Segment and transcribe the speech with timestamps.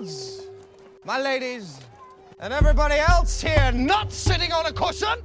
[0.00, 0.46] lords,
[1.04, 1.78] my ladies,
[2.38, 5.18] and everybody else here not sitting on a cushion.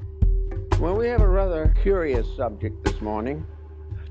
[0.80, 3.46] Well, we have a rather curious subject this morning.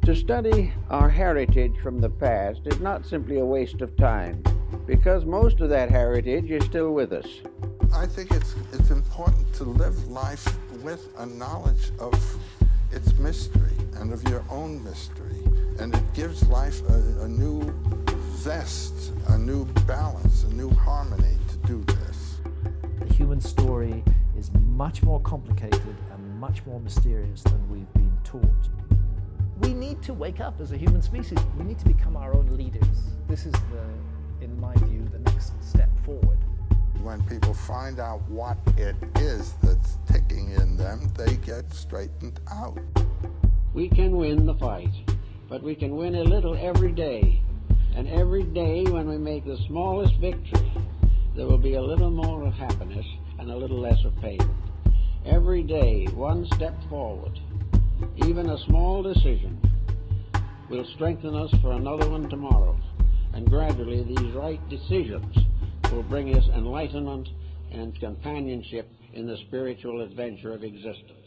[0.06, 4.42] To study our heritage from the past is not simply a waste of time,
[4.86, 7.26] because most of that heritage is still with us.
[7.92, 10.46] I think it's, it's important to live life
[10.82, 12.14] with a knowledge of
[12.90, 15.42] its mystery and of your own mystery.
[15.78, 17.62] And it gives life a, a new
[18.44, 22.40] zest, a new balance, a new harmony to do this.
[22.98, 24.04] The human story
[24.38, 28.68] is much more complicated and much more mysterious than we've been taught.
[29.62, 31.38] We need to wake up as a human species.
[31.56, 33.14] We need to become our own leaders.
[33.28, 36.36] This is the, in my view, the next step forward.
[37.02, 42.78] When people find out what it is that's ticking in them, they get straightened out.
[43.72, 44.92] We can win the fight,
[45.48, 47.40] but we can win a little every day.
[47.94, 50.72] And every day when we make the smallest victory,
[51.36, 53.06] there will be a little more of happiness
[53.38, 54.40] and a little less of pain.
[55.24, 57.38] Every day, one step forward,
[58.16, 59.60] even a small decision,
[60.68, 62.76] will strengthen us for another one tomorrow.
[63.32, 65.36] And gradually, these right decisions
[65.92, 67.28] will bring us enlightenment
[67.70, 71.23] and companionship in the spiritual adventure of existence.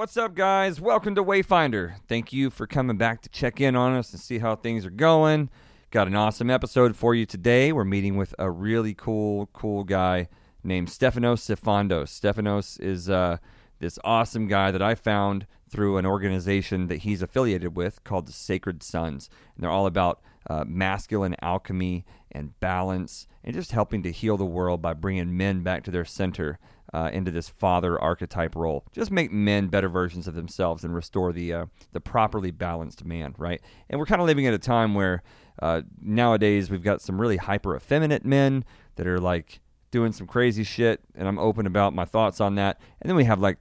[0.00, 0.80] What's up, guys?
[0.80, 1.96] Welcome to Wayfinder.
[2.08, 4.90] Thank you for coming back to check in on us and see how things are
[4.90, 5.50] going.
[5.90, 7.70] Got an awesome episode for you today.
[7.70, 10.28] We're meeting with a really cool, cool guy
[10.64, 12.18] named Stefanos Sifandos.
[12.18, 13.36] Stefanos is uh,
[13.78, 18.32] this awesome guy that I found through an organization that he's affiliated with called the
[18.32, 19.28] Sacred Sons.
[19.54, 24.46] And they're all about uh, masculine alchemy and balance and just helping to heal the
[24.46, 26.58] world by bringing men back to their center
[26.92, 28.84] uh, into this father archetype role.
[28.92, 33.34] Just make men better versions of themselves and restore the uh, the properly balanced man,
[33.38, 33.60] right?
[33.88, 35.22] And we're kind of living at a time where
[35.60, 38.64] uh, nowadays we've got some really hyper effeminate men
[38.96, 39.60] that are like
[39.90, 42.80] doing some crazy shit, and I'm open about my thoughts on that.
[43.00, 43.58] And then we have like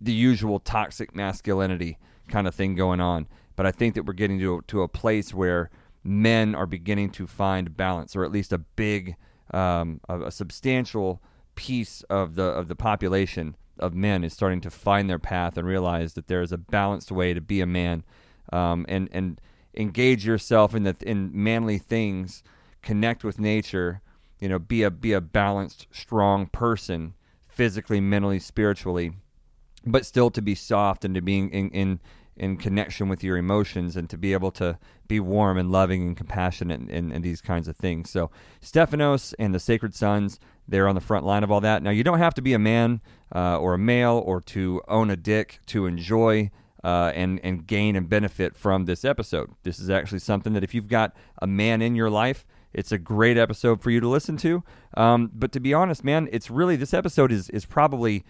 [0.00, 3.26] the usual toxic masculinity kind of thing going on.
[3.56, 5.70] But I think that we're getting to to a place where
[6.02, 9.16] men are beginning to find balance, or at least a big,
[9.52, 11.22] um, a, a substantial
[11.54, 15.66] piece of the of the population of men is starting to find their path and
[15.66, 18.04] realize that there is a balanced way to be a man,
[18.52, 19.40] um, and and
[19.74, 22.42] engage yourself in the in manly things,
[22.82, 24.00] connect with nature,
[24.38, 27.14] you know, be a be a balanced, strong person,
[27.48, 29.12] physically, mentally, spiritually,
[29.86, 32.00] but still to be soft and to be in, in
[32.36, 36.16] in connection with your emotions and to be able to be warm and loving and
[36.16, 38.10] compassionate and, and, and, these kinds of things.
[38.10, 38.30] So,
[38.62, 41.82] Stefanos and the Sacred Sons, they're on the front line of all that.
[41.82, 43.00] Now, you don't have to be a man
[43.34, 46.50] uh, or a male or to own a dick to enjoy
[46.82, 49.50] uh, and, and gain and benefit from this episode.
[49.62, 52.98] This is actually something that if you've got a man in your life, it's a
[52.98, 54.64] great episode for you to listen to.
[54.96, 58.24] Um, but to be honest, man, it's really this episode is is probably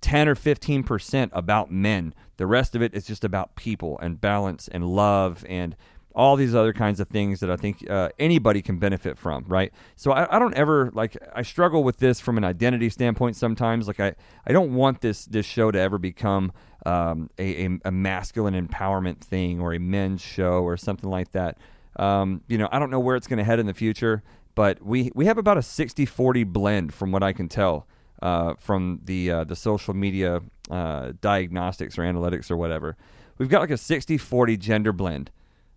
[0.00, 2.12] 10 or 15% about men.
[2.42, 5.76] The rest of it is just about people and balance and love and
[6.12, 9.72] all these other kinds of things that I think uh, anybody can benefit from, right?
[9.94, 13.86] So I, I, don't ever like I struggle with this from an identity standpoint sometimes.
[13.86, 16.50] Like I, I don't want this this show to ever become
[16.84, 21.58] um, a, a, a, masculine empowerment thing or a men's show or something like that.
[21.94, 24.24] Um, you know, I don't know where it's going to head in the future,
[24.56, 27.86] but we we have about a 60-40 blend from what I can tell
[28.22, 30.40] uh, from the uh, the social media
[30.70, 32.96] uh, diagnostics or analytics or whatever.
[33.38, 35.30] We've got like a 60-40 gender blend,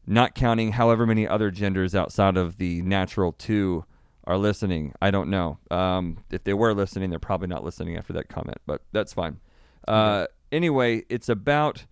[0.05, 3.85] not counting however many other genders outside of the natural two
[4.25, 4.93] are listening.
[5.01, 5.57] I don't know.
[5.71, 9.39] Um, if they were listening, they're probably not listening after that comment, but that's fine.
[9.87, 11.85] Uh, anyway, it's about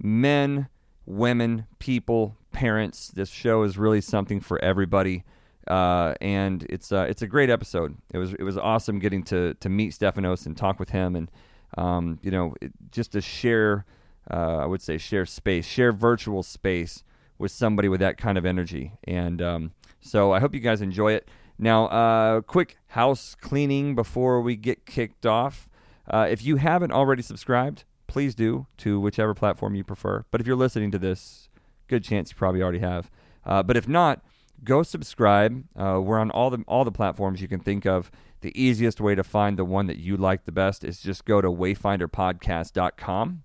[0.00, 0.68] men,
[1.06, 3.08] women, people, parents.
[3.08, 5.24] This show is really something for everybody.
[5.66, 7.96] Uh, and it's uh, it's a great episode.
[8.12, 11.30] It was it was awesome getting to to meet Stefanos and talk with him, and
[11.76, 13.84] um, you know it, just to share,
[14.30, 17.02] uh, I would say share space, share virtual space
[17.38, 18.92] with somebody with that kind of energy.
[19.04, 21.28] And um, so I hope you guys enjoy it.
[21.58, 25.68] Now, uh, quick house cleaning before we get kicked off.
[26.08, 30.24] Uh, if you haven't already subscribed, please do to whichever platform you prefer.
[30.30, 31.48] But if you're listening to this,
[31.88, 33.10] good chance you probably already have.
[33.44, 34.22] Uh, but if not
[34.64, 35.64] go subscribe.
[35.76, 38.10] Uh, we're on all the all the platforms you can think of.
[38.40, 41.40] The easiest way to find the one that you like the best is just go
[41.40, 43.42] to wayfinderpodcast.com.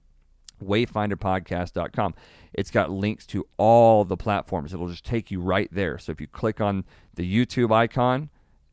[0.63, 2.13] Wayfinderpodcast.com.
[2.54, 4.74] It's got links to all the platforms.
[4.74, 5.98] It'll just take you right there.
[5.98, 6.84] So if you click on
[7.16, 8.30] the YouTube icon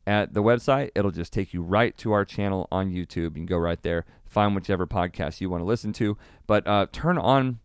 [0.07, 3.17] at the website, it'll just take you right to our channel on YouTube.
[3.17, 6.87] You can go right there, find whichever podcast you want to listen to, but uh,
[6.93, 7.61] turn on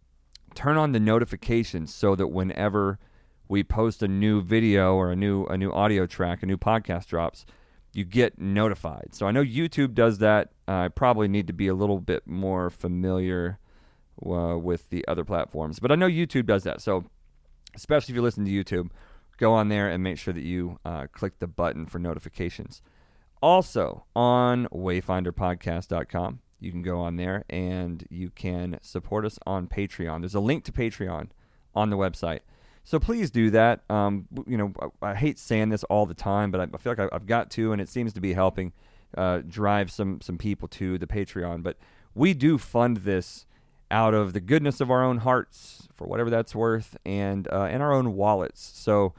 [0.56, 3.00] turn on the notifications so that whenever
[3.48, 7.08] we post a new video or a new a new audio track, a new podcast
[7.08, 7.46] drops,
[7.94, 9.10] you get notified.
[9.14, 10.52] So I know YouTube does that.
[10.68, 13.60] I probably need to be a little bit more familiar
[14.26, 16.82] uh, with the other platforms, but I know YouTube does that.
[16.82, 17.06] So
[17.76, 18.90] especially if you listen to YouTube,
[19.38, 22.82] go on there and make sure that you uh, click the button for notifications.
[23.42, 30.22] Also on wayfinderpodcast.com, you can go on there and you can support us on Patreon.
[30.22, 31.30] There's a link to Patreon
[31.76, 32.40] on the website.
[32.84, 33.82] So please do that.
[33.90, 36.92] Um, you know, I, I, hate saying this all the time, but I, I feel
[36.92, 38.74] like I, have got to, and it seems to be helping
[39.18, 41.64] uh, drive some some people to the Patreon.
[41.64, 41.78] But
[42.14, 43.46] we do fund this
[43.90, 47.82] out of the goodness of our own hearts, for whatever that's worth, and uh, and
[47.82, 48.72] our own wallets.
[48.76, 49.14] So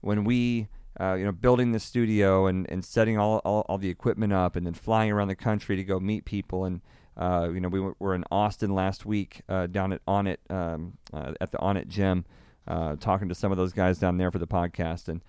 [0.00, 0.68] when we
[1.00, 4.56] uh, you know, building the studio and, and setting all, all, all, the equipment up
[4.56, 6.64] and then flying around the country to go meet people.
[6.64, 6.80] And,
[7.16, 11.34] uh, you know, we were in Austin last week uh, down at Onnit, um, uh,
[11.40, 12.24] at the Onnit gym,
[12.68, 15.08] uh, talking to some of those guys down there for the podcast.
[15.08, 15.22] And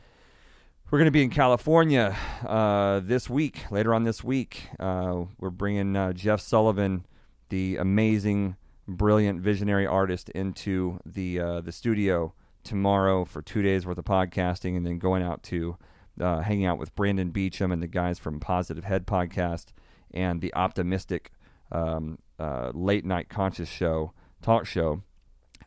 [0.91, 2.15] we're going to be in California
[2.45, 4.67] uh, this week, later on this week.
[4.79, 7.05] we're bringing Jeff Sullivan,
[7.49, 8.55] the amazing,
[8.87, 12.33] brilliant, visionary artist, into the, the studio
[12.63, 15.77] tomorrow for two days worth of podcasting, and then going out to
[16.19, 19.67] uh, hanging out with Brandon Beachum and the guys from Positive Head Podcast
[20.11, 21.31] and the Optimistic
[21.71, 25.03] um, uh, Late Night Conscious Show talk show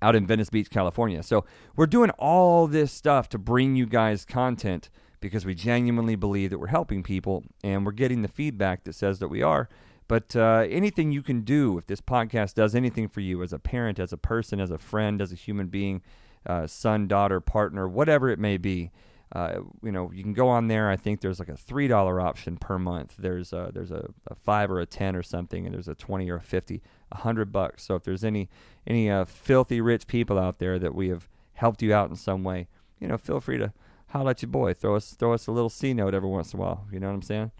[0.03, 1.23] out in Venice Beach, California.
[1.23, 1.45] So
[1.77, 4.91] we're doing all this stuff to bring you guys content
[5.21, 9.21] because we genuinely believe that we're helping people and we're getting the feedback that says
[9.21, 9.69] that we are.
[10.09, 13.59] But uh, anything you can do, if this podcast does anything for you as a
[13.59, 16.03] parent, as a person, as a friend, as a human being,
[16.45, 18.91] uh, son, daughter, partner, whatever it may be.
[19.35, 20.91] Uh, you know, you can go on there.
[20.91, 23.15] I think there's like a three dollar option per month.
[23.19, 26.31] There's a, there's a, a, five or a ten or something, and there's a twenty
[26.31, 27.85] or a fifty, a hundred bucks.
[27.85, 28.51] So if there's any
[28.87, 32.45] any uh, filthy rich people out there that we have helped you out in some
[32.45, 32.69] way,
[33.01, 33.73] you know, feel free to
[34.09, 34.75] holler at your boy.
[34.75, 36.87] Throw us throw us a little C note every once in a while.
[36.93, 37.51] You know what I'm saying?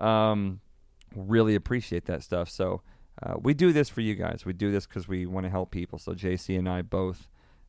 [0.00, 0.60] Um,
[1.14, 2.50] really appreciate that stuff.
[2.50, 2.82] So
[3.22, 4.44] uh, we do this for you guys.
[4.44, 5.98] We do this because we want to help people.
[6.00, 7.28] So JC and I both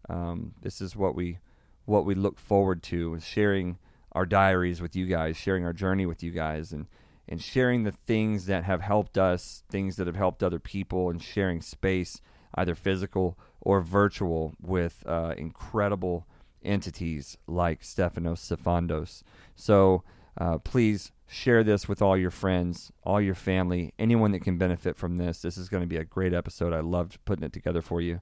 [0.09, 1.37] um, this is what we
[1.85, 3.77] what we look forward to is sharing
[4.11, 6.87] our diaries with you guys, sharing our journey with you guys, and
[7.27, 11.21] and sharing the things that have helped us, things that have helped other people, and
[11.21, 12.19] sharing space,
[12.55, 16.25] either physical or virtual, with uh, incredible
[16.63, 19.23] entities like Stefanos Sifandos.
[19.55, 20.03] So
[20.37, 24.97] uh, please share this with all your friends, all your family, anyone that can benefit
[24.97, 25.41] from this.
[25.41, 26.73] This is going to be a great episode.
[26.73, 28.19] I loved putting it together for you.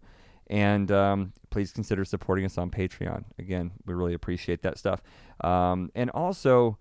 [0.49, 3.25] And um, please consider supporting us on Patreon.
[3.37, 5.01] Again, we really appreciate that stuff.
[5.41, 6.77] Um, and also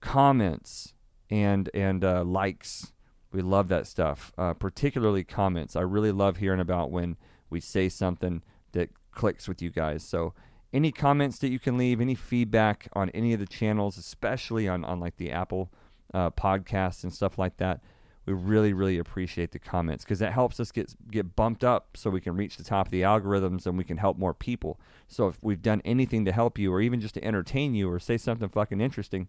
[0.00, 0.94] comments
[1.30, 2.92] and and uh, likes.
[3.32, 5.74] We love that stuff, uh, particularly comments.
[5.74, 7.16] I really love hearing about when
[7.50, 8.42] we say something
[8.72, 10.04] that clicks with you guys.
[10.04, 10.34] So
[10.72, 14.84] any comments that you can leave, any feedback on any of the channels, especially on,
[14.84, 15.70] on like the Apple
[16.12, 17.80] uh, podcasts and stuff like that,
[18.26, 22.10] we really really appreciate the comments because that helps us get get bumped up so
[22.10, 24.80] we can reach the top of the algorithms and we can help more people.
[25.08, 27.98] So if we've done anything to help you or even just to entertain you or
[27.98, 29.28] say something fucking interesting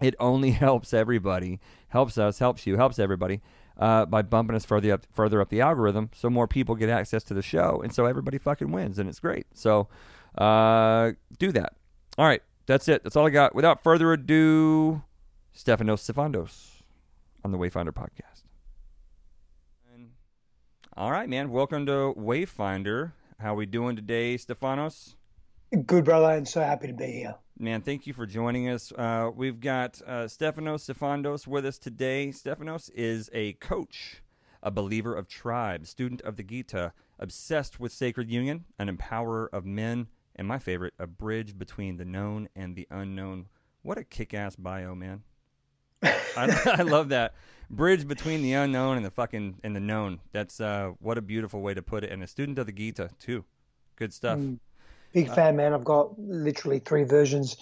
[0.00, 3.40] it only helps everybody helps us helps you helps everybody
[3.78, 7.22] uh, by bumping us further up further up the algorithm so more people get access
[7.22, 9.46] to the show and so everybody fucking wins and it's great.
[9.54, 9.88] So
[10.36, 11.74] uh, do that.
[12.16, 12.42] All right.
[12.66, 13.02] That's it.
[13.02, 13.54] That's all i got.
[13.54, 15.02] Without further ado
[15.56, 16.77] stefanos sifandos
[17.44, 18.42] on the Wayfinder podcast.
[20.98, 21.50] All right, man.
[21.50, 23.12] Welcome to Wayfinder.
[23.38, 25.14] How we doing today, Stefanos?
[25.86, 27.36] Good, brother, and so happy to be here.
[27.56, 28.90] Man, thank you for joining us.
[28.90, 32.32] Uh, we've got uh, Stefanos Sifandos with us today.
[32.34, 34.22] Stefanos is a coach,
[34.60, 39.64] a believer of tribes, student of the Gita, obsessed with sacred union, an empowerer of
[39.64, 43.46] men, and my favorite, a bridge between the known and the unknown.
[43.82, 45.22] What a kick ass bio, man.
[46.02, 46.16] I,
[46.78, 47.34] I, love that
[47.70, 50.20] bridge between the unknown and the fucking and the known.
[50.32, 52.10] That's uh, what a beautiful way to put it.
[52.10, 53.44] And a student of the Gita too.
[53.96, 54.38] Good stuff.
[54.38, 54.58] Mm,
[55.12, 55.72] big uh, fan, man.
[55.72, 57.56] I've got literally three versions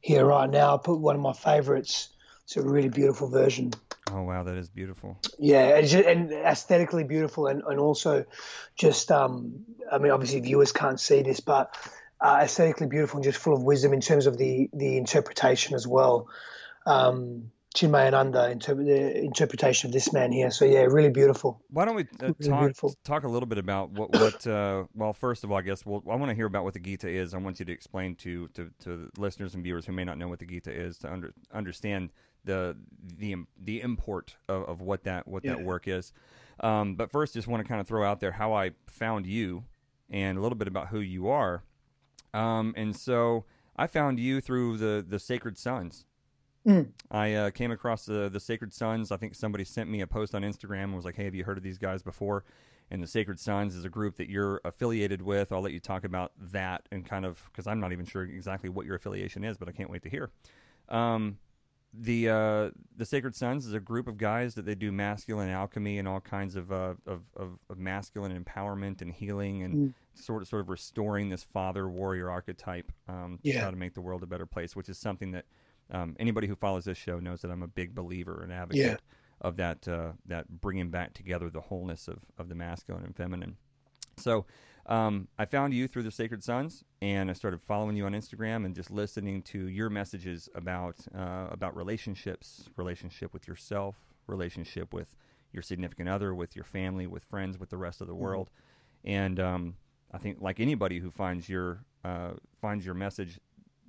[0.00, 0.74] here right now.
[0.74, 2.10] I put one of my favorites.
[2.44, 3.72] It's a really beautiful version.
[4.12, 5.18] Oh wow, that is beautiful.
[5.38, 8.24] Yeah, and aesthetically beautiful, and, and also
[8.76, 11.76] just um, I mean, obviously viewers can't see this, but
[12.20, 15.86] uh, aesthetically beautiful and just full of wisdom in terms of the the interpretation as
[15.88, 16.28] well.
[16.86, 20.50] Um, Chinmayananda inter- the interpretation of this man here.
[20.50, 21.60] So yeah, really beautiful.
[21.68, 24.46] Why don't we uh, really talk talk a little bit about what what?
[24.46, 26.80] Uh, well, first of all, I guess well, I want to hear about what the
[26.80, 27.34] Gita is.
[27.34, 30.26] I want you to explain to to, to listeners and viewers who may not know
[30.26, 32.10] what the Gita is to under, understand
[32.44, 32.76] the
[33.18, 35.54] the the import of, of what that what yeah.
[35.54, 36.12] that work is.
[36.60, 39.64] Um, but first, just want to kind of throw out there how I found you
[40.08, 41.62] and a little bit about who you are.
[42.32, 43.44] Um, and so
[43.76, 46.06] I found you through the the Sacred Sons.
[46.66, 46.88] Mm.
[47.10, 49.12] I uh, came across the the Sacred Sons.
[49.12, 51.44] I think somebody sent me a post on Instagram and was like, "Hey, have you
[51.44, 52.44] heard of these guys before?"
[52.90, 55.52] And the Sacred Sons is a group that you're affiliated with.
[55.52, 58.68] I'll let you talk about that and kind of because I'm not even sure exactly
[58.68, 60.30] what your affiliation is, but I can't wait to hear.
[60.88, 61.38] Um,
[61.94, 65.98] the uh, the Sacred Sons is a group of guys that they do masculine alchemy
[65.98, 69.94] and all kinds of uh, of, of, of masculine empowerment and healing and Mm.
[70.14, 73.60] sort of sort of restoring this father warrior archetype um, to Yeah.
[73.60, 75.44] try to make the world a better place, which is something that
[75.90, 78.96] um, anybody who follows this show knows that I'm a big believer and advocate Yeah.
[79.40, 83.56] of that uh, that bringing back together the wholeness of, of the masculine and feminine.
[84.18, 84.46] So
[84.86, 88.64] um, I found you through the Sacred Sons, and I started following you on Instagram
[88.64, 95.14] and just listening to your messages about uh, about relationships, relationship with yourself, relationship with
[95.52, 98.50] your significant other, with your family, with friends, with the rest of the world.
[99.04, 99.76] And um,
[100.12, 103.38] I think, like anybody who finds your uh, finds your message,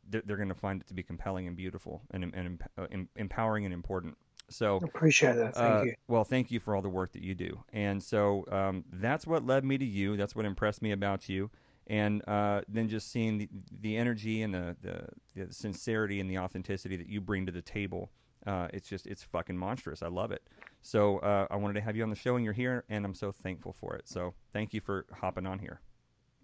[0.09, 3.65] they're, they're going to find it to be compelling and beautiful and, and uh, empowering
[3.65, 4.17] and important.
[4.49, 5.55] So I Appreciate that.
[5.55, 5.93] Thank uh, you.
[6.07, 7.63] Well, thank you for all the work that you do.
[7.73, 10.15] And so um, that's what led me to you.
[10.15, 11.49] That's what impressed me about you.
[11.87, 13.49] And uh, then just seeing the,
[13.81, 17.61] the energy and the, the, the sincerity and the authenticity that you bring to the
[17.61, 18.11] table.
[18.45, 20.01] Uh, it's just, it's fucking monstrous.
[20.01, 20.43] I love it.
[20.81, 23.13] So uh, I wanted to have you on the show, and you're here, and I'm
[23.13, 24.07] so thankful for it.
[24.07, 25.81] So thank you for hopping on here.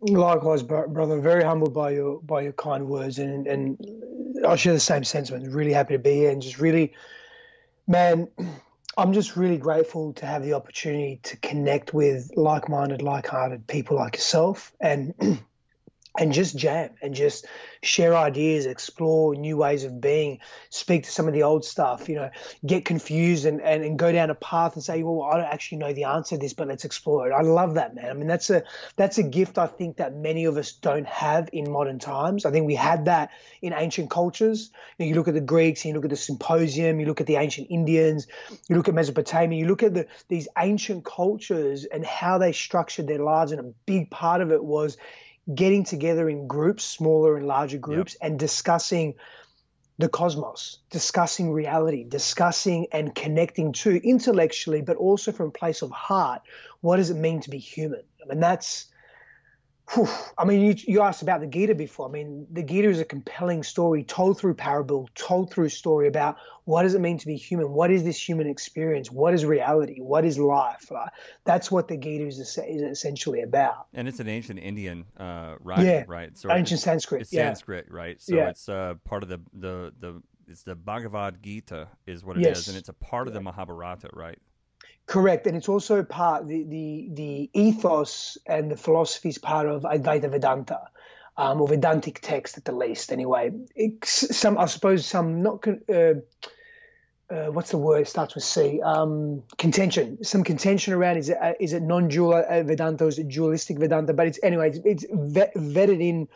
[0.03, 1.19] Likewise, brother.
[1.19, 3.77] Very humbled by your by your kind words, and and
[4.45, 5.53] I share the same sentiment.
[5.53, 6.93] Really happy to be here, and just really,
[7.87, 8.27] man,
[8.97, 14.15] I'm just really grateful to have the opportunity to connect with like-minded, like-hearted people like
[14.17, 15.15] yourself, and
[16.19, 17.47] and just jam and just
[17.81, 20.39] share ideas, explore new ways of being,
[20.69, 22.29] speak to some of the old stuff, you know,
[22.65, 25.79] get confused and, and, and go down a path and say, well, I don't actually
[25.79, 27.33] know the answer to this, but let's explore it.
[27.33, 28.09] I love that, man.
[28.09, 28.63] I mean, that's a
[28.95, 32.45] that's a gift I think that many of us don't have in modern times.
[32.45, 34.69] I think we had that in ancient cultures.
[34.97, 37.27] You, know, you look at the Greeks, you look at the symposium, you look at
[37.27, 38.27] the ancient Indians,
[38.69, 43.07] you look at Mesopotamia, you look at the, these ancient cultures and how they structured
[43.07, 44.97] their lives, and a big part of it was
[45.53, 49.15] getting together in groups, smaller and larger groups, and discussing
[49.97, 55.91] the cosmos, discussing reality, discussing and connecting to intellectually, but also from a place of
[55.91, 56.41] heart.
[56.81, 58.03] What does it mean to be human?
[58.23, 58.87] I mean, that's.
[59.91, 60.07] Whew.
[60.37, 62.07] I mean, you, you asked about the Gita before.
[62.07, 66.37] I mean, the Gita is a compelling story told through parable, told through story about
[66.65, 67.71] what does it mean to be human?
[67.71, 69.11] What is this human experience?
[69.11, 69.99] What is reality?
[69.99, 70.89] What is life?
[70.89, 71.09] Like,
[71.43, 73.87] that's what the Gita is, is essentially about.
[73.93, 76.37] And it's an ancient Indian uh, writing, Yeah, right?
[76.37, 77.47] So ancient it's- Sanskrit, It's yeah.
[77.47, 78.21] Sanskrit, right?
[78.21, 78.49] So Yeah.
[78.49, 82.45] it's uh, part of the, the the it's the Bhagavad Gita is what it is,
[82.45, 82.67] Yes.
[82.67, 84.37] and it's a part of the Mahabharata, right?
[85.05, 89.83] Correct, and it's also part the the the ethos and the philosophy is part of
[89.83, 90.79] Advaita Vedanta,
[91.35, 93.11] um, or Vedantic text at the least.
[93.11, 96.13] Anyway, it's some I suppose some not uh,
[97.29, 98.01] uh, what's the word?
[98.01, 98.81] It starts with C.
[98.81, 100.23] Um, contention.
[100.23, 103.07] Some contention around is it uh, is it non-dual uh, Vedanta?
[103.07, 104.13] Is it dualistic Vedanta?
[104.13, 104.69] But it's anyway.
[104.69, 106.27] It's, it's vet, vetted in,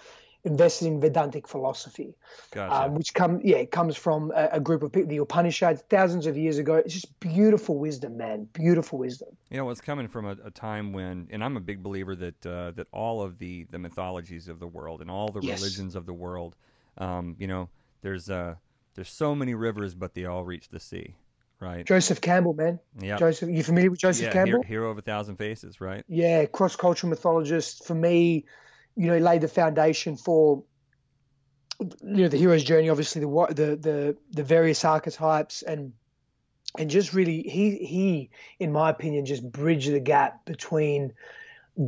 [0.48, 2.16] invested in Vedantic philosophy
[2.52, 2.86] Gotcha.
[2.86, 6.26] um, which come yeah it comes from a, a group of people the upanishads thousands
[6.26, 10.26] of years ago it's just beautiful wisdom man beautiful wisdom You know, it's coming from
[10.26, 13.66] a, a time when, and I'm a big believer that uh, that all of the
[13.72, 15.60] the mythologies of the world and all the Yes.
[15.60, 16.56] religions of the world,
[16.98, 17.70] um, you know,
[18.02, 18.56] there's uh,
[18.96, 21.16] there's so many rivers, but they all reach the sea,
[21.62, 21.86] right?
[21.86, 23.18] joseph campbell man Yeah.
[23.18, 26.04] joseph you familiar with joseph yeah, campbell hero, hero of a thousand faces, right?
[26.08, 28.46] yeah cross-cultural mythologist for me
[28.98, 30.64] you know laid the foundation for
[31.80, 35.94] you know the hero's journey obviously the the the, the various archetypes and
[36.78, 41.14] and just really he he in my opinion just bridged the gap between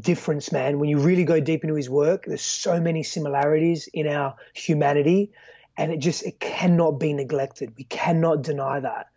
[0.01, 0.77] difference man.
[0.77, 5.31] When you really go deep into his work there's so many similarities in our humanity
[5.75, 7.73] and it just it cannot be neglected.
[7.75, 9.07] We cannot deny that.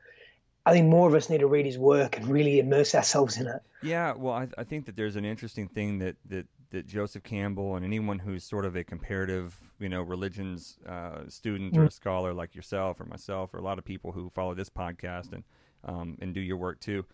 [0.65, 3.49] I think more of us need to read his work and really immerse ourselves in
[3.49, 3.61] it.
[3.83, 7.77] Yeah, well, I, I think that there's an interesting thing that, that, that Joseph Campbell
[7.77, 12.33] and anyone who's sort of a comparative, you know, religions uh, student or a scholar
[12.35, 15.45] like yourself or myself or a lot of people who follow this podcast and
[15.85, 17.05] um, and do your work too,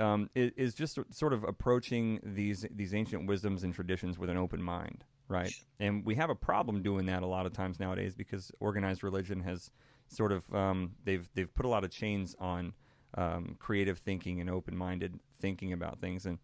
[0.00, 4.36] um, is, is just sort of approaching these these ancient wisdoms and traditions with an
[4.36, 5.52] open mind, right?
[5.78, 9.40] And we have a problem doing that a lot of times nowadays because organized religion
[9.40, 9.70] has
[10.08, 12.72] sort of um, they've they've put a lot of chains on
[13.16, 16.26] um, creative thinking and open-minded thinking about things.
[16.26, 16.38] And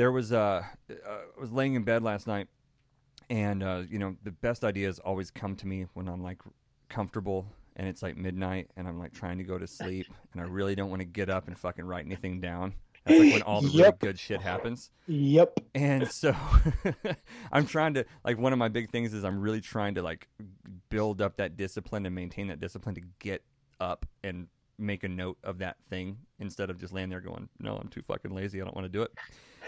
[0.00, 2.48] there was uh, uh, I was laying in bed last night,
[3.28, 6.38] and uh, you know the best ideas always come to me when I'm like
[6.88, 10.44] comfortable and it's like midnight and I'm like trying to go to sleep and I
[10.44, 12.72] really don't want to get up and fucking write anything down.
[13.04, 14.90] That's like when all the really good shit happens.
[15.06, 15.60] Yep.
[15.74, 16.34] And so
[17.52, 20.28] I'm trying to like one of my big things is I'm really trying to like
[20.88, 23.44] build up that discipline and maintain that discipline to get
[23.78, 27.76] up and make a note of that thing instead of just laying there going, "No,
[27.76, 28.62] I'm too fucking lazy.
[28.62, 29.12] I don't want to do it."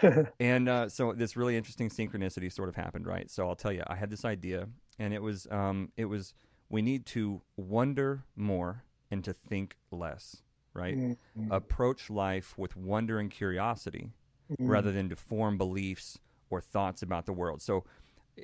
[0.41, 3.31] and uh, so this really interesting synchronicity sort of happened, right?
[3.31, 4.69] So I'll tell you, I had this idea,
[4.99, 6.35] and it was um, it was
[6.69, 10.43] we need to wonder more and to think less,
[10.75, 10.97] right?
[11.51, 14.11] Approach life with wonder and curiosity
[14.59, 16.19] rather than to form beliefs
[16.51, 17.61] or thoughts about the world.
[17.63, 17.85] So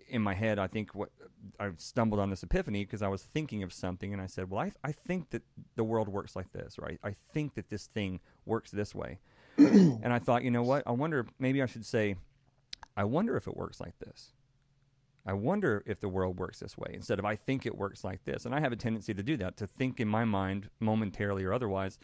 [0.09, 1.11] in my head, I think what
[1.59, 4.61] I stumbled on this epiphany because I was thinking of something and I said, well,
[4.61, 5.43] I, I think that
[5.77, 7.01] the world works like this, right?
[7.03, 9.19] I think that this thing works this way.
[10.03, 10.83] and I thought, you know what?
[10.87, 12.17] I wonder, maybe I should say,
[12.97, 14.33] I wonder if it works like this.
[15.27, 18.25] I wonder if the world works this way instead of I think it works like
[18.25, 18.47] this.
[18.47, 21.53] And I have a tendency to do that, to think in my mind, momentarily or
[21.53, 21.99] otherwise,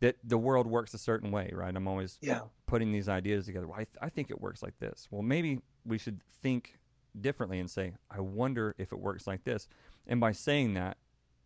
[0.00, 1.76] that the world works a certain way, right?
[1.76, 2.42] I'm always Yeah.
[2.66, 3.66] putting these ideas together.
[3.66, 5.08] Well, I, th- I think it works like this.
[5.10, 6.78] Well, maybe we should think
[7.20, 9.68] differently and say, I wonder if it works like this.
[10.06, 10.96] And by saying that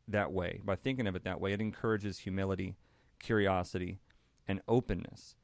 [0.06, 2.76] that way, by thinking of it that way, it encourages humility,
[3.18, 3.99] curiosity,
[4.47, 5.35] and openness.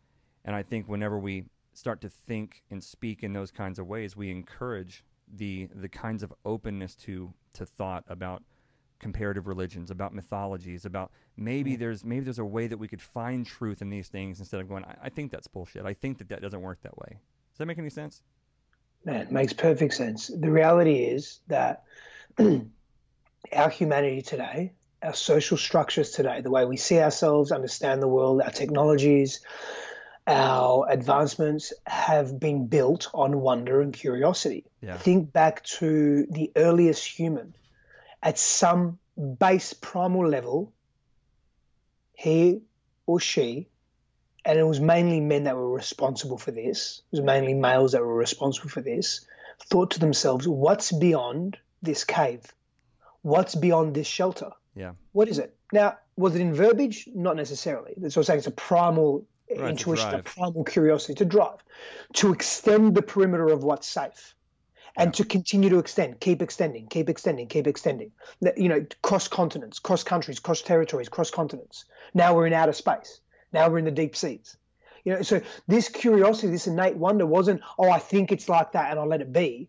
[0.44, 4.16] And I think whenever we start to think and speak in those kinds of ways,
[4.16, 5.04] we encourage
[5.36, 8.42] the the kinds of openness to to thought about
[8.98, 13.46] comparative religions, about mythologies, about maybe there's maybe there's a way that we could find
[13.46, 15.84] truth in these things instead of going, I, I think that's bullshit.
[15.84, 17.18] I think that that doesn't work that way.
[17.52, 18.22] Does that make any sense?
[19.04, 20.28] Man, it makes perfect sense.
[20.28, 21.84] The reality is that
[22.38, 28.42] our humanity today, our social structures today, the way we see ourselves, understand the world,
[28.42, 29.40] our technologies,
[30.30, 34.64] our advancements have been built on wonder and curiosity.
[34.80, 34.96] Yeah.
[34.96, 37.54] Think back to the earliest human.
[38.22, 38.98] At some
[39.38, 40.72] base primal level,
[42.14, 42.60] he
[43.06, 43.68] or she
[44.44, 48.00] and it was mainly men that were responsible for this, it was mainly males that
[48.00, 49.26] were responsible for this,
[49.66, 52.42] thought to themselves, what's beyond this cave?
[53.22, 54.50] What's beyond this shelter?
[54.74, 54.92] Yeah.
[55.12, 55.54] What is it?
[55.72, 57.08] Now, was it in verbiage?
[57.14, 57.94] Not necessarily.
[58.08, 58.38] So I'm saying.
[58.38, 61.64] It's a primal Right, intuition, a primal curiosity to drive,
[62.14, 64.34] to extend the perimeter of what's safe.
[64.96, 68.10] And to continue to extend, keep extending, keep extending, keep extending.
[68.56, 71.84] You know, cross continents, cross countries, cross territories, cross continents.
[72.12, 73.20] Now we're in outer space.
[73.52, 74.56] Now we're in the deep seas.
[75.04, 78.90] You know, so this curiosity, this innate wonder wasn't, oh, I think it's like that
[78.90, 79.68] and I'll let it be.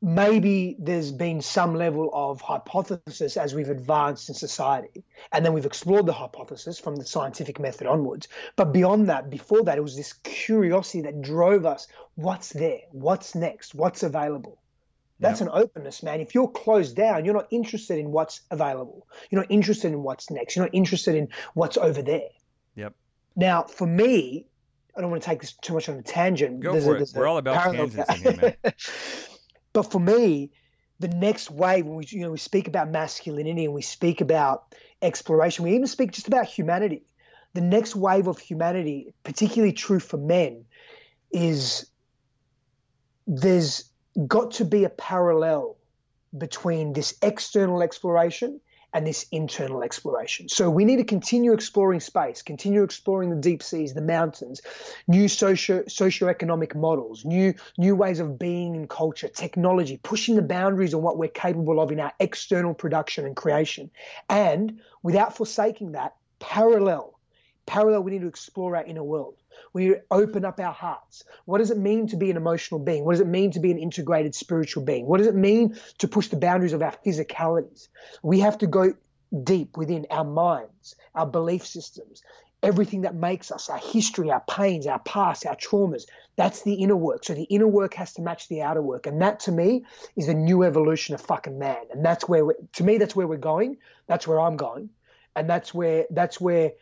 [0.00, 5.66] Maybe there's been some level of hypothesis as we've advanced in society, and then we've
[5.66, 8.28] explored the hypothesis from the scientific method onwards.
[8.54, 12.80] But beyond that, before that, it was this curiosity that drove us what's there?
[12.92, 13.74] What's next?
[13.74, 14.60] What's available?
[15.20, 16.20] That's an openness, man.
[16.20, 19.08] If you're closed down, you're not interested in what's available.
[19.30, 20.54] You're not interested in what's next.
[20.54, 22.28] You're not interested in what's over there.
[22.76, 22.94] Yep.
[23.34, 24.46] Now, for me,
[24.96, 26.60] I don't want to take this too much on a tangent.
[26.60, 27.12] Go There's for a- it.
[27.14, 28.72] We're all about tangents in here, man.
[29.72, 30.50] But for me,
[31.00, 34.74] the next wave when we you know we speak about masculinity and we speak about
[35.00, 37.04] exploration, we even speak just about humanity.
[37.54, 40.64] The next wave of humanity, particularly true for men,
[41.32, 41.88] is
[43.26, 43.90] there's
[44.26, 45.76] got to be a parallel
[46.36, 48.60] between this external exploration
[48.94, 50.48] and this internal exploration.
[50.48, 54.62] So we need to continue exploring space, continue exploring the deep seas, the mountains,
[55.06, 60.94] new socio socioeconomic models, new new ways of being in culture, technology, pushing the boundaries
[60.94, 63.90] on what we're capable of in our external production and creation.
[64.28, 67.18] And without forsaking that, parallel,
[67.66, 69.36] parallel, we need to explore our inner world.
[69.72, 71.24] We open up our hearts.
[71.44, 73.04] What does it mean to be an emotional being?
[73.04, 75.06] What does it mean to be an integrated spiritual being?
[75.06, 77.88] What does it mean to push the boundaries of our physicalities?
[78.22, 78.94] We have to go
[79.44, 82.22] deep within our minds, our belief systems,
[82.62, 86.06] everything that makes us, our history, our pains, our past, our traumas.
[86.36, 87.24] That's the inner work.
[87.24, 89.06] So the inner work has to match the outer work.
[89.06, 89.84] And that to me
[90.16, 91.84] is the new evolution of fucking man.
[91.92, 92.44] And that's where,
[92.74, 93.76] to me, that's where we're going.
[94.06, 94.90] That's where I'm going.
[95.36, 96.72] And that's where, that's where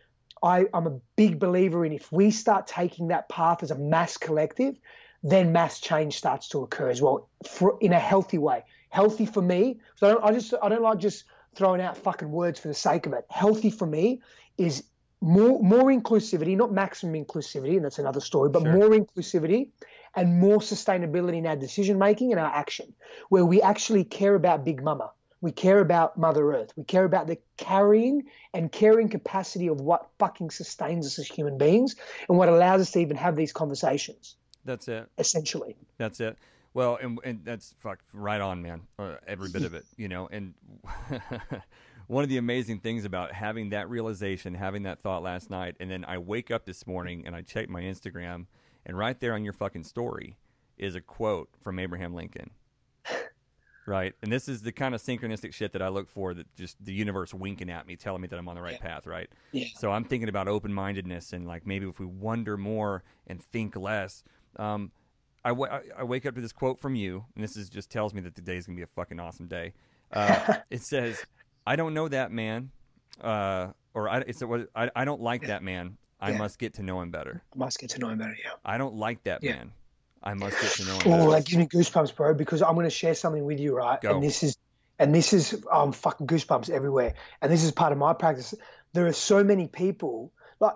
[0.43, 4.17] I, I'm a big believer in if we start taking that path as a mass
[4.17, 4.77] collective,
[5.23, 8.65] then mass change starts to occur as well for, in a healthy way.
[8.91, 12.31] Healthy for me, so I, don't, I just I don't like just throwing out fucking
[12.31, 13.27] words for the sake of it.
[13.29, 14.23] Healthy for me
[14.57, 14.85] is
[15.21, 19.71] more more inclusivity, not maximum inclusivity, and that's another story, but more inclusivity
[20.15, 22.95] and more sustainability in our decision making and our action,
[23.29, 25.11] where we actually care about Big Mama.
[25.47, 26.73] We care about Mother Earth.
[26.75, 31.57] We care about the carrying and caring capacity of what fucking sustains us as human
[31.57, 31.95] beings
[32.29, 35.09] and what allows us to even have these conversations, That's it.
[35.19, 35.77] essentially.
[35.99, 36.37] That's it.
[36.75, 38.89] Well, and, and that's fuck right on, man.
[38.99, 40.29] Uh, every bit of it, you know.
[40.33, 40.53] And
[42.09, 45.89] one of the amazing things about having that realization, having that thought last night, and
[45.89, 48.47] then I wake up this morning and I check my Instagram,
[48.85, 50.39] and right there on your fucking story
[50.77, 52.51] is a quote from Abraham Lincoln.
[53.87, 56.35] Right, and this is the kind of synchronistic shit that I look for.
[56.35, 59.07] That just the universe winking at me, telling me that I'm on the right path.
[59.07, 59.29] Right.
[59.53, 59.67] Yeah.
[59.77, 63.77] So I'm thinking about open mindedness and like maybe if we wonder more and think
[63.77, 64.25] less.
[64.57, 64.91] Um,
[65.45, 68.13] I, w- I- wake up to this quote from you, and this is just tells
[68.13, 69.73] me that the day is gonna be a fucking awesome day.
[70.13, 71.25] Uh, it says,
[71.65, 72.71] "I don't know that man,
[73.21, 75.97] uh, or I, it's what I, I don't like that man.
[76.21, 76.39] I Yeah.
[76.39, 77.43] must get to know him better.
[77.55, 78.37] I must get to know him better.
[78.43, 78.53] Yeah.
[78.65, 79.57] I don't like that Yeah.
[79.57, 79.73] man.
[80.27, 82.35] I must get to know Oh, better." that gives me goosebumps, bro.
[82.35, 84.01] Because I'm going to share something with you, right?
[84.01, 84.15] Go.
[84.15, 84.57] And this is,
[84.99, 87.15] and this is, um, fucking goosebumps everywhere.
[87.41, 88.55] And this is part of my practice.
[88.93, 90.33] There are so many people.
[90.59, 90.75] Like,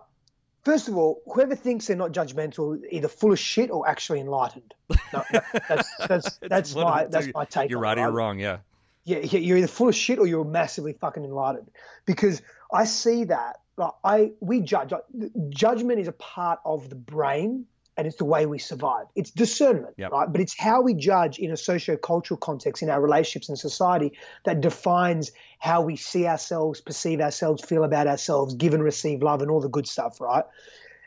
[0.65, 4.75] first of all, whoever thinks they're not judgmental, either full of shit or actually enlightened.
[5.13, 5.25] No,
[5.69, 7.71] that's that's that's my that's my take.
[7.71, 8.39] You're right or you're wrong.
[8.39, 8.59] Yeah.
[9.05, 11.71] yeah, yeah, you're either full of shit or you're massively fucking enlightened.
[12.05, 14.93] Because I see that, like, I we judge.
[14.93, 15.05] Like,
[15.49, 17.67] judgment is a part of the brain,
[18.01, 19.05] and it's the way we survive.
[19.15, 20.11] It's discernment, Yep.
[20.13, 20.33] right?
[20.33, 24.13] But it's how we judge in a socio-cultural context in our relationships and society
[24.47, 29.43] that defines how we see ourselves, perceive ourselves, feel about ourselves, give and receive love,
[29.43, 30.45] and all the good stuff, right?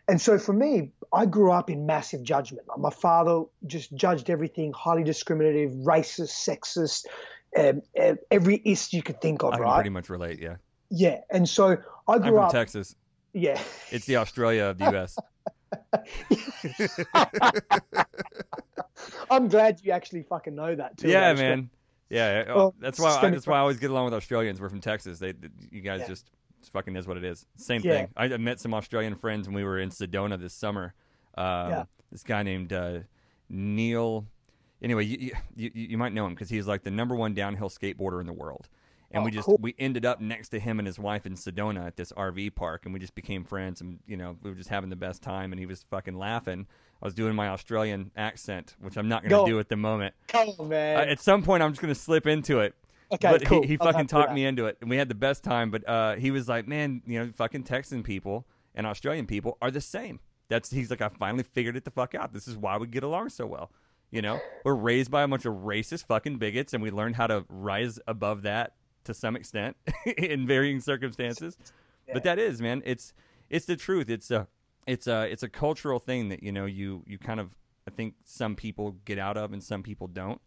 [0.08, 2.68] And so for me, I grew up in massive judgment.
[2.78, 7.06] My father just judged everything, highly discriminative, racist, sexist,
[7.58, 7.82] um,
[8.30, 9.76] every ist you could think of, I can right?
[9.76, 10.40] pretty much relate.
[10.40, 10.58] Yeah.
[10.90, 11.22] Yeah.
[11.32, 11.78] And so
[12.08, 12.52] I grew I'm from up.
[12.52, 12.96] Texas.
[13.34, 13.60] Yeah.
[13.92, 15.18] It's the Australia of the U.S.
[19.30, 21.10] I'm glad you actually fucking know that too.
[21.10, 21.70] yeah, man.
[22.10, 23.18] Yeah, Well, that's why.
[23.22, 24.62] I, that's why I always get along with Australians.
[24.62, 25.20] We're from Texas.
[25.20, 25.34] They,
[25.72, 26.08] you guys Yeah.
[26.10, 27.46] just it's fucking is what it is.
[27.58, 28.06] Same Yeah.
[28.06, 28.10] thing.
[28.16, 30.94] I, met some Australian friends when we were in Sedona this summer.
[31.36, 31.84] Um, Yeah.
[32.12, 33.00] This guy named uh,
[33.50, 34.28] Neil.
[34.84, 38.22] Anyway, you you you might know him because he's like the number one downhill skateboarder
[38.22, 38.68] in the world.
[39.14, 39.58] And Oh, we just cool.
[39.62, 42.86] we ended up next to him and his wife in Sedona at this RV park,
[42.86, 43.80] and we just became friends.
[43.80, 45.54] And you know, we were just having the best time.
[45.54, 46.66] And he was fucking laughing.
[47.02, 49.46] I was doing my Australian accent, which I'm not going Go.
[49.46, 50.16] to do at the moment.
[50.30, 50.98] Come on, man.
[50.98, 52.76] Uh, at some point, I'm just going to slip into it.
[53.12, 53.62] Okay, but cool.
[53.62, 55.70] he, he fucking talked me into it, and we had the best time.
[55.70, 59.70] But uh, he was like, "Man, you know, fucking Texan people and Australian people are
[59.70, 62.34] the same." That's he's like, "I finally figured it the fuck out.
[62.34, 63.70] This is why we get along so well."
[64.10, 67.28] You know, we're raised by a bunch of racist fucking bigots, and we learned how
[67.28, 68.74] to rise above that
[69.06, 69.76] to some extent
[70.18, 71.58] in varying circumstances.
[72.12, 73.14] But that is, man, it's
[73.50, 74.10] it's the truth.
[74.10, 74.48] It's a
[74.86, 77.56] it's a it's a cultural thing that you know you you kind of
[77.88, 80.42] I think some people get out of and some people don't.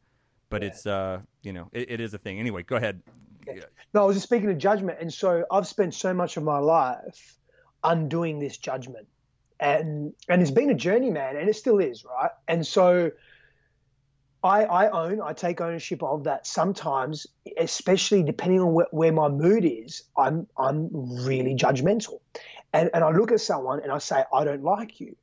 [0.48, 2.38] But it's uh you know it, it is a thing.
[2.38, 3.02] Anyway, go ahead.
[3.94, 6.58] No, I was just speaking of judgment, and so I've spent so much of my
[6.58, 7.36] life
[7.84, 9.06] undoing this judgment,
[9.60, 12.30] and and it's been a journey, man, and it still is, right?
[12.48, 13.12] And so
[14.46, 16.46] I I own, I take ownership of that.
[16.46, 17.26] Sometimes,
[17.58, 20.88] especially depending on where, where my mood is, I'm I'm
[21.26, 22.20] really judgmental,
[22.72, 25.16] and and I look at someone and I say I don't like you,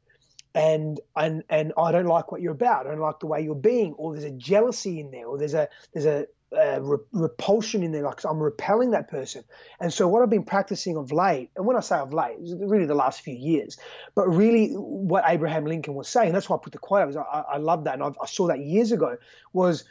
[0.53, 2.85] and and and I don't like what you're about.
[2.85, 5.53] I don't like the way you're being, or there's a jealousy in there, or there's
[5.53, 8.03] a there's a, uh re- repulsion in there.
[8.03, 9.43] Like I'm repelling that person.
[9.79, 12.85] And so what I've been practicing of late, and when I say of late, really
[12.85, 13.77] the last few years,
[14.15, 16.33] but really what Abraham Lincoln was saying.
[16.33, 17.15] That's why I put the quote.
[17.15, 19.17] I I love that, and I've, I saw that years ago.
[19.53, 19.83] Was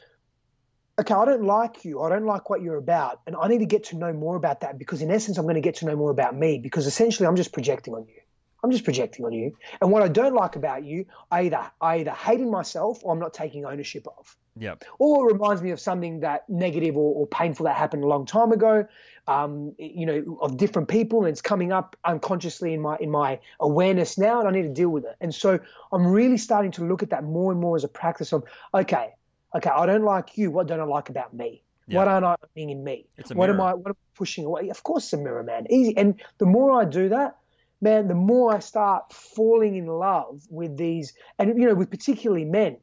[0.98, 2.00] okay, I don't like you.
[2.00, 3.20] I don't like what you're about.
[3.26, 5.54] And I need to get to know more about that because, in essence, I'm going
[5.54, 8.20] to get to know more about me because essentially I'm just projecting on you.
[8.62, 9.56] I'm just projecting on you.
[9.80, 13.12] And what I don't like about you, I either, I either hate in myself or
[13.12, 14.36] I'm not taking ownership of.
[14.58, 14.84] Yep.
[14.98, 18.26] Or it reminds me of something that negative or, or painful that happened a long
[18.26, 18.86] time ago,
[19.26, 23.40] um, you know, of different people, and it's coming up unconsciously in my in my
[23.60, 25.16] awareness now, and I need to deal with it.
[25.20, 25.58] And so
[25.90, 29.14] I'm really starting to look at that more and more as a practice of, okay,
[29.54, 30.50] okay, I don't like you.
[30.50, 31.62] What don't I like about me?
[31.86, 31.98] Yeah.
[31.98, 33.06] What aren't I being in me?
[33.16, 33.60] It's a what am.
[33.60, 34.68] I what am I pushing away?
[34.68, 35.66] Of course, it's a mirror, man.
[35.70, 35.96] Easy.
[35.96, 37.36] And the more I do that,
[37.80, 42.44] man, the more I start falling in love with these, and you know, with particularly
[42.44, 42.76] men,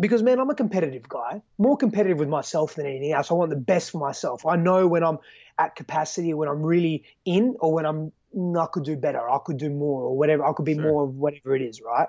[0.00, 3.30] because man, I'm a competitive guy, more competitive with myself than anything else.
[3.30, 4.46] I want the best for myself.
[4.46, 5.18] I know when I'm
[5.58, 9.38] at capacity, when I'm really in, or when I'm "Mm, I could do better, I
[9.44, 10.44] could do more, or whatever.
[10.44, 10.82] I could be Sure.
[10.82, 12.08] more of whatever it is, right?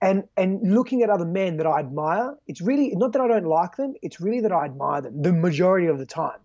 [0.00, 3.46] And and looking at other men that I admire, it's really not that I don't
[3.46, 3.94] like them.
[4.02, 6.40] It's really that I admire them the majority of the time,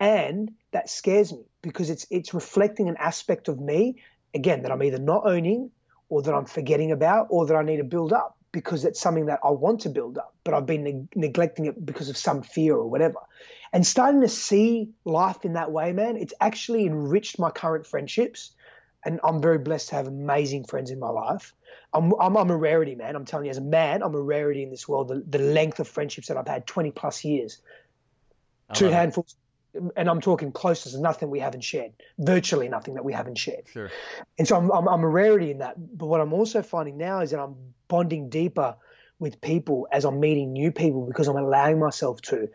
[0.00, 4.02] and that scares me because it's it's reflecting an aspect of me
[4.34, 5.70] again that I'm either not owning,
[6.10, 9.26] or that I'm forgetting about, or that I need to build up because it's something
[9.26, 12.42] that I want to build up, but I've been neg- neglecting it because of some
[12.42, 13.18] fear or whatever.
[13.72, 18.52] And starting to see life in that way, man, it's actually enriched my current friendships.
[19.04, 21.54] And I'm very blessed to have amazing friends in my life.
[21.94, 23.16] I'm, I'm, I'm a rarity, man.
[23.16, 25.08] I'm telling you, as a man, I'm a rarity in this world.
[25.08, 27.58] The, the length of friendships that I've had 20 plus years,
[28.68, 28.96] I two love it.
[28.96, 29.36] handfuls,
[29.96, 33.68] and I'm talking closest, nothing we haven't shared, virtually nothing that we haven't shared.
[33.72, 33.90] Sure.
[34.38, 35.76] And so I'm, I'm, I'm a rarity in that.
[35.96, 37.56] But what I'm also finding now is that I'm
[37.90, 38.76] bonding deeper
[39.18, 42.48] with people as I'm meeting new people because I'm allowing myself to.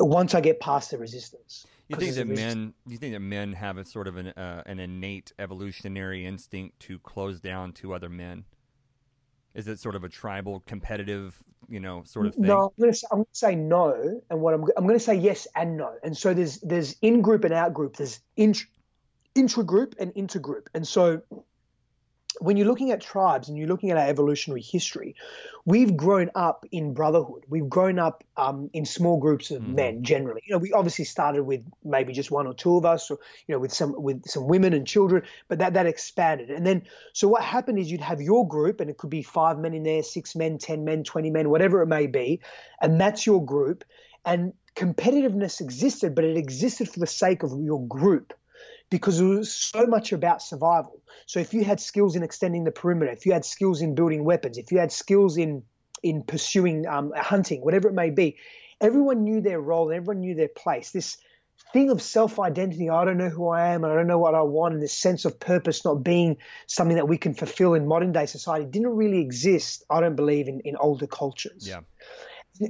[0.00, 1.66] Once I get past the resistance.
[1.88, 2.74] You think that men?
[2.86, 6.98] You think that men have a sort of an uh, an innate evolutionary instinct to
[6.98, 8.44] close down to other men?
[9.54, 11.36] Is it sort of a tribal, competitive,
[11.68, 12.46] you know, sort of thing?
[12.46, 14.98] No, I'm going to say, I'm going to say no, and what I'm I'm going
[14.98, 15.92] to say yes and no.
[16.02, 17.96] And so there's there's in group and out group.
[17.96, 18.64] There's int,
[19.34, 20.66] intra group and intergroup.
[20.74, 21.22] And so
[22.40, 25.14] when you're looking at tribes and you're looking at our evolutionary history,
[25.64, 27.44] we've grown up in brotherhood.
[27.48, 30.42] We've grown up um, in small groups of men generally.
[30.46, 33.54] You know, we obviously started with maybe just one or two of us, or you
[33.54, 36.50] know, with some with some women and children, but that that expanded.
[36.50, 39.58] And then, so what happened is you'd have your group, and it could be five
[39.58, 42.40] men in there, six men, ten men, twenty men, whatever it may be,
[42.80, 43.84] and that's your group.
[44.26, 48.32] And competitiveness existed, but it existed for the sake of your group
[48.90, 51.02] because it was so much about survival.
[51.26, 54.24] So if you had skills in extending the perimeter, if you had skills in building
[54.24, 55.62] weapons, if you had skills in
[56.02, 58.36] in pursuing um, hunting, whatever it may be,
[58.80, 60.90] everyone knew their role and everyone knew their place.
[60.90, 61.16] This
[61.72, 64.42] thing of self-identity, I don't know who I am and I don't know what I
[64.42, 68.12] want, and this sense of purpose not being something that we can fulfill in modern
[68.12, 71.80] day society didn't really exist, I don't believe, in, in older cultures Yeah.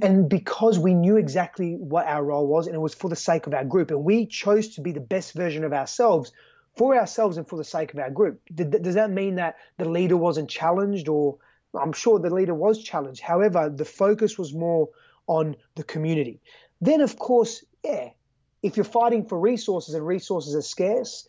[0.01, 3.47] And because we knew exactly what our role was and it was for the sake
[3.47, 6.31] of our group and we chose to be the best version of ourselves
[6.75, 8.41] for ourselves and for the sake of our group.
[8.53, 11.37] Does that mean that the leader wasn't challenged or
[11.79, 14.89] i'm sure the leader was challenged however the focus was more
[15.27, 16.39] on the community.
[16.81, 18.09] Then of course yeah
[18.63, 21.27] if you're fighting for resources and resources are scarce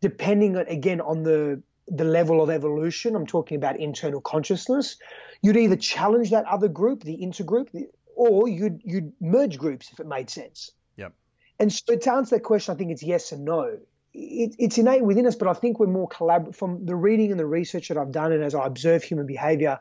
[0.00, 4.96] depending again on the the level of evolution, I'm talking about internal consciousness,
[5.42, 7.68] you'd either challenge that other group, the intergroup,
[8.14, 10.72] or you'd you'd merge groups if it made sense.
[10.96, 11.12] Yep.
[11.58, 13.78] And so to answer that question, I think it's yes and no.
[14.14, 16.56] It, it's innate within us, but I think we're more collaborative.
[16.56, 19.78] From the reading and the research that I've done, and as I observe human behavior,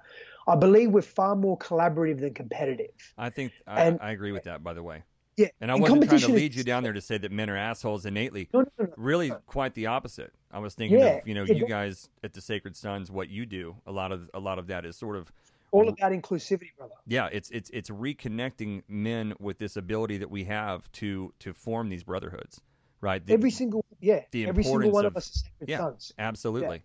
[0.47, 2.91] I believe we're far more collaborative than competitive.
[3.17, 4.63] I think I, And- I agree with that.
[4.63, 5.03] By the way,
[5.37, 7.49] Yeah, and I and wasn't trying to lead you down there to say that men
[7.49, 8.49] are assholes innately.
[8.53, 8.87] No, no, no.
[8.97, 10.33] Really, quite the opposite.
[10.51, 13.29] I was thinking Yeah, of you know yeah, you guys at the Sacred Sons, what
[13.29, 13.75] you do.
[13.85, 15.31] A lot of a lot of that is sort of
[15.71, 16.95] All about inclusivity, brother.
[17.05, 21.89] yeah, it's it's it's reconnecting men with this ability that we have to to form
[21.89, 22.59] these brotherhoods,
[22.99, 23.23] right?
[23.23, 26.13] The- Every single yeah, the every single one of- of, us is sacred yeah, sons.
[26.17, 26.81] absolutely.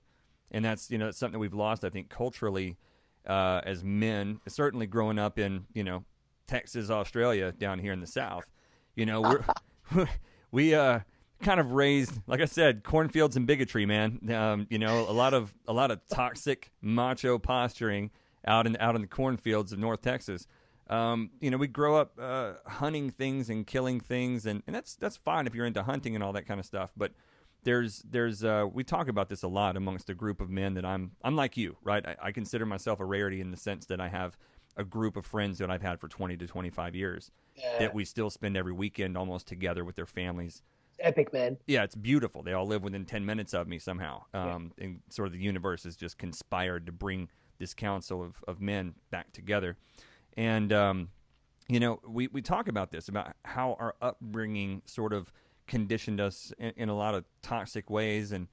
[0.50, 2.76] And that's you know it's something that we've lost, I think, culturally
[3.26, 4.40] uh, as men.
[4.46, 6.04] Certainly, growing up in you know
[6.52, 8.50] Texas, Australia, down here in the South,
[8.94, 10.06] you know we're
[10.50, 11.00] we uh
[11.42, 14.20] kind of raised, like I said, cornfields and bigotry, man.
[14.32, 18.10] Um, you know, a lot of a lot of toxic macho posturing
[18.46, 20.46] out in out in the cornfields of North Texas.
[20.88, 24.94] Um, you know, we grow up uh, hunting things and killing things, and, and that's
[24.96, 26.92] that's fine if you're into hunting and all that kind of stuff.
[26.96, 27.12] But
[27.64, 30.84] there's there's uh, we talk about this a lot amongst a group of men that
[30.84, 32.04] I'm I'm like you, right?
[32.06, 34.36] I, I consider myself a rarity in the sense that I have
[34.76, 37.30] a group of friends that I've had for 20 to 25 years
[37.78, 40.62] that we still spend every weekend almost together with their families
[41.00, 41.58] Epic, man.
[41.66, 42.42] yeah, it's beautiful.
[42.42, 44.22] They all live within 10 minutes of me somehow.
[44.34, 48.60] Um, And sort of the universe has just conspired to bring this council of, of
[48.60, 49.76] men back together.
[50.36, 51.08] And, um,
[51.68, 55.32] you know, we, we talk about this, about how our upbringing sort of
[55.66, 58.32] conditioned us in, in a lot of toxic ways.
[58.32, 58.48] And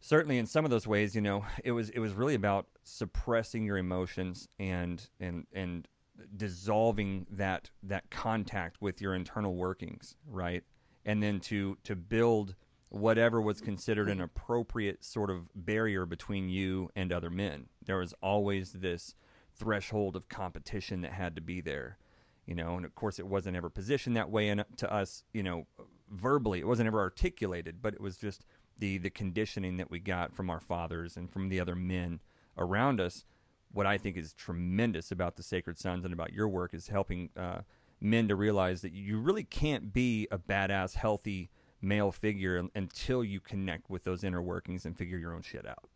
[0.00, 3.64] certainly in some of those ways, you know, it was, it was really about suppressing
[3.64, 5.88] your emotions and, and, and
[6.36, 10.64] dissolving that, that contact with your internal workings, right?
[11.04, 12.54] and then to to build
[12.88, 17.66] whatever was considered an appropriate sort of barrier between you and other men.
[17.84, 19.14] There was always this
[19.54, 21.98] threshold of competition that had to be there,
[22.46, 25.44] you know, and of course it wasn't ever positioned that way and to us, you
[25.44, 25.66] know,
[26.10, 26.58] verbally.
[26.58, 28.44] It wasn't ever articulated, but it was just
[28.80, 32.20] the the conditioning that we got from our fathers and from the other men
[32.58, 33.24] around us.
[33.72, 37.30] What I think is tremendous about the Sacred Sons and about your work is helping
[37.36, 37.60] uh,
[38.00, 43.40] men to realize that you really can't be a badass, healthy male figure until you
[43.40, 45.88] connect with those inner workings and figure your own shit out.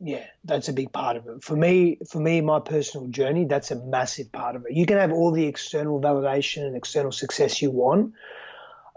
[0.00, 1.42] Yeah, that's a big part of it.
[1.42, 4.72] For me, for me, my personal journey, that's a massive part of it.
[4.72, 8.12] You can have all the external validation and external success you want,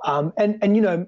[0.04, 1.08] um, and and you know,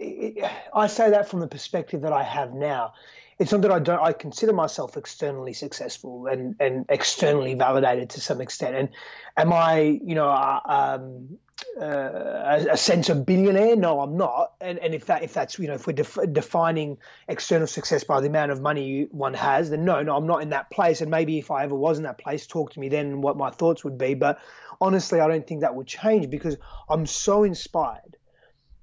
[0.00, 2.94] I say that from the perspective that I have now.
[3.38, 4.00] It's not that I don't.
[4.00, 8.76] I consider myself externally successful and and externally validated to some extent.
[8.76, 8.88] And
[9.36, 11.38] am I, you know, uh, um,
[11.80, 13.76] uh, a, a sense of billionaire.
[13.76, 14.52] No, I'm not.
[14.60, 18.20] And and if that if that's you know if we're def- defining external success by
[18.20, 21.00] the amount of money one has, then no, no, I'm not in that place.
[21.00, 23.50] And maybe if I ever was in that place, talk to me then what my
[23.50, 24.14] thoughts would be.
[24.14, 24.38] But
[24.80, 26.56] honestly, I don't think that would change because
[26.88, 28.16] I'm so inspired.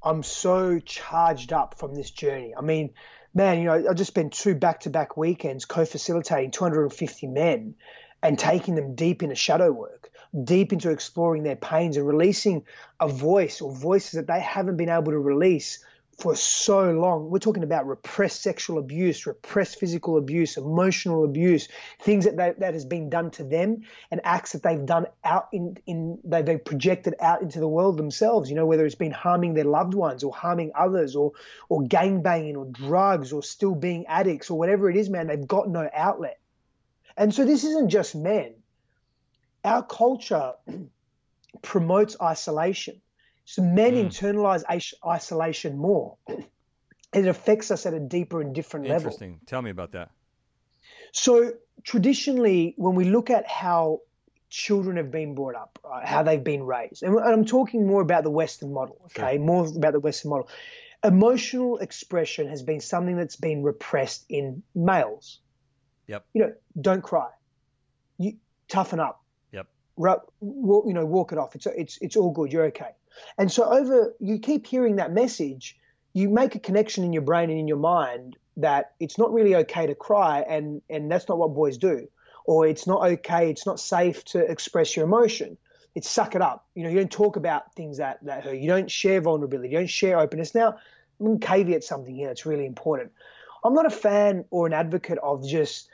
[0.03, 2.53] I'm so charged up from this journey.
[2.57, 2.91] I mean,
[3.33, 7.75] man, you know, I just spent two back-to-back weekends co-facilitating 250 men
[8.21, 10.11] and taking them deep into shadow work
[10.43, 12.65] deep into exploring their pains and releasing
[12.99, 15.83] a voice or voices that they haven't been able to release
[16.17, 17.29] for so long.
[17.29, 21.67] We're talking about repressed sexual abuse, repressed physical abuse, emotional abuse,
[22.01, 25.47] things that they, that has been done to them, and acts that they've done out
[25.53, 28.49] in in they they projected out into the world themselves.
[28.49, 31.33] You know, whether it's been harming their loved ones or harming others, or
[31.69, 35.27] or gang banging or drugs or still being addicts or whatever it is, man.
[35.27, 36.39] They've got no outlet,
[37.15, 38.55] and so this isn't just men
[39.67, 40.53] our culture
[41.61, 43.01] promotes isolation.
[43.47, 44.05] So men mm.
[44.05, 44.63] internalize
[45.05, 46.17] isolation more.
[47.13, 49.07] It affects us at a deeper and different Interesting.
[49.07, 49.07] level.
[49.07, 49.47] Interesting.
[49.47, 50.11] Tell me about that.
[51.13, 54.01] So traditionally, when we look at how
[54.49, 58.25] children have been brought up, right, how they've been raised, and I'm talking more about
[58.25, 59.45] the Western model, okay, sure.
[59.45, 60.49] more about the Western model.
[61.01, 65.39] Emotional expression has been something that's been repressed in males.
[66.07, 66.25] Yep.
[66.33, 67.29] You know, don't cry.
[68.17, 68.33] You
[68.67, 69.67] toughen up Yep.
[70.41, 71.55] you know, walk it off.
[71.55, 72.51] It's it's it's all good.
[72.51, 72.91] You're okay.
[73.37, 75.77] And so over, you keep hearing that message.
[76.13, 79.55] You make a connection in your brain and in your mind that it's not really
[79.55, 82.07] okay to cry, and and that's not what boys do,
[82.45, 85.57] or it's not okay, it's not safe to express your emotion.
[85.93, 86.65] It's suck it up.
[86.75, 88.57] You know, you don't talk about things that that hurt.
[88.57, 89.69] You don't share vulnerability.
[89.69, 90.55] You don't share openness.
[90.55, 90.77] Now,
[91.19, 92.29] I'm caveat something here.
[92.29, 93.11] It's really important.
[93.63, 95.89] I'm not a fan or an advocate of just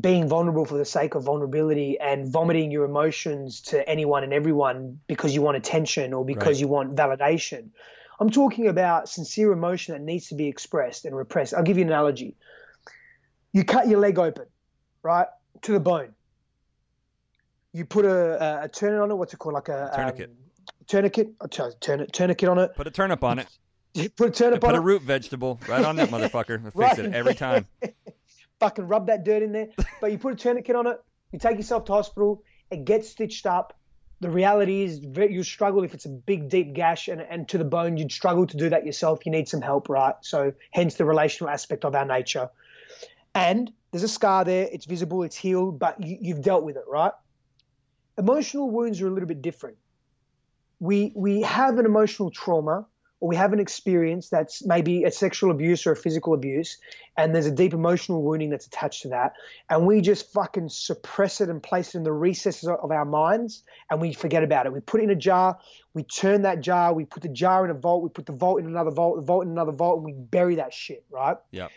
[0.00, 4.98] being vulnerable for the sake of vulnerability and vomiting your emotions to anyone and everyone
[5.06, 6.60] because you want attention or because right.
[6.60, 7.68] you want validation.
[8.18, 11.52] I'm talking about sincere emotion that needs to be expressed and repressed.
[11.54, 12.36] I'll give you an analogy.
[13.52, 14.46] You cut your leg open,
[15.02, 15.26] right,
[15.62, 16.14] to the bone.
[17.74, 19.14] You put a, a, on it.
[19.14, 19.54] What's it called?
[19.54, 20.30] Like a, a tourniquet.
[20.30, 21.80] Um, tourniquet.
[21.80, 22.12] Turn it.
[22.12, 22.74] Tourniquet on it.
[22.76, 23.48] Put a turnip on it.
[24.16, 24.78] put a turnip put on it.
[24.78, 26.62] Put a root vegetable right on that motherfucker.
[26.62, 26.98] Fix right.
[26.98, 27.66] it every time.
[28.62, 29.68] Fucking rub that dirt in there.
[30.00, 31.00] But you put a tourniquet on it,
[31.32, 33.76] you take yourself to hospital, it gets stitched up.
[34.20, 37.64] The reality is you struggle if it's a big, deep gash and, and to the
[37.64, 39.26] bone, you'd struggle to do that yourself.
[39.26, 40.14] You need some help, right?
[40.20, 42.50] So hence the relational aspect of our nature.
[43.34, 46.84] And there's a scar there, it's visible, it's healed, but you, you've dealt with it,
[46.88, 47.12] right?
[48.16, 49.76] Emotional wounds are a little bit different.
[50.78, 52.86] We, we have an emotional trauma
[53.22, 56.78] or we have an experience that's maybe a sexual abuse or a physical abuse,
[57.16, 59.34] and there's a deep emotional wounding that's attached to that,
[59.70, 63.62] and we just fucking suppress it and place it in the recesses of our minds,
[63.88, 64.72] and we forget about it.
[64.72, 65.56] We put it in a jar,
[65.94, 68.58] we turn that jar, we put the jar in a vault, we put the vault
[68.58, 71.36] in another vault, the vault in another vault, and we bury that shit, right?
[71.52, 71.68] Yeah.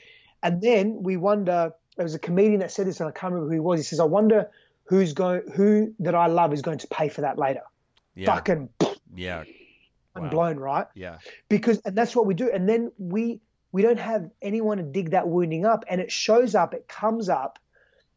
[0.42, 1.74] And then we wonder.
[1.96, 3.80] There was a comedian that said this, and I can't remember who he was.
[3.80, 4.50] He says, "I wonder
[4.86, 7.62] who's going, who that I love is going to pay for that later."
[8.16, 8.34] Yeah.
[8.34, 8.70] Fucking.
[9.16, 9.44] Yeah
[10.24, 10.30] wow.
[10.30, 10.88] blown, right?
[10.96, 11.20] Yeah.
[11.50, 12.50] Because and that's what we do.
[12.52, 16.56] And then we we don't have anyone to dig that wounding up, and it shows
[16.56, 17.60] up, it comes up,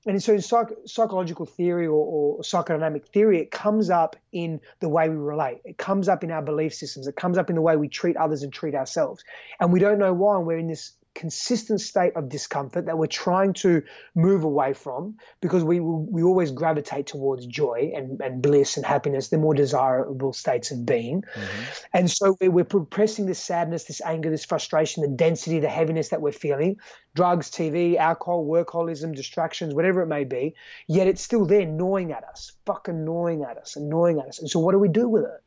[0.07, 4.89] and so in psych, psychological theory or, or psychodynamic theory, it comes up in the
[4.89, 5.59] way we relate.
[5.65, 7.09] It comes up in our belief systems.
[7.09, 9.25] It comes up in the way we treat others and treat ourselves,
[9.61, 10.37] and we don't know why.
[10.37, 13.83] And we're in this consistent state of discomfort that we're trying to
[14.15, 19.29] move away from because we we always gravitate towards joy and, and bliss and happiness,
[19.29, 21.23] the more desirable states of being.
[21.23, 21.63] Mm-hmm.
[21.93, 26.23] And so we're, repressing this sadness, this anger, this frustration, the density, the heaviness that
[26.23, 26.77] we're feeling,
[27.17, 30.55] drugs, TV, alcohol, workaholism, distractions, whatever it may be,
[30.87, 34.39] yet it's still there gnawing at us, fucking gnawing at us and gnawing at us.
[34.39, 35.43] And so what do we do with it?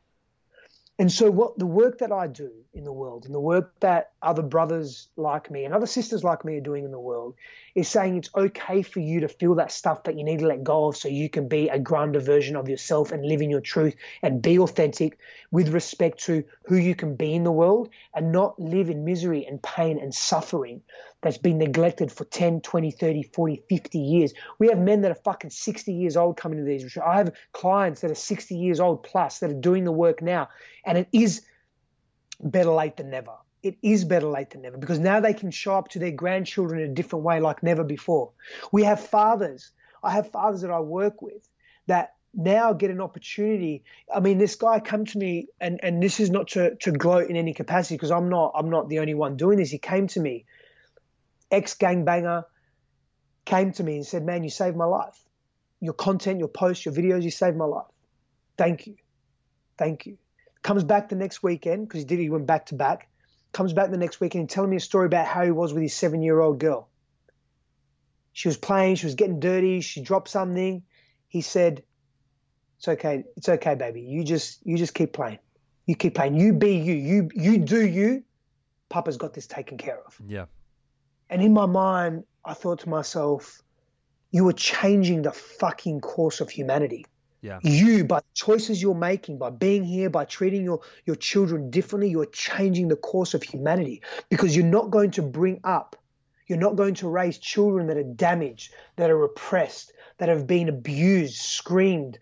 [0.98, 4.12] And so, what the work that I do in the world, and the work that
[4.22, 7.34] other brothers like me and other sisters like me are doing in the world,
[7.74, 10.64] is saying it's okay for you to feel that stuff that you need to let
[10.64, 13.60] go of so you can be a grander version of yourself and live in your
[13.60, 15.18] truth and be authentic
[15.50, 19.44] with respect to who you can be in the world and not live in misery
[19.46, 20.82] and pain and suffering
[21.22, 24.32] that's been neglected for 10, 20, 30, 40, 50 years.
[24.58, 26.96] We have men that are fucking 60 years old coming to these.
[26.98, 30.48] I have clients that are 60 years old plus that are doing the work now.
[30.84, 31.42] And it is
[32.42, 33.32] better late than never.
[33.62, 36.80] It is better late than never because now they can show up to their grandchildren
[36.80, 38.32] in a different way like never before.
[38.72, 39.70] We have fathers.
[40.02, 41.48] I have fathers that I work with
[41.86, 43.84] that now get an opportunity.
[44.12, 47.30] I mean, this guy come to me, and, and this is not to, to gloat
[47.30, 49.70] in any capacity because I'm not I'm not the only one doing this.
[49.70, 50.44] He came to me
[51.52, 52.44] ex gangbanger,
[53.44, 55.22] came to me and said, Man, you saved my life.
[55.80, 57.86] Your content, your posts, your videos, you saved my life.
[58.56, 58.96] Thank you.
[59.76, 60.18] Thank you.
[60.62, 62.18] Comes back the next weekend because he did.
[62.18, 63.08] He went back to back.
[63.52, 65.94] Comes back the next weekend telling me a story about how he was with his
[65.94, 66.88] seven-year-old girl.
[68.32, 68.96] She was playing.
[68.96, 69.80] She was getting dirty.
[69.80, 70.82] She dropped something.
[71.28, 71.82] He said,
[72.78, 73.24] "It's okay.
[73.36, 74.02] It's okay, baby.
[74.02, 75.38] You just you just keep playing.
[75.86, 76.36] You keep playing.
[76.36, 76.94] You be you.
[76.94, 78.22] You you do you.
[78.88, 80.46] Papa's got this taken care of." Yeah.
[81.28, 83.62] And in my mind, I thought to myself,
[84.30, 87.04] you are changing the fucking course of humanity.
[87.42, 87.58] Yeah.
[87.62, 92.08] You, by the choices you're making, by being here, by treating your, your children differently,
[92.08, 95.96] you're changing the course of humanity because you're not going to bring up,
[96.46, 100.68] you're not going to raise children that are damaged, that are oppressed, that have been
[100.68, 102.16] abused, screamed,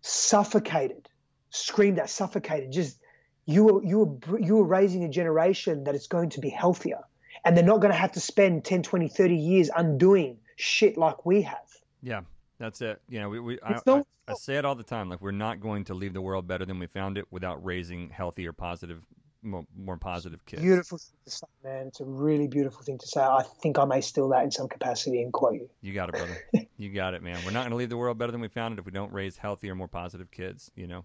[0.00, 1.06] suffocated,
[1.50, 2.72] screamed at, suffocated.
[2.72, 2.98] Just
[3.44, 7.00] you are, you are, you are raising a generation that is going to be healthier
[7.44, 11.26] and they're not going to have to spend 10, 20, 30 years undoing shit like
[11.26, 11.58] we have.
[12.02, 12.22] Yeah,
[12.58, 13.00] that's it.
[13.08, 15.08] You know, we, we I, no- I, I say it all the time.
[15.08, 18.10] Like we're not going to leave the world better than we found it without raising
[18.10, 19.02] healthier, positive,
[19.42, 20.62] more, more positive kids.
[20.62, 21.86] Beautiful thing to say, man.
[21.88, 23.20] It's a really beautiful thing to say.
[23.20, 25.68] I think I may steal that in some capacity and quote you.
[25.82, 26.68] You got it, brother.
[26.76, 27.38] you got it, man.
[27.44, 29.12] We're not going to leave the world better than we found it if we don't
[29.12, 30.70] raise healthier, more positive kids.
[30.76, 31.04] You know,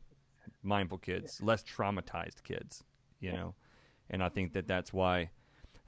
[0.64, 2.84] mindful kids, less traumatized kids.
[3.20, 3.56] You know,
[4.10, 5.32] and I think that that's why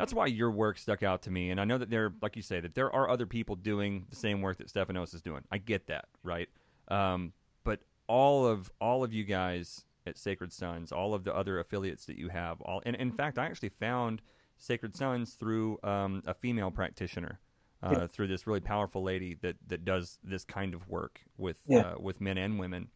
[0.01, 1.51] that's why your work stuck out to me.
[1.51, 4.15] And I know that there, like you say, that there are other people doing the
[4.15, 5.41] same work that Stefanos is doing.
[5.51, 6.49] I get that, right?
[6.89, 7.33] Um,
[7.63, 12.05] but all of all of you guys at Sacred Sons, all of the other affiliates
[12.05, 14.21] that you have, all and in fact, I actually found
[14.57, 17.39] Sacred Sons through um, a female practitioner.
[17.83, 21.79] Uh, Through this really powerful lady that, that does this kind of work with Yeah.
[21.79, 22.89] uh, with men and women,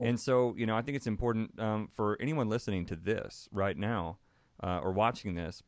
[0.00, 3.74] and so you know I think it's important um, for anyone listening to this right
[3.74, 4.18] now
[4.62, 5.62] uh, or watching this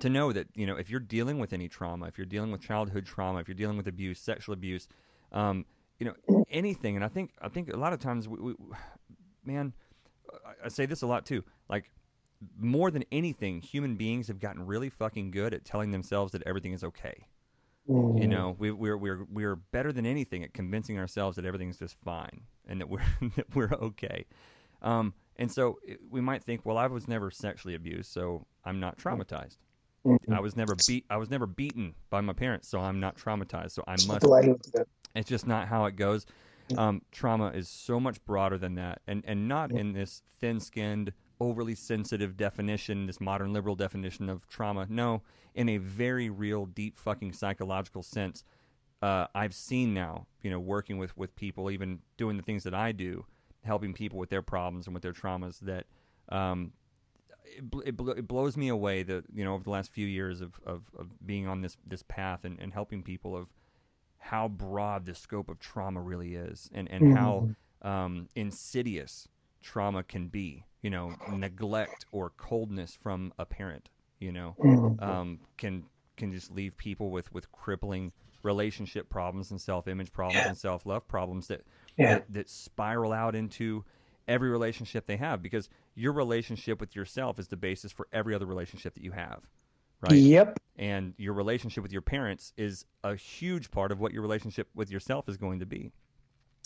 [0.00, 2.60] to know that you know if you're dealing with any trauma, if you're dealing with
[2.60, 4.88] childhood trauma, if you're dealing with abuse, sexual abuse,
[5.32, 5.64] um,
[5.98, 8.54] you know anything, and I think I think a lot of times we, we
[9.44, 9.72] man,
[10.44, 11.90] I, I say this a lot too, like
[12.58, 16.72] more than anything, human beings have gotten really fucking good at telling themselves that everything
[16.72, 17.26] is okay.
[17.88, 21.96] You know, we, we're we're we're better than anything at convincing ourselves that everything's just
[22.04, 23.04] fine and that we're
[23.36, 24.26] that we're okay.
[24.82, 28.80] Um, and so it, we might think, well, I was never sexually abused, so I'm
[28.80, 29.58] not traumatized.
[30.32, 31.04] I was never beat.
[31.10, 33.72] I was never beaten by my parents, so I'm not traumatized.
[33.72, 34.20] So I must.
[34.20, 34.88] The way to look at it.
[35.14, 36.26] It's just not how it goes.
[36.76, 41.74] Um, trauma is so much broader than that, and and not in this thin-skinned, overly
[41.74, 44.86] sensitive definition, this modern liberal definition of trauma.
[44.88, 45.22] No,
[45.54, 48.44] in a very real, deep, fucking psychological sense.
[49.00, 52.74] Uh, I've seen now, you know, working with with people, even doing the things that
[52.74, 53.24] I do,
[53.62, 55.60] helping people with their problems and with their traumas.
[55.60, 55.86] That
[56.28, 56.72] um,
[57.56, 60.06] it, bl- it, bl- it blows me away that you know over the last few
[60.06, 63.48] years of, of, of being on this this path and, and helping people of
[64.18, 67.48] how broad the scope of trauma really is and, and how
[67.82, 69.28] um, insidious
[69.62, 73.88] trauma can be you know neglect or coldness from a parent
[74.20, 74.54] you know
[75.00, 75.84] um, can
[76.16, 81.48] can just leave people with with crippling relationship problems and self-image problems and self-love problems
[81.48, 81.62] that,
[81.96, 82.14] Yeah.
[82.14, 83.84] that that spiral out into
[84.28, 88.46] every relationship they have because your relationship with yourself is the basis for every other
[88.46, 89.40] relationship that you have
[90.00, 90.58] right Yep.
[90.76, 94.90] and your relationship with your parents is a huge part of what your relationship with
[94.90, 95.92] yourself is going to be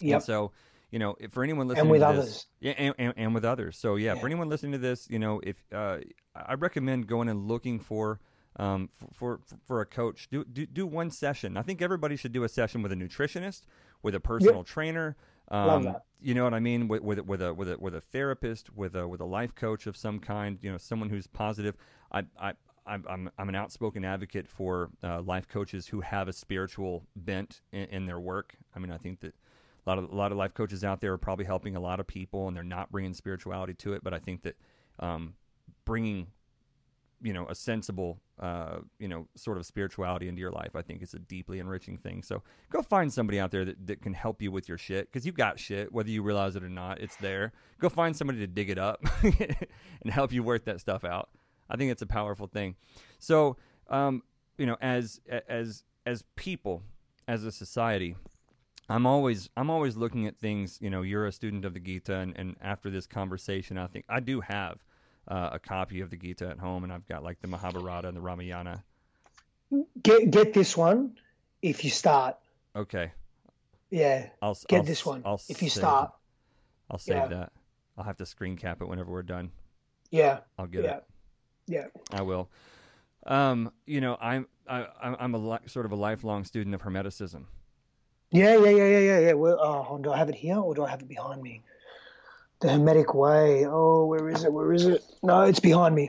[0.01, 0.15] Yep.
[0.15, 0.53] and so,
[0.91, 3.77] you know, if- for anyone listening with to this, yeah, and, and, and with others.
[3.77, 5.99] So yeah, for anyone listening to this, you know, if uh,
[6.35, 8.19] I recommend going and looking for
[8.57, 11.57] um, for, for for a coach, do, do do one session.
[11.57, 13.63] I think everybody should do a session with a nutritionist,
[14.03, 15.17] with a personal trainer.
[15.51, 15.97] Um.
[16.23, 16.87] You know what I mean?
[16.87, 19.87] With, with with a with a with a therapist, with a with a life coach
[19.87, 20.59] of some kind.
[20.61, 21.77] You know, someone who's positive.
[22.13, 22.53] I I.
[22.87, 27.61] I'm, I'm, I'm an outspoken advocate for uh, life coaches who have a spiritual bent
[27.73, 28.57] in, in their work.
[28.75, 29.35] I mean, I think that
[29.87, 32.01] a lot of a lot of life coaches out there are probably helping a lot
[32.01, 34.03] of people, and they're not bringing spirituality to it.
[34.03, 34.57] But I think that
[34.99, 35.35] um,
[35.85, 36.29] bringing,
[37.23, 41.03] you know, a sensible, uh, you know, sort of spirituality into your life, I think
[41.03, 42.23] is a deeply enriching thing.
[42.23, 45.27] So go find somebody out there that, that can help you with your shit because
[45.27, 47.01] you got shit, whether you realize it or not.
[47.01, 47.53] It's there.
[47.81, 51.29] Go find somebody to dig it up and help you work that stuff out.
[51.69, 52.77] I think it's a powerful thing.
[53.19, 54.23] So, um,
[54.57, 56.83] you know, as as as people,
[57.29, 58.17] as a society,
[58.89, 60.79] I'm always I'm always looking at things.
[60.81, 64.07] You know, you're a student of the Gita, and, and after this conversation, I think
[64.09, 64.83] I do have
[65.31, 68.17] uh, a copy of the Gita at home, and I've got like the Mahabharata and
[68.17, 68.85] the Ramayana.
[70.03, 71.17] Get get this one
[71.63, 72.37] if you start.
[72.75, 73.13] Okay,
[73.91, 74.29] Yeah.
[74.43, 76.11] I'll Get I'll this one I'll if you start.
[76.11, 76.15] it.
[76.91, 77.27] I'll save Yeah.
[77.29, 77.53] that.
[77.97, 79.51] I'll have to screen cap it whenever we're done.
[80.11, 80.41] Yeah.
[80.59, 80.97] I'll get Yeah.
[80.97, 81.05] it.
[81.67, 81.87] Yeah.
[82.13, 82.49] I will.
[83.27, 86.83] Um, you know, I'm I, I'm I'm a li- sort of a lifelong student of
[86.83, 87.45] Hermeticism.
[88.33, 89.33] Yeah, yeah, yeah, yeah, yeah, yeah.
[89.35, 91.63] Well, oh, do I have it here or do I have it behind me?
[92.61, 93.67] The Hermetic Way.
[93.67, 94.53] Oh, where is it?
[94.53, 95.03] Where is it?
[95.23, 96.09] No, it's behind me.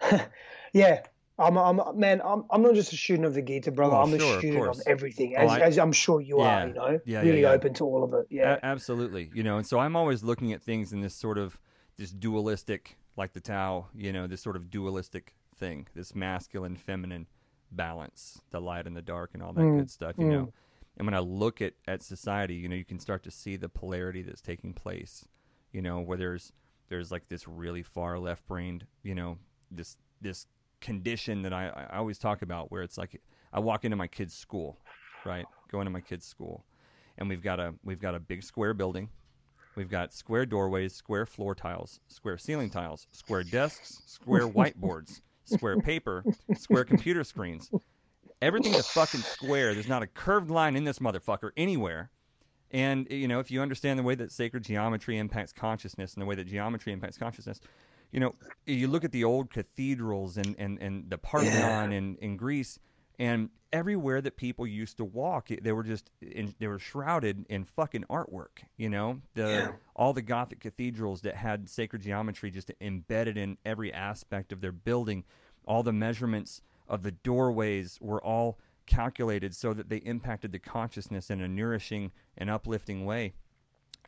[0.72, 1.02] yeah,
[1.38, 3.96] I'm, I'm, man, I'm, I'm not just a student of the Gita, brother.
[3.96, 4.82] I'm sure, a student of, course.
[4.86, 6.64] everything, Oh, as, I- as I'm sure you Yeah.
[6.64, 6.68] are.
[6.68, 7.50] You know, Yeah, really yeah.
[7.50, 8.26] open to all of it.
[8.30, 9.30] Yeah, A- absolutely.
[9.34, 11.58] You know, and so I'm always looking at things in this sort of
[11.96, 13.86] this dualistic, like the Tao.
[13.94, 17.26] You know, this sort of dualistic thing, this masculine, feminine
[17.72, 20.14] balance, the light and the dark, and all that mm, good stuff.
[20.18, 20.30] You mm.
[20.30, 20.52] know,
[20.96, 23.68] and when I look at at society, you know, you can start to see the
[23.68, 25.26] polarity that's taking place.
[25.72, 26.52] You know, where there's
[26.88, 29.38] there's like this really far left brained, you know,
[29.70, 30.46] this this
[30.80, 33.20] condition that I, I always talk about where it's like
[33.52, 34.78] I walk into my kid's school,
[35.24, 35.46] right?
[35.70, 36.64] Go into my kid's school
[37.20, 39.08] and we've got a we've got a big square building.
[39.76, 45.78] We've got square doorways, square floor tiles, square ceiling tiles, square desks, square whiteboards, square
[45.78, 46.24] paper,
[46.56, 47.70] square computer screens.
[48.42, 49.74] Everything's a fucking square.
[49.74, 52.10] There's not a curved line in this motherfucker anywhere.
[52.70, 56.26] And you know, if you understand the way that sacred geometry impacts consciousness and the
[56.26, 57.60] way that geometry impacts consciousness,
[58.12, 58.34] you know,
[58.66, 62.78] you look at the old cathedrals and, and, and the Parthenon in, in Greece,
[63.18, 67.64] and everywhere that people used to walk, they were just in, they were shrouded in
[67.64, 68.64] fucking artwork.
[68.76, 73.92] You know, the all the Gothic cathedrals that had sacred geometry just embedded in every
[73.92, 75.24] aspect of their building,
[75.66, 78.58] all the measurements of the doorways were all
[78.90, 83.32] calculated so that they impacted the consciousness in a nourishing and uplifting way.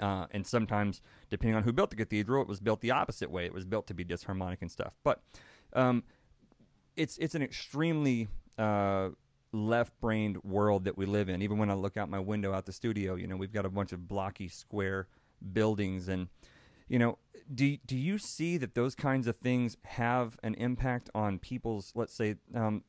[0.00, 3.44] Uh, and sometimes, depending on who built the cathedral, it was built the opposite way.
[3.44, 4.96] It was built to be disharmonic and stuff.
[5.04, 5.22] But
[5.74, 6.02] um,
[6.96, 8.28] it's it's an extremely
[8.58, 9.10] uh,
[9.52, 11.42] left-brained world that we live in.
[11.42, 13.70] Even when I look out my window out the studio, you know, we've got a
[13.70, 15.08] bunch of blocky, square
[15.52, 16.28] buildings, and
[16.88, 17.18] you know,
[17.54, 22.14] do do you see that those kinds of things have an impact on people's, let's
[22.14, 22.82] say, um,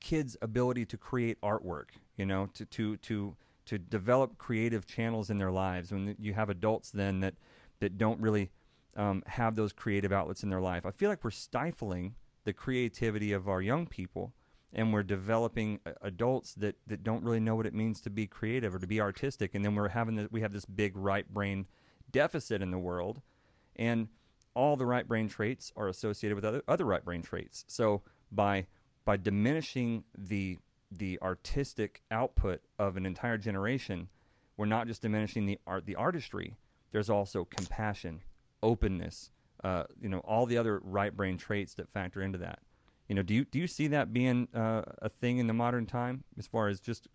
[0.00, 1.90] kids' ability to create artwork?
[2.16, 3.36] You know, to to to
[3.66, 5.92] to develop creative channels in their lives.
[5.92, 7.34] When you have adults then that
[7.78, 8.50] that don't really
[8.96, 13.32] um, have those creative outlets in their life, I feel like we're stifling the creativity
[13.32, 14.32] of our young people,
[14.72, 18.26] and we're developing uh, adults that, that don't really know what it means to be
[18.26, 21.32] creative or to be artistic, and then we're having the, we have this big right
[21.32, 21.66] brain
[22.10, 23.20] deficit in the world,
[23.76, 24.08] and
[24.54, 27.64] all the right brain traits are associated with other other right brain traits.
[27.68, 28.66] So by
[29.04, 30.58] by diminishing the
[30.92, 34.08] the artistic output of an entire generation,
[34.56, 36.56] we're not just diminishing the art the artistry.
[36.92, 38.22] There's also compassion,
[38.62, 39.30] openness,
[39.62, 42.60] uh, you know, all the other right brain traits that factor into that.
[43.08, 45.86] You know, do you do you see that being uh, a thing in the modern
[45.86, 47.08] time as far as just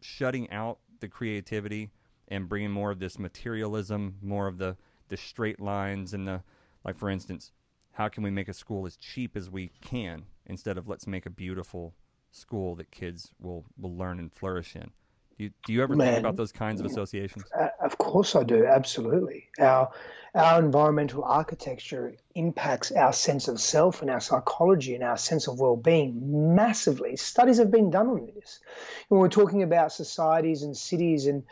[0.00, 1.90] shutting out the creativity
[2.28, 4.76] and bringing more of this materialism, more of the
[5.08, 6.42] the straight lines and the
[6.84, 7.52] like for instance,
[7.94, 11.26] how can we make a school as cheap as we can instead of let's make
[11.26, 11.94] a beautiful
[12.34, 14.90] school that kids will will learn and flourish in.
[15.36, 17.44] Do you, do you ever think about those kinds of associations?
[17.58, 18.66] Uh, of course, I do.
[18.66, 19.48] Absolutely.
[19.58, 19.90] Our
[20.34, 25.60] our environmental architecture impacts our sense of self and our psychology and our sense of
[25.60, 27.16] well-being massively.
[27.16, 28.60] Studies have been done on this.
[29.08, 31.44] When we're talking about societies and cities and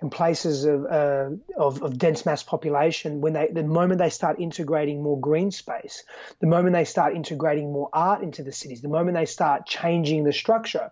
[0.00, 4.38] and places of, uh, of of dense mass population, when they the moment they start
[4.40, 6.04] integrating more green space,
[6.40, 10.24] the moment they start integrating more art into the cities, the moment they start changing
[10.24, 10.90] the structure,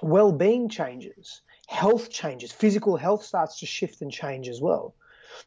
[0.00, 4.94] well-being changes, health changes, physical health starts to shift and change as well.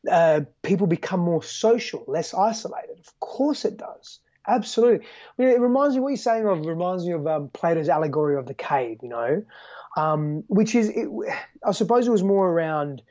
[0.10, 3.00] Uh, people become more social, less isolated.
[3.00, 4.20] Of course, it does.
[4.48, 5.06] Absolutely.
[5.06, 8.36] I mean, it reminds me what you're saying of reminds me of um, Plato's allegory
[8.38, 9.00] of the cave.
[9.02, 9.44] You know,
[9.98, 11.08] um, which is it,
[11.66, 13.02] I suppose it was more around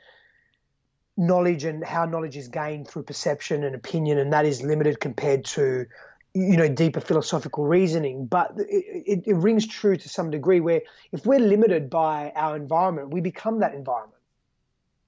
[1.17, 5.45] knowledge and how knowledge is gained through perception and opinion, and that is limited compared
[5.45, 5.85] to
[6.33, 8.25] you know deeper philosophical reasoning.
[8.25, 12.55] But it, it, it rings true to some degree where if we're limited by our
[12.55, 14.15] environment, we become that environment.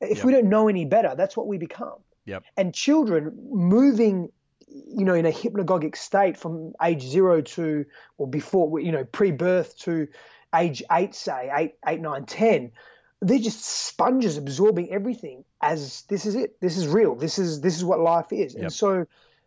[0.02, 0.26] If Yep.
[0.26, 2.00] we don't know any better, that's what we become.
[2.26, 2.44] Yep.
[2.58, 4.32] And children moving,
[4.68, 7.86] you know, in a hypnagogic state from age zero to
[8.18, 10.08] or before, you know, pre-birth to
[10.54, 12.72] age eight, say eight, eight, nine, ten,
[13.22, 16.60] they're just sponges absorbing everything as this is it.
[16.60, 17.16] This is real.
[17.16, 18.54] This is this is what life is.
[18.54, 18.64] Yep.
[18.64, 19.06] And so,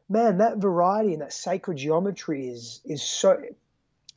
[0.08, 3.42] man, that variety and that sacred geometry is is so.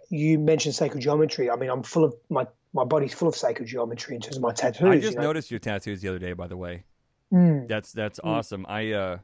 [0.09, 1.49] You mentioned sacred geometry.
[1.49, 4.43] I mean, I'm full of my my body's full of sacred geometry in terms of
[4.43, 4.87] my tattoos.
[4.87, 5.23] I you just know.
[5.23, 6.83] noticed your tattoos the other day, by the way.
[7.33, 7.67] Mm.
[7.67, 8.65] That's that's awesome.
[8.69, 9.17] I uh,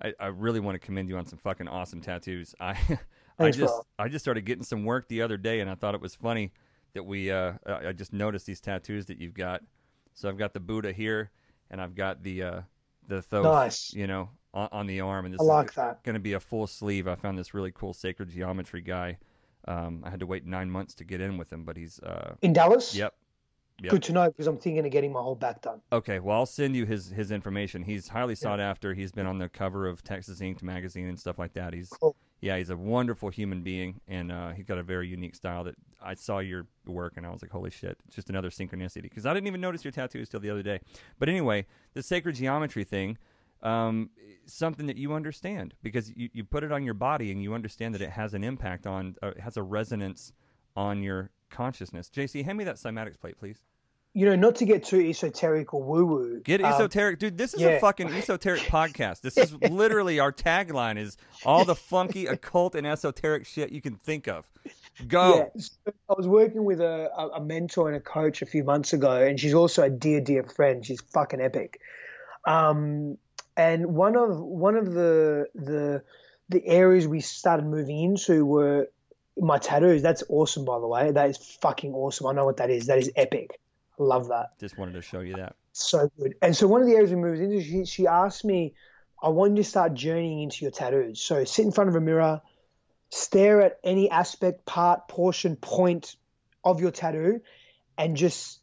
[0.00, 2.54] I, I really want to commend you on some fucking awesome tattoos.
[2.60, 2.76] I
[3.38, 3.86] I just bro.
[3.98, 6.52] I just started getting some work the other day, and I thought it was funny
[6.94, 9.62] that we uh, I just noticed these tattoos that you've got.
[10.14, 11.30] So I've got the Buddha here,
[11.70, 12.60] and I've got the uh,
[13.08, 13.92] the Thoth, Nice.
[13.94, 16.02] you know, on, on the arm, and this I is that.
[16.04, 17.08] going to be a full sleeve.
[17.08, 19.18] I found this really cool sacred geometry guy.
[19.68, 22.34] Um, I had to wait nine months to get in with him, but he's uh,
[22.42, 22.94] In Dallas?
[22.94, 23.14] yep,
[23.82, 23.90] Yep.
[23.92, 25.80] Good to know because I'm thinking of getting my whole back done.
[25.90, 27.82] Okay, well, I'll send you his his information.
[27.82, 28.92] He's highly sought after.
[28.94, 31.72] He's been on the cover of Texas Inked magazine and stuff like that.
[31.72, 32.14] He's Cool.
[32.40, 35.64] Yeah, he's a wonderful human being, and uh, he's got a very unique style.
[35.64, 39.02] That I saw your work, and I was like, holy shit, it's just another synchronicity
[39.02, 40.80] because I didn't even notice your tattoos till the other day.
[41.18, 43.18] But anyway, the sacred geometry thing.
[43.62, 44.08] Um,
[44.46, 47.94] something that you understand because you, you put it on your body and you understand
[47.94, 50.32] that it has an impact on, uh, it has a resonance
[50.76, 52.08] on your consciousness.
[52.08, 53.60] JC, hand me that cymatics plate, please.
[54.12, 56.40] You know, not to get too esoteric or woo woo.
[56.40, 57.38] Get esoteric, dude.
[57.38, 59.20] This is a Um, fucking esoteric podcast.
[59.20, 63.94] This is literally our tagline: is all the funky occult and esoteric shit you can
[63.96, 64.50] think of.
[65.06, 65.36] Go.
[65.54, 68.64] Yeah, so I was working with a, a a mentor and a coach a few
[68.64, 70.84] months ago, and she's also a dear, dear friend.
[70.84, 71.80] She's fucking epic.
[72.44, 73.16] Um,
[73.56, 76.02] and one of one of the the
[76.48, 78.88] the areas we started moving into were
[79.38, 80.02] my tattoos.
[80.02, 81.12] That's awesome, by the way.
[81.12, 82.26] That is fucking awesome.
[82.26, 82.86] I know what that is.
[82.86, 83.60] That is epic.
[84.00, 84.58] I love that.
[84.58, 85.56] Just wanted to show you that.
[85.72, 86.34] So good.
[86.40, 88.74] And so one of the areas we moved into, she, she asked me,
[89.22, 91.20] I want you to start journeying into your tattoos.
[91.20, 92.40] So sit in front of a mirror,
[93.10, 96.16] stare at any aspect, part, portion, point
[96.64, 97.42] of your tattoo,
[97.98, 98.60] and just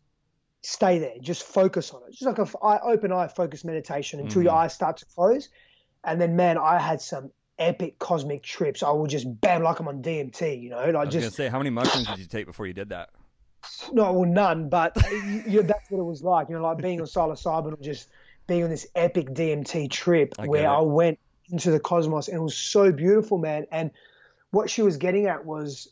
[0.64, 1.16] stay there.
[1.22, 2.14] Just focus on it.
[2.14, 4.62] Just like a eye, open eye focus meditation until your mm-hmm.
[4.62, 5.50] eyes start to close.
[6.04, 8.82] And then, man, I had some epic cosmic trips.
[8.82, 10.78] I will just bam like I'm on DMT, you know.
[10.78, 12.90] Like I was gonna just say, how many mushrooms did you take before you did
[12.90, 13.10] that?
[13.92, 16.50] No, well, none, but you, you, that's what it was like.
[16.50, 18.10] You know, like being on psilocybin or just
[18.48, 20.70] being on this epic DMT trip I where.
[20.70, 23.66] I went into the cosmos and it was so beautiful, man.
[23.72, 23.92] And
[24.52, 25.90] what she was getting at was,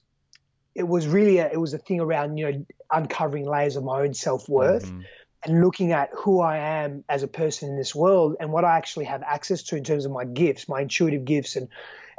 [0.73, 4.01] it was really a, it was a thing around you know uncovering layers of my
[4.01, 5.01] own self worth Mm-hmm.
[5.45, 8.77] and looking at who I am as a person in this world and what I
[8.77, 11.69] actually have access to in terms of my gifts, my intuitive gifts and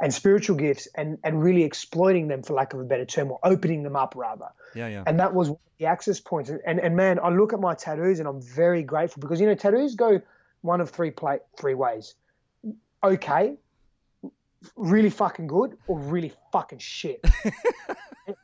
[0.01, 3.39] and spiritual gifts, and and really exploiting them for lack of a better term or
[3.43, 5.03] opening them up rather Yeah, yeah.
[5.05, 6.49] and that was one of the access points.
[6.49, 9.47] And, and and man, I look at my tattoos and I'm very grateful because you
[9.47, 10.21] know tattoos go
[10.61, 12.15] one of three play three ways.
[13.03, 13.55] Okay,
[14.75, 17.23] really fucking good, or really fucking shit.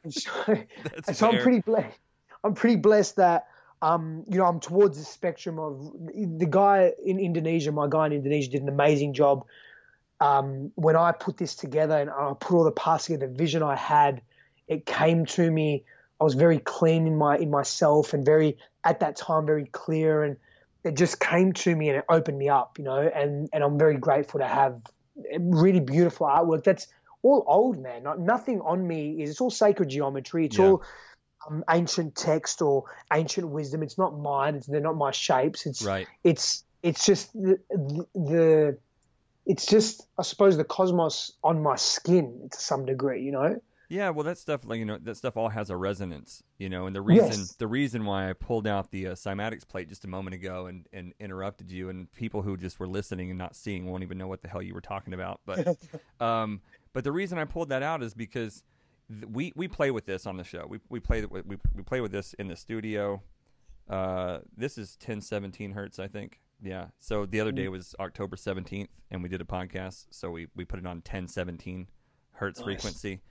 [0.03, 0.31] and so,
[1.07, 1.99] and so I'm pretty blessed.
[2.43, 3.47] I'm pretty blessed that
[3.81, 7.71] um, you know I'm towards the spectrum of the guy in Indonesia.
[7.71, 9.45] My guy in Indonesia did an amazing job.
[10.23, 13.61] Um, when I put this together and I put all the parts together, the vision
[13.61, 14.21] I had,
[14.67, 15.83] it came to me.
[16.21, 20.23] I was very clean in my in myself and very at that time very clear
[20.23, 20.37] and
[20.85, 23.77] it just came to me and it opened me up, you know, and and I'm
[23.77, 24.79] very grateful to have
[25.39, 26.87] really beautiful artwork that's
[27.21, 28.03] all old man.
[28.03, 30.45] Not, nothing on me is it's all sacred geometry.
[30.45, 30.65] It's Yeah.
[30.65, 30.83] all
[31.49, 33.83] um, ancient text or ancient wisdom.
[33.83, 34.55] It's not mine.
[34.55, 35.65] It's they're not my shapes.
[35.65, 36.07] It's Right.
[36.23, 38.77] it's it's just the, the, the
[39.45, 43.61] it's just I suppose the cosmos on my skin to some degree, you know.
[43.89, 46.87] Yeah, well, that stuff, like you know, that stuff all has a resonance, you know.
[46.87, 47.55] And the reason, Yes.
[47.57, 50.87] the reason why I pulled out the uh, cymatics plate just a moment ago and,
[50.91, 54.27] and interrupted you, and people who just were listening and not seeing won't even know
[54.27, 55.41] what the hell you were talking about.
[55.45, 55.77] But,
[56.19, 56.61] um,
[56.93, 58.63] but the reason I pulled that out is because
[59.09, 60.65] th- we we play with this on the show.
[60.67, 63.21] We we play we we play with this in the studio.
[63.87, 66.39] Uh, this is 1017 hertz, I think.
[66.63, 66.87] Yeah.
[66.99, 70.05] So the other day was October 17th, and we did a podcast.
[70.11, 71.87] So we, we put it on 1017
[72.31, 73.21] hertz frequency.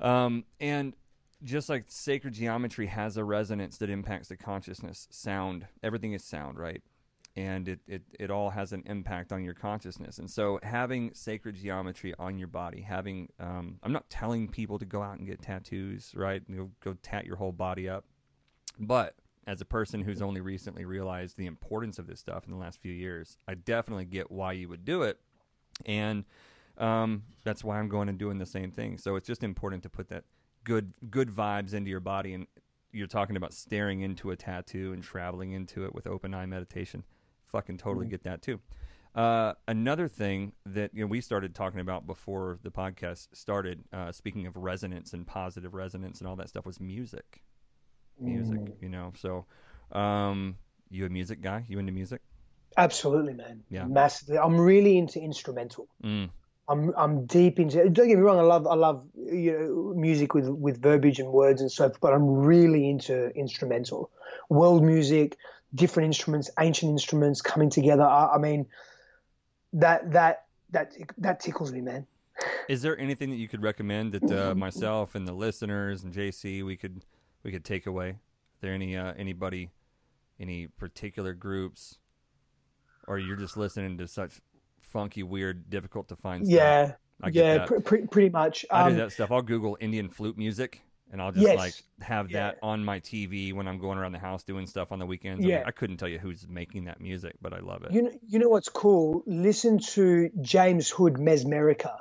[0.00, 0.96] Um, and
[1.44, 6.58] just like sacred geometry has a resonance that impacts the consciousness, sound, everything is sound,
[6.58, 6.82] right?
[7.36, 10.18] And it, it, it all has an impact on your consciousness.
[10.18, 14.84] And so having sacred geometry on your body, having, um, I'm not telling people to
[14.84, 16.42] go out and get tattoos, right?
[16.54, 18.04] Go, go tat your whole body up.
[18.78, 19.16] But
[19.46, 22.80] as a person who's only recently realized the importance of this stuff in the last
[22.80, 25.18] few years, I definitely get why you would do it.
[25.84, 26.24] And
[26.78, 28.98] um, that's why I'm going and doing the same thing.
[28.98, 30.24] So it's just important to put that
[30.64, 32.34] good good vibes into your body.
[32.34, 32.46] And
[32.92, 37.04] you're talking about staring into a tattoo and traveling into it with open eye meditation.
[37.46, 38.60] Fucking totally get that too.
[39.14, 44.10] Uh, another thing that you know we started talking about before the podcast started, uh,
[44.10, 47.42] speaking of resonance and positive resonance and all that stuff, was music.
[48.20, 49.12] Music, you know.
[49.16, 49.46] So,
[49.96, 50.56] um,
[50.90, 51.64] you a music guy?
[51.68, 52.20] You into music?
[52.76, 53.62] Absolutely, man.
[53.70, 53.84] Yeah.
[53.84, 54.38] Massively.
[54.38, 55.88] I'm really into instrumental.
[56.02, 56.30] Mm.
[56.68, 57.88] I'm I'm deep into.
[57.90, 58.38] Don't get me wrong.
[58.38, 61.92] I love I love you know music with with verbiage and words and so.
[62.00, 64.10] But I'm really into instrumental,
[64.48, 65.36] world music,
[65.74, 68.04] different instruments, ancient instruments coming together.
[68.04, 68.66] I, I mean,
[69.72, 72.06] that that that that tickles me, man.
[72.68, 76.64] Is there anything that you could recommend that uh, myself and the listeners and JC
[76.64, 77.04] we could
[77.42, 78.10] we could take away?
[78.10, 78.18] Are
[78.60, 79.70] there any uh, anybody,
[80.40, 81.98] any particular groups,
[83.06, 84.40] or you're just listening to such
[84.80, 86.54] funky, weird, difficult to find stuff?
[86.56, 88.64] Yeah, I yeah, pr- pr- pretty much.
[88.70, 89.30] I do Um, that stuff.
[89.30, 91.58] I'll Google Indian flute music, and I'll just Yes.
[91.58, 92.68] like have that Yeah.
[92.68, 95.44] on my TV when I'm going around the house doing stuff on the weekends.
[95.44, 95.64] Yeah.
[95.66, 97.92] I couldn't tell you who's making that music, but I love it.
[97.92, 99.22] You know, you know what's cool?
[99.26, 101.98] Listen to James Hood Mesmerica.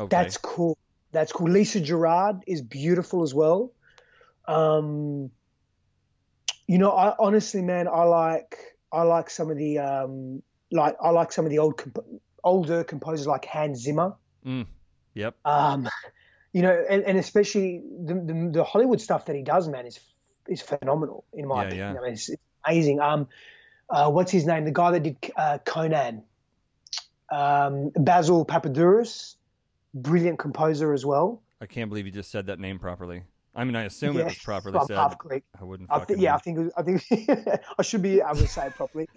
[0.00, 0.08] okay.
[0.08, 0.76] That's cool.
[1.12, 1.48] That's cool.
[1.48, 3.70] Lisa Gerrard is beautiful as well.
[4.46, 5.30] Um,
[6.66, 8.56] you know, I honestly, man, I like
[8.92, 12.04] I like some of the um, like I like some of the old comp-
[12.44, 14.14] older composers like Hans Zimmer.
[15.14, 15.34] yep.
[15.44, 15.88] Um,
[16.52, 19.98] you know, and, and especially the, the the Hollywood stuff that he does, man, is
[20.48, 21.94] is phenomenal in my Yeah, opinion.
[21.94, 22.00] yeah.
[22.00, 23.00] I mean, it's, it's amazing.
[23.00, 23.28] Um,
[23.88, 24.64] uh, what's his name?
[24.64, 26.24] The guy that did uh, Conan,
[27.30, 29.36] um, Basil Poledouris,
[29.94, 31.42] brilliant composer as well.
[31.60, 33.22] I can't believe you just said that name properly.
[33.54, 34.96] I mean, I assume it was properly said.
[34.96, 35.44] half Greek.
[35.60, 35.90] I wouldn't.
[35.92, 36.36] I fucking yeah, know.
[36.36, 36.82] I think I
[37.36, 39.08] think I should be able to say it properly.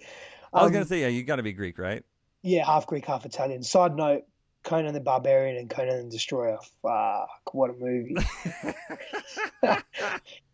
[0.52, 2.04] I was Um, gonna say, yeah, you got to be Greek, right?
[2.42, 3.62] Yeah, half Greek, half Italian.
[3.62, 4.24] Side note:
[4.62, 6.58] Conan the Barbarian and Conan the Destroyer.
[6.82, 8.16] Fuck, what a movie!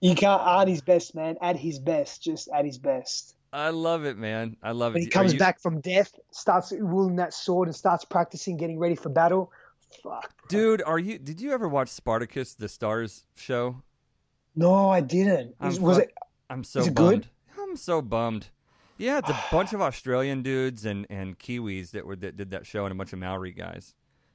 [0.01, 1.37] you can't add his best, man.
[1.43, 2.23] Add his best.
[2.23, 3.37] Just add his best.
[3.53, 4.57] I love it, man.
[4.63, 5.07] I love When it.
[5.07, 8.95] he comes you- back from death, starts wielding that sword and starts practicing, getting ready
[8.95, 9.53] for battle.
[10.03, 10.33] Fuck.
[10.49, 10.83] dude.
[10.83, 11.19] Are you?
[11.19, 13.83] Did you ever watch Spartacus, the Starz show?
[14.55, 15.55] No, I didn't.
[15.61, 16.13] I'm was it?
[16.51, 17.23] I'm so is it bummed.
[17.23, 17.29] good?
[17.61, 18.49] I'm so bummed.
[18.99, 22.67] Yeah, it's a bunch of Australian dudes and, and Kiwis that were that did that
[22.67, 23.95] show and a bunch of Maori guys.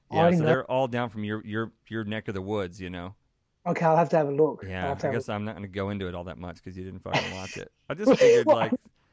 [0.10, 2.82] Oh, Yeah, so know- they're all down from your your your neck of the woods,
[2.82, 3.14] you know.
[3.66, 4.64] Okay, I'll have to have a look.
[4.66, 6.86] Yeah, I guess I'm not going to go into it all that much because you
[6.86, 7.70] didn't fucking watch it.
[7.89, 8.72] I just figured like,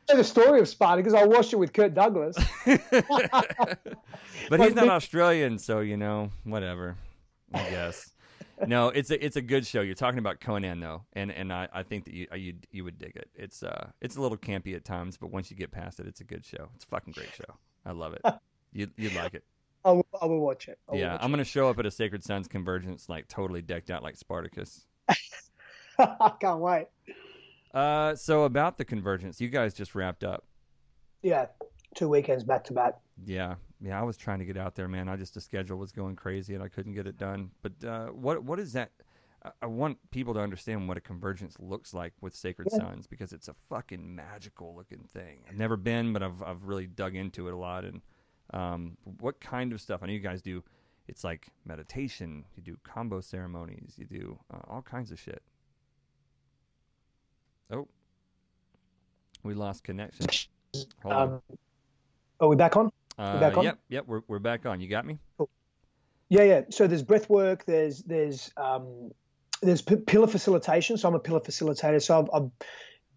[0.08, 1.14] know the story of Spartacus.
[1.14, 2.36] I watched it with Kirk Douglas.
[2.66, 6.96] but he's not Australian, so you know, whatever.
[7.52, 8.10] I guess.
[8.66, 9.80] No, it's a it's a good show.
[9.80, 12.98] You're talking about Conan though, and and I, I think that you you you would
[12.98, 13.28] dig it.
[13.34, 16.20] It's uh it's a little campy at times, but once you get past it, it's
[16.20, 16.68] a good show.
[16.74, 17.54] It's a fucking great show.
[17.84, 18.22] I love it.
[18.76, 19.44] You you'd like it.
[19.84, 20.80] I will, I will watch it.
[20.88, 23.88] Will yeah, watch I'm gonna show up at a Sacred Sons convergence like totally decked
[23.88, 24.84] out like Spartacus.
[25.98, 26.88] I can't wait.
[27.74, 30.44] Uh, so about the convergence, you guys just wrapped up.
[31.22, 31.46] Yeah,
[31.94, 32.94] two weekends back to back.
[33.24, 33.98] Yeah, yeah.
[33.98, 35.08] I was trying to get out there, man.
[35.08, 37.50] I just the schedule was going crazy and I couldn't get it done.
[37.62, 38.90] But uh, what what is that?
[39.60, 42.78] I- want people to understand what a convergence looks like with Sacred Yeah.
[42.78, 45.40] Sons because it's a fucking magical looking thing.
[45.48, 47.84] I've never been, but I've I've really dug into it a lot.
[47.84, 48.00] And
[48.54, 50.02] um, what kind of stuff?
[50.02, 50.62] I know you guys do.
[51.08, 52.44] It's like meditation.
[52.56, 53.94] You do Kambo ceremonies.
[53.98, 55.42] You do uh, all kinds of shit.
[57.74, 57.88] Oh,
[59.42, 60.26] we lost connection.
[61.02, 61.28] Hold on.
[61.28, 61.42] Um,
[62.40, 62.90] are we back on?
[63.18, 63.64] Uh, back on?
[63.64, 64.80] Yep, yep, we're we're back on.
[64.80, 65.18] You got me?
[66.28, 66.60] Yeah, yeah.
[66.70, 67.64] So there's breath work.
[67.64, 69.12] There's there's um,
[69.62, 70.96] there's p- pillar facilitation.
[70.96, 72.02] So I'm a pillar facilitator.
[72.02, 72.50] So I've, I've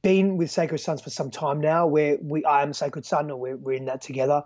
[0.01, 1.87] been with Sacred Sons for some time now.
[1.87, 4.43] Where we I am Sacred Son, or we're we're in that together.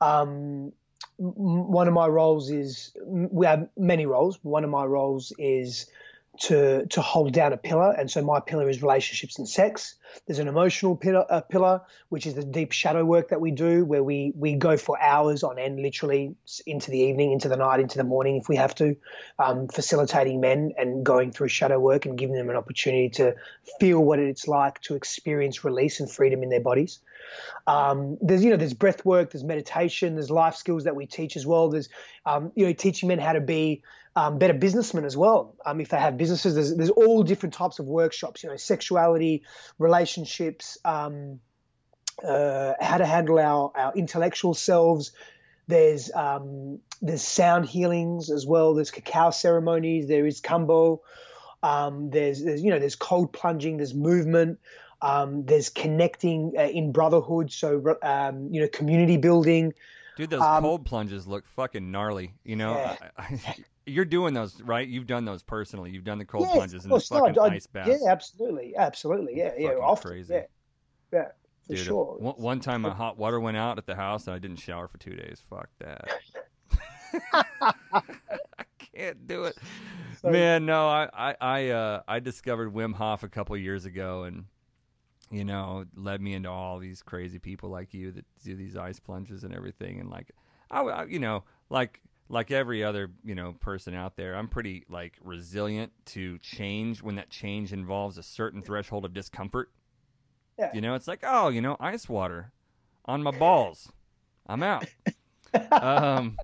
[0.00, 0.72] Um,
[1.16, 4.38] one of my roles is we have many roles.
[4.42, 5.86] One of my roles is
[6.40, 9.94] to to hold down a pillar, and so my pillar is relationships and sex.
[10.26, 13.84] There's an emotional pillar, uh, pillar which is the deep shadow work that we do,
[13.84, 16.34] where we we go for hours on end, literally
[16.66, 18.96] into the evening, into the night, into the morning, if we have to,
[19.38, 23.34] um, facilitating men and going through shadow work and giving them an opportunity to
[23.78, 27.00] feel what it's like to experience release and freedom in their bodies.
[27.66, 31.36] Um, there's you know there's breath work, there's meditation, there's life skills that we teach
[31.36, 31.68] as well.
[31.68, 31.90] There's
[32.24, 33.82] um, you know teaching men how to be
[34.16, 35.54] um, better businessmen as well.
[35.64, 38.42] Um, if they have businesses, there's there's all different types of workshops.
[38.42, 39.44] You know, sexuality,
[39.78, 41.40] relationships, um,
[42.26, 45.12] uh, how to handle our our intellectual selves.
[45.68, 48.74] There's um, there's sound healings as well.
[48.74, 50.08] There's cacao ceremonies.
[50.08, 51.00] There is Kambo.
[51.62, 53.76] Um, there's, there's you know there's cold plunging.
[53.76, 54.58] There's movement.
[55.02, 57.52] Um, there's connecting uh, in brotherhood.
[57.52, 57.70] So
[58.50, 59.72] you know community building.
[60.20, 62.34] Dude, those Um, cold plunges look fucking gnarly.
[62.44, 62.96] You know, Yeah.
[63.16, 63.56] I, I,
[63.86, 64.86] you're doing those, right?
[64.86, 65.92] You've done those personally.
[65.92, 66.96] You've done the cold Yes, plunges and the.
[67.10, 67.88] No, fucking I- I- ice baths.
[68.02, 69.38] Yeah, absolutely, absolutely.
[69.38, 69.70] Yeah, yeah.
[69.80, 70.34] Often, crazy.
[70.34, 70.42] Yeah,
[71.10, 71.28] yeah,
[71.66, 72.16] for Dude, sure.
[72.18, 74.88] One, one time my hot water went out at the house and I didn't shower
[74.88, 75.42] for two days.
[75.48, 76.06] Fuck that.
[77.32, 78.02] I
[78.94, 79.56] can't do it.
[80.20, 84.24] So- Man, no, I, I, I, uh, I discovered Wim Hof a couple years ago
[84.24, 84.44] and,
[85.30, 88.98] you know, led me into all these crazy people like you that do these ice
[88.98, 90.00] plunges and everything.
[90.00, 90.32] And like,
[90.70, 94.84] I, I you know, like, like every other, you know, person out there, I'm pretty
[94.88, 99.70] like resilient to change when that change involves a certain threshold of discomfort.
[100.58, 100.70] Yeah.
[100.74, 102.52] You know, it's like, oh, you know, ice water
[103.04, 103.90] on my balls.
[104.46, 104.84] I'm out.
[105.72, 106.36] um,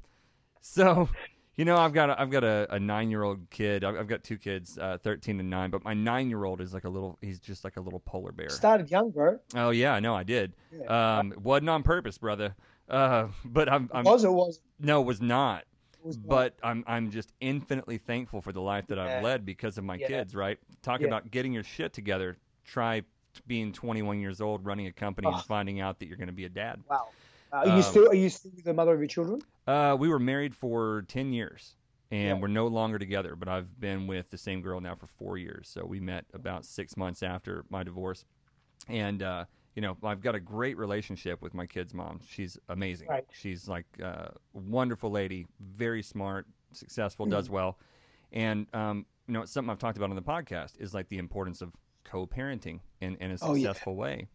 [0.60, 1.08] so,
[1.56, 3.82] you know, I've got a, I've got a, a nine year old kid.
[3.84, 5.70] I've, I've got two kids, uh, thirteen and nine.
[5.70, 7.18] But my nine year old is like a little.
[7.20, 8.50] He's just like a little polar bear.
[8.50, 9.38] Started young, bro.
[9.54, 10.52] Oh yeah, no, I did.
[10.72, 11.18] Yeah.
[11.18, 12.54] Um, wasn't on purpose, brother.
[12.88, 15.64] Uh, but I'm, I'm was or was no, it was not.
[16.02, 16.28] was not.
[16.28, 19.96] but I'm I'm just infinitely thankful for the life that I've led because of my
[19.96, 20.06] Yeah.
[20.08, 20.34] kids.
[20.34, 20.58] Right?
[20.82, 22.36] Talk about getting your shit together.
[22.64, 23.02] Try
[23.46, 26.44] being 21 years old, running a company, and finding out that you're going to be
[26.46, 26.82] a dad.
[26.88, 27.08] wow.
[27.52, 29.40] Uh, are you Um, still are you still the mother of your children?
[29.66, 31.76] Uh, we were married for 10 years
[32.10, 32.34] and Yeah.
[32.34, 35.68] we're no longer together, but I've been with the same girl now for four years.
[35.68, 38.24] So we met about six months after my divorce.
[38.88, 42.20] And, uh, you know, I've got a great relationship with my kid's mom.
[42.26, 43.08] She's amazing.
[43.08, 43.24] Right.
[43.32, 47.32] She's like uh, a wonderful lady, very smart, successful, Mm-hmm.
[47.34, 47.78] does well.
[48.32, 51.18] And, um, you know, it's something I've talked about on the podcast is like the
[51.18, 51.72] importance of
[52.04, 53.64] co parenting in, in a Oh, yeah.
[53.72, 54.28] successful way.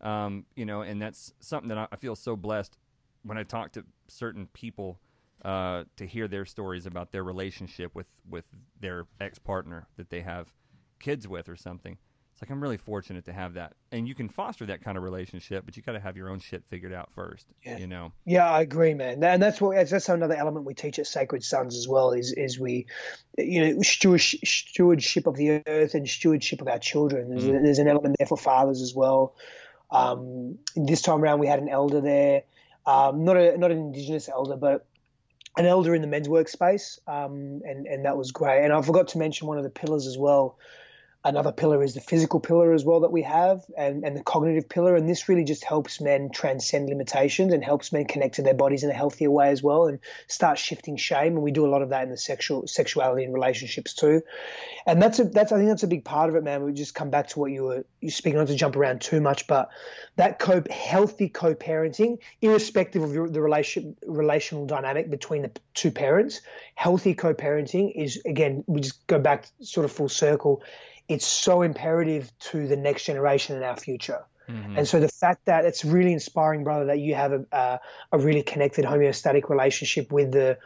[0.00, 2.76] Um, you know, and that's something that I feel so blessed
[3.24, 4.98] when I talk to certain people
[5.44, 8.44] uh, to hear their stories about their relationship with with
[8.80, 10.52] their ex partner that they have
[11.00, 11.96] kids with or something.
[12.32, 15.04] It's like I'm really fortunate to have that, and you can foster that kind of
[15.04, 17.46] relationship, but you got to have your own shit figured out first.
[17.62, 17.76] Yeah.
[17.76, 19.22] You know, Yeah, I agree, man.
[19.22, 22.12] And that's what that's another element we teach at Sacred Sons as well.
[22.12, 22.86] Is is we,
[23.36, 27.28] you know, steward, stewardship of the earth and stewardship of our children.
[27.30, 27.64] There's, Mm.
[27.64, 29.34] there's an element there for fathers as well.
[29.90, 32.44] Um, this time around, we had an elder there,
[32.86, 34.86] um, not a not an Indigenous elder, but
[35.56, 38.64] an elder in the men's workspace, um, and and that was great.
[38.64, 40.58] And I forgot to mention one of the pillars as well.
[41.24, 44.68] Another pillar is the physical pillar as well that we have, and, and the cognitive
[44.68, 44.96] pillar.
[44.96, 48.82] And this really just helps men transcend limitations and helps men connect to their bodies
[48.82, 51.34] in a healthier way as well, and start shifting shame.
[51.34, 54.22] And we do a lot of that in the sexual sexuality and relationships too.
[54.84, 56.64] And that's a that's I think that's a big part of it, man.
[56.64, 59.20] We just come back to what you were you speaking not to jump around too
[59.20, 59.70] much, but
[60.16, 66.40] that co healthy co-parenting, irrespective of your, the relation relational dynamic between the two parents,
[66.74, 70.62] healthy co-parenting is again we just go back sort of full circle.
[71.08, 74.24] It's so imperative to the next generation and our future.
[74.48, 74.78] Mm-hmm.
[74.78, 77.80] And so the fact that it's really inspiring, brother, that you have a, a,
[78.12, 80.58] a really connected homeostatic relationship with the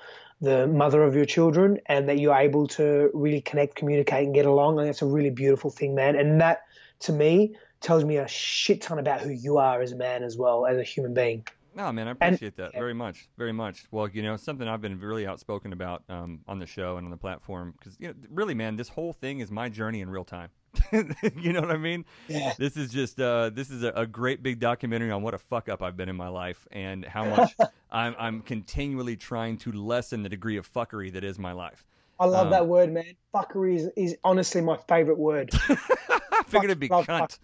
[0.42, 4.44] the mother of your children, and that you're able to really connect, communicate, and get
[4.44, 4.78] along.
[4.78, 6.14] And that's a really beautiful thing, man.
[6.14, 6.64] And that,
[7.00, 10.36] to me, tells me a shit ton about who you are as a man as
[10.36, 11.46] well as a human being.
[11.76, 13.84] No, man, I appreciate that very much, very much.
[13.90, 17.10] Well, you know, something I've been really outspoken about um, on the show and on
[17.10, 20.24] the platform because, you know, really, man, this whole thing is my journey in real
[20.24, 20.48] time.
[20.92, 22.06] you know what I mean?
[22.28, 22.54] Yeah.
[22.58, 25.68] This is just uh, this is a, a great big documentary on what a fuck
[25.68, 27.54] up I've been in my life and how much
[27.90, 31.84] I'm I'm continually trying to lessen the degree of fuckery that is my life.
[32.18, 33.14] I love Um, that word, man.
[33.34, 35.50] Fuckery is, is honestly my favorite word.
[35.68, 37.38] I figured it'd be cunt.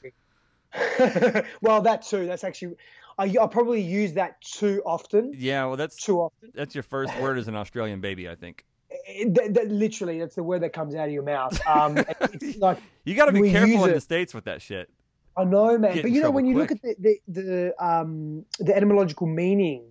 [1.61, 2.27] well, that too.
[2.27, 2.77] That's actually,
[3.23, 5.33] I, I probably use that too often.
[5.37, 6.51] Yeah, well, that's Too often.
[6.55, 8.65] that's your first word as an Australian baby, I think.
[8.91, 11.59] It- that, that- literally, that's the word that comes out of your mouth.
[11.67, 14.91] Um, it's like You got to be careful in the states with that shit.
[15.37, 15.95] I know, man.
[15.95, 16.71] Get But you know, when you quick.
[16.71, 19.83] look at the the, the um the etymological meaning,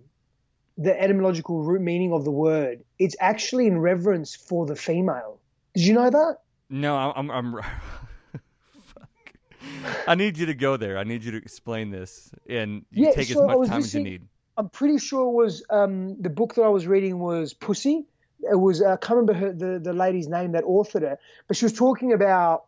[0.78, 5.40] the etymological root meaning of the word, it's actually in reverence for the female.
[5.74, 6.36] Did you know that?
[6.70, 7.28] No, I'm.
[7.30, 7.56] I'm.
[10.06, 10.98] I need you to go there.
[10.98, 13.94] I need you to explain this, and you Yeah, take so as much time as
[13.94, 14.22] you need.
[14.56, 18.06] I'm pretty sure it was um, the book that I was reading was Pussy.
[18.40, 21.18] It was uh, I can't remember her, the the lady's name that authored it,
[21.48, 22.64] but she was talking about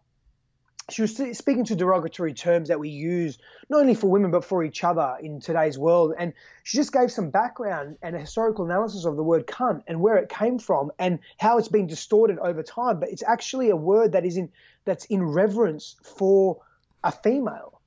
[0.90, 3.38] she was speaking to derogatory terms that we use
[3.70, 7.10] not only for women but for each other in today's world, and she just gave
[7.10, 10.90] some background and a historical analysis of the word cunt and where it came from
[10.98, 13.00] and how it's been distorted over time.
[13.00, 14.50] But it's actually a word that is in
[14.84, 16.60] that's in reverence for
[17.05, 17.80] a female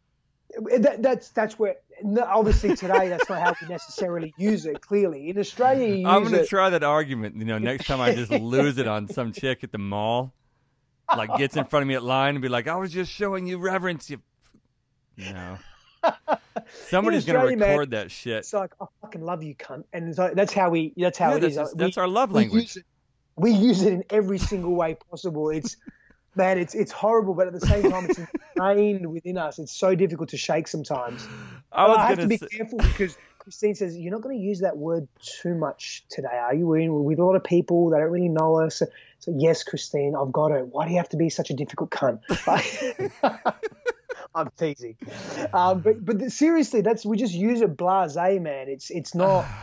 [0.80, 1.76] that, that's that's where
[2.24, 4.80] obviously today that's not how we necessarily use it.
[4.82, 7.36] Clearly, in Australia, you I'm gonna try that argument.
[7.36, 10.34] You know, next time I just lose it on some chick at the mall,
[11.16, 13.46] like gets in front of me at line and be like, "I was just showing
[13.46, 14.20] you reverence." You,
[15.18, 15.58] know,
[16.90, 18.38] Somebody's Australia, man, record that shit.
[18.38, 20.94] It's like I fucking love you, cunt, and it's like, that's how we.
[20.98, 21.58] That's how Yeah, it that's, is.
[21.58, 22.64] just- We- that's our love we language.
[22.64, 22.86] use it-
[23.40, 25.50] we use it in every single way possible.
[25.52, 25.78] It's
[26.38, 28.20] man, it's it's horrible, but at the same time, it's
[28.56, 29.60] ingrained within us.
[29.60, 31.28] It's so difficult to shake sometimes.
[31.72, 34.60] I I have gonna be say- careful because Christine says you're not going to use
[34.60, 36.68] that word too much today, are you?
[36.68, 38.82] We're with a lot of people that don't really know us.
[39.20, 40.68] So yes, Christine, I've got it.
[40.68, 42.20] Why do you have to be such a difficult cunt?
[44.36, 44.98] I'm teasing,
[45.54, 48.68] um, but but seriously, that's we just use it blasé, man.
[48.70, 49.46] It's it's not.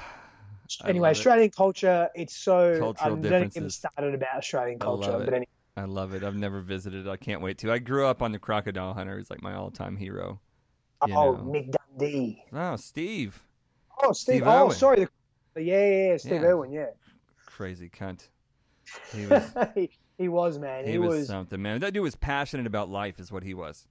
[0.82, 1.18] Anyway, love it.
[1.18, 2.78] Australian culture, it's so.
[2.78, 3.74] Cultural I'm not even differences.
[3.74, 5.46] started about Australian culture, but anyway.
[5.76, 6.22] I love it.
[6.22, 7.08] I've never visited.
[7.08, 7.72] I can't wait to.
[7.72, 9.18] I grew up on the Crocodile Hunter.
[9.18, 10.40] He's like my all-time hero.
[11.06, 11.38] You oh, know.
[11.52, 12.42] Mick Dundee.
[12.52, 13.42] Oh, Steve,
[14.02, 14.36] Oh, Steve.
[14.36, 14.76] Steve oh, Irwin.
[14.76, 15.08] sorry.
[15.54, 16.48] The, yeah, yeah, yeah, Steve Yeah.
[16.48, 16.72] Irwin.
[16.72, 16.86] Yeah.
[17.46, 18.28] crazy cunt.
[19.12, 19.42] He was.
[19.74, 20.84] he, he was man.
[20.84, 21.26] he, He, was, was.
[21.26, 21.80] something, man.
[21.80, 23.86] That dude was passionate about life, is what he was.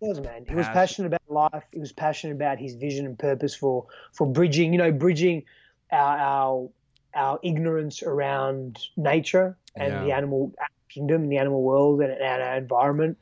[0.00, 0.44] He was man.
[0.46, 1.64] He was passionate about life.
[1.72, 4.72] He was passionate about his vision and purpose for for bridging.
[4.72, 5.44] You know, bridging
[5.90, 6.68] our our
[7.14, 10.04] our ignorance around nature and Yeah.
[10.04, 10.52] the animal
[10.88, 13.18] kingdom, in the animal world, and, our environment.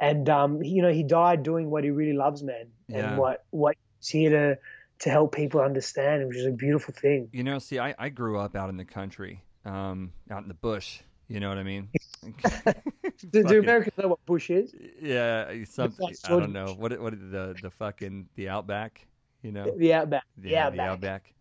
[0.00, 3.10] And um, he- you know, he died doing what he really loves, man, Yeah.
[3.10, 4.58] and what what he's here to
[5.00, 7.28] to help people understand, which is a beautiful thing.
[7.32, 10.54] You know, see, I, I grew up out in the country, um, out in the
[10.54, 11.00] bush.
[11.28, 11.88] You know what I mean?
[13.30, 14.72] Do, do Americans know what bush is?
[15.00, 16.08] Yeah, something.
[16.24, 16.98] I don't know what.
[17.00, 19.06] What the the fucking the outback?
[19.42, 19.70] You know?
[19.76, 20.24] The outback.
[20.36, 21.32] The Yeah, the outback.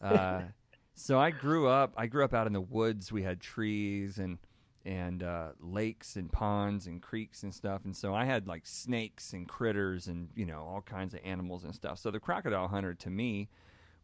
[0.00, 0.18] outback.
[0.20, 0.42] Uh,
[0.94, 1.94] so I grew up.
[1.96, 3.10] I grew up out in the woods.
[3.10, 4.38] We had trees and
[4.84, 7.84] and uh, lakes and ponds and creeks and stuff.
[7.84, 11.64] And so I had like snakes and critters and you know all kinds of animals
[11.64, 11.98] and stuff.
[11.98, 13.48] So the crocodile hunter to me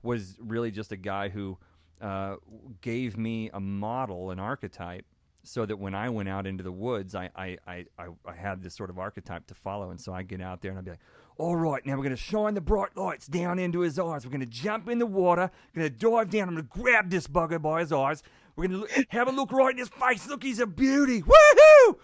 [0.03, 1.59] was really just a guy who
[2.01, 2.37] uh,
[2.81, 5.05] gave me a model, an archetype,
[5.43, 8.75] so that when I went out into the woods, I, I, I, I, had this
[8.75, 9.91] sort of archetype to follow.
[9.91, 11.01] And so I get out there and I'd be like,
[11.39, 14.25] all right, now we're going to shine the bright lights down into his eyes.
[14.25, 16.49] We're going to jump in the water, going to dive down.
[16.49, 18.23] I'm going to grab this bugger by his eyes.
[18.57, 20.27] We're going to have a look right in his face.
[20.29, 21.23] Look, he's a beauty.
[21.23, 21.97] Woohoo!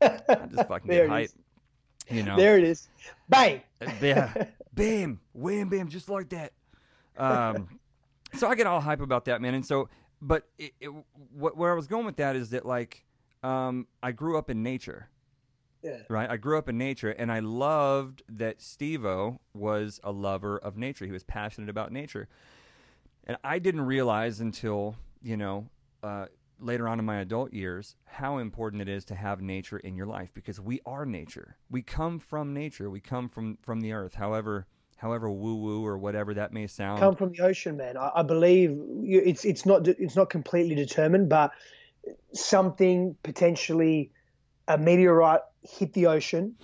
[0.00, 1.30] I just fucking There get hype.
[2.10, 2.88] You know, There it is.
[3.28, 3.60] Bang.
[4.00, 6.52] yeah, bam, wham, bam, just like that.
[7.16, 7.68] Um,
[8.34, 9.54] so I get all hype about that, man.
[9.54, 9.88] And so,
[10.20, 10.88] but it, it,
[11.34, 13.04] what, where I was going with that is that like,
[13.42, 15.08] um, I grew up in nature,
[15.82, 15.98] Yeah.
[16.08, 16.28] right?
[16.28, 21.04] I grew up in nature, and I loved that Stevo was a lover of nature.
[21.06, 22.28] He was passionate about nature,
[23.24, 25.68] and I didn't realize until you know
[26.02, 26.26] uh,
[26.58, 30.06] later on in my adult years how important it is to have nature in your
[30.06, 31.56] life because we are nature.
[31.70, 32.90] We come from nature.
[32.90, 34.14] We come from from the earth.
[34.14, 37.00] However, however woo woo or whatever that may sound.
[37.00, 37.96] come from the ocean, man.
[37.96, 41.52] I, I believe it's it's not it's not completely determined, but
[42.32, 44.12] something potentially
[44.68, 46.56] a meteorite hit the ocean.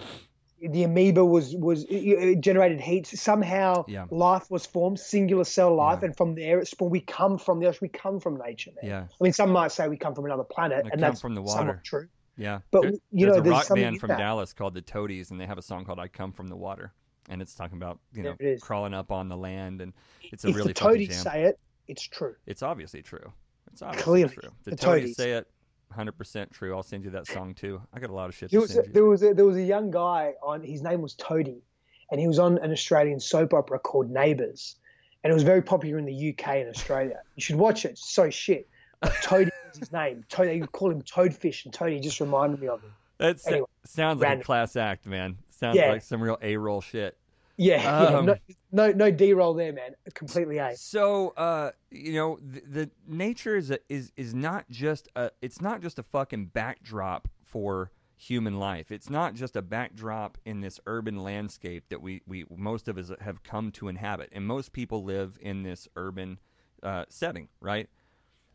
[0.61, 3.07] The amoeba was was it- generated heat.
[3.07, 4.07] Somehow Yeah.
[4.11, 6.07] life was formed, singular cell life, Yeah.
[6.07, 6.91] and from there it spawned.
[6.93, 7.81] We come from the ocean.
[7.83, 8.91] We come from nature, man.
[8.91, 9.01] Yeah.
[9.03, 11.43] I mean, some might say we come from another planet, We and that's from the
[11.43, 11.81] water.
[11.85, 12.09] true.
[12.39, 14.19] Yeah, But, There- you there's know, a rock something band from that.
[14.19, 16.93] Dallas called the Toadies, and they have a song called "I Come from the Water,"
[17.31, 20.55] and it's talking about you know crawling up on the land, and it's a if
[20.57, 22.35] really the fucking toadies say it, it's true.
[22.47, 23.33] It's obviously true.
[23.73, 24.51] It's obviously Clearly, true.
[24.65, 25.17] The, the toadies, toadies.
[25.17, 25.51] say it.
[25.93, 26.75] Hundred percent true.
[26.77, 27.81] I'll send you that song too.
[27.95, 29.57] I got a lot of shit There to was a, there was a, there was
[29.57, 31.63] a young guy on his name was Toadie,
[32.11, 34.77] and he was on an Australian soap opera called Neighbours,
[35.25, 37.21] and it was very popular in the UK and Australia.
[37.37, 37.93] You should watch it.
[37.93, 38.69] It's so shit.
[39.01, 40.25] But Toadie was his name.
[40.29, 42.93] Toadie, You call him Toadfish, and Toadie just reminded me of him.
[43.19, 45.39] That anyway, sounds like a class act, man.
[45.51, 45.91] Sounds Yeah.
[45.93, 47.17] like some real a roll shit.
[47.57, 48.37] Yeah, yeah Um, no,
[48.73, 49.93] no, no D roll there, man.
[50.15, 50.77] Completely A.
[50.77, 55.61] So, uh, you know, the, the nature is a, is is not just a it's
[55.61, 58.91] not just a fucking backdrop for human life.
[58.91, 63.11] It's not just a backdrop in this urban landscape that we, we most of us
[63.21, 66.39] have come to inhabit, and most people live in this urban
[66.83, 67.89] uh, setting, right?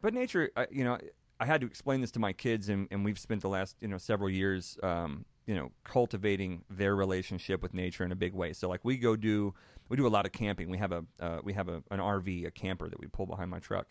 [0.02, 0.98] But nature, uh, you know,
[1.40, 3.88] I had to explain this to my kids, and, and we've spent the last you
[3.88, 8.54] know several years, um, you know, cultivating their relationship with nature in a big way.
[8.54, 9.54] So like we go do
[9.90, 10.70] we do a lot of camping.
[10.70, 13.50] We have a uh, we have a, an RV, a camper that we pull behind
[13.50, 13.88] my truck,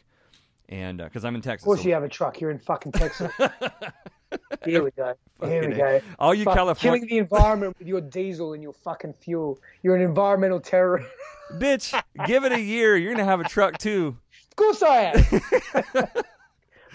[0.68, 2.40] and because I'm in Texas, Of course, so- you have a truck.
[2.40, 3.30] You're in fucking Texas.
[4.64, 5.14] Here we go.
[5.42, 6.00] Here we go.
[6.18, 9.58] All you Fuck, California killing the environment with your diesel and your fucking fuel.
[9.82, 11.08] You're an environmental terrorist.
[11.54, 14.16] bitch, give it a year, you're gonna have a truck too.
[14.50, 16.06] Of course I am.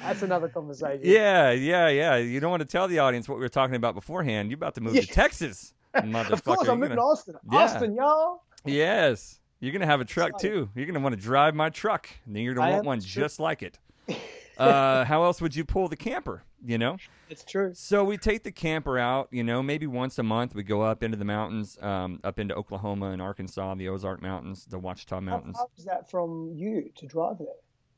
[0.07, 1.01] That's another conversation.
[1.03, 2.15] Yeah, yeah, yeah.
[2.17, 4.49] You don't want to tell the audience what we were talking about beforehand.
[4.49, 5.01] You're about to move Yeah.
[5.01, 6.31] to Texas, motherfucker.
[6.31, 7.35] Of course, I'm moving gonna- Austin.
[7.51, 7.57] Yeah.
[7.59, 8.43] Austin, y'all.
[8.65, 10.69] Yes, you're gonna have a truck too.
[10.75, 13.23] You're gonna want to drive my truck, and then you're gonna I want one true.
[13.23, 13.79] just like it.
[14.57, 16.43] uh, how else would you pull the camper?
[16.65, 16.97] You know.
[17.29, 17.71] It's true.
[17.75, 20.53] So we take the camper out, you know, maybe once a month.
[20.55, 24.65] We go up into the mountains, um, up into Oklahoma and Arkansas, the Ozark Mountains,
[24.65, 25.57] the Ouachita How Mountains.
[25.57, 27.47] far is that from you to drive there?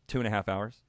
[0.08, 0.82] Two and a half hours.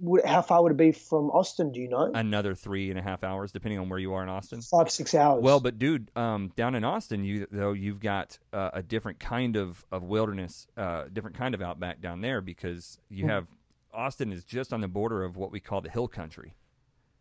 [0.00, 1.72] Would, how far would it be from Austin?
[1.72, 2.10] Do you know?
[2.14, 4.60] Another three and a half hours, depending on where you are in Austin.
[4.62, 5.42] Five, six hours.
[5.42, 9.56] Well, but dude, um, down in Austin, you though you've got uh, a different kind
[9.56, 13.30] of of wilderness, uh, different kind of outback down there because you Hmm.
[13.30, 13.46] have
[13.92, 16.54] Austin is just on the border of what we call the hill country.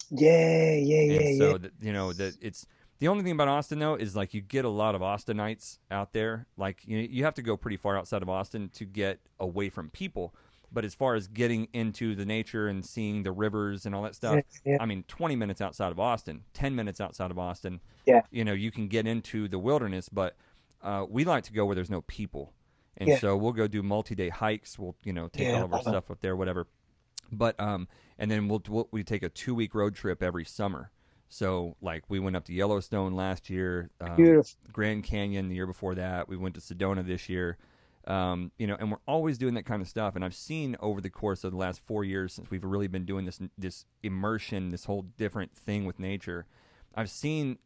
[0.09, 1.57] yeah, yeah, yeah, and so yeah.
[1.57, 2.65] that you know that it's
[2.99, 6.13] the only thing about Austin though is like you get a lot of Austinites out
[6.13, 6.45] there.
[6.57, 9.89] Like you you have to go pretty far outside of Austin to get away from
[9.89, 10.33] people.
[10.73, 14.15] But as far as getting into the nature and seeing the rivers and all that
[14.15, 14.77] stuff, Yeah, yeah.
[14.81, 18.21] I mean, 20 minutes outside of Austin, 10 minutes outside of Austin, Yeah.
[18.31, 20.09] you know, you can get into the wilderness.
[20.09, 20.35] But
[20.81, 22.53] uh, we like to go where there's no people,
[22.97, 23.19] and Yeah.
[23.19, 24.77] so we'll go do multi-day hikes.
[24.79, 25.91] We'll you know take all of our know.
[25.91, 26.67] stuff up there, whatever.
[27.31, 30.91] But um, and then we'll, we'll we take a two week road trip every summer.
[31.29, 35.95] So like we went up to Yellowstone last year, um, Grand Canyon the year before
[35.95, 36.27] that.
[36.27, 37.57] We went to Sedona this year.
[38.05, 40.15] Um, you know, and we're always doing that kind of stuff.
[40.15, 43.05] And I've seen over the course of the last four years since we've really been
[43.05, 46.45] doing this this immersion, this whole different thing with nature.
[46.95, 47.59] I've seen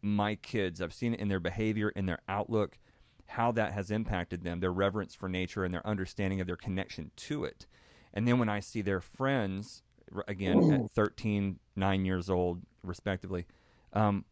[0.00, 0.80] my kids.
[0.80, 2.78] I've seen it in their behavior, in their outlook,
[3.26, 7.10] how that has impacted them, their reverence for nature, and their understanding of their connection
[7.16, 7.66] to it.
[8.12, 9.82] And then when I see their friends,
[10.28, 13.46] again at 13, nine years old, respectively,
[13.92, 14.24] um,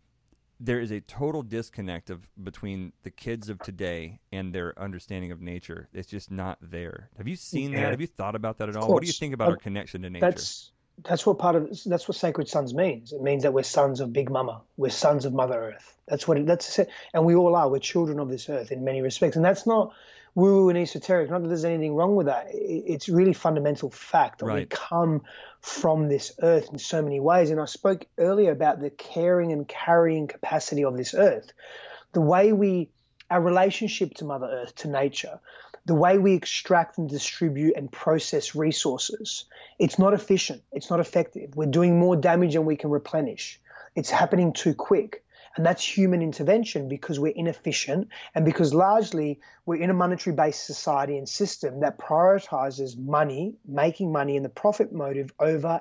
[0.65, 5.41] there is a total disconnect of between the kids of today and their understanding of
[5.41, 5.89] nature.
[5.93, 7.11] It's just not there.
[7.19, 7.83] Have you seen Yeah.
[7.83, 7.91] that?
[7.91, 8.89] Have you thought about that at all?
[8.89, 10.25] What do you think about Um, our connection to nature?
[10.27, 10.71] That's
[11.05, 13.13] that's what part of that's what sacred sons means.
[13.13, 14.63] It means that we're sons of Big Mama.
[14.77, 15.97] We're sons of Mother Earth.
[16.07, 16.89] That's what it, that's it.
[17.13, 17.69] and we all are.
[17.69, 19.93] We're children of this earth in many respects, and that's not
[20.35, 21.29] woo and esoteric.
[21.31, 22.47] Not that there's anything wrong with that.
[22.53, 25.23] It's really fundamental fact that we come
[25.63, 27.51] from this earth in so many ways.
[27.51, 31.53] And I spoke earlier about the caring and carrying capacity of this earth.
[32.13, 32.91] The way we
[33.31, 35.41] our relationship to Mother Earth, to nature,
[35.87, 39.47] the way we extract and distribute and process resources,
[39.79, 40.63] it's not efficient.
[40.71, 41.57] It's not effective.
[41.57, 43.59] We're doing more damage than we can replenish.
[43.97, 45.22] It's happening too quick.
[45.57, 50.67] And that's human intervention because we're inefficient and because largely we're in a monetary based
[50.67, 55.81] society and system that prioritizes money, making money, and the profit motive over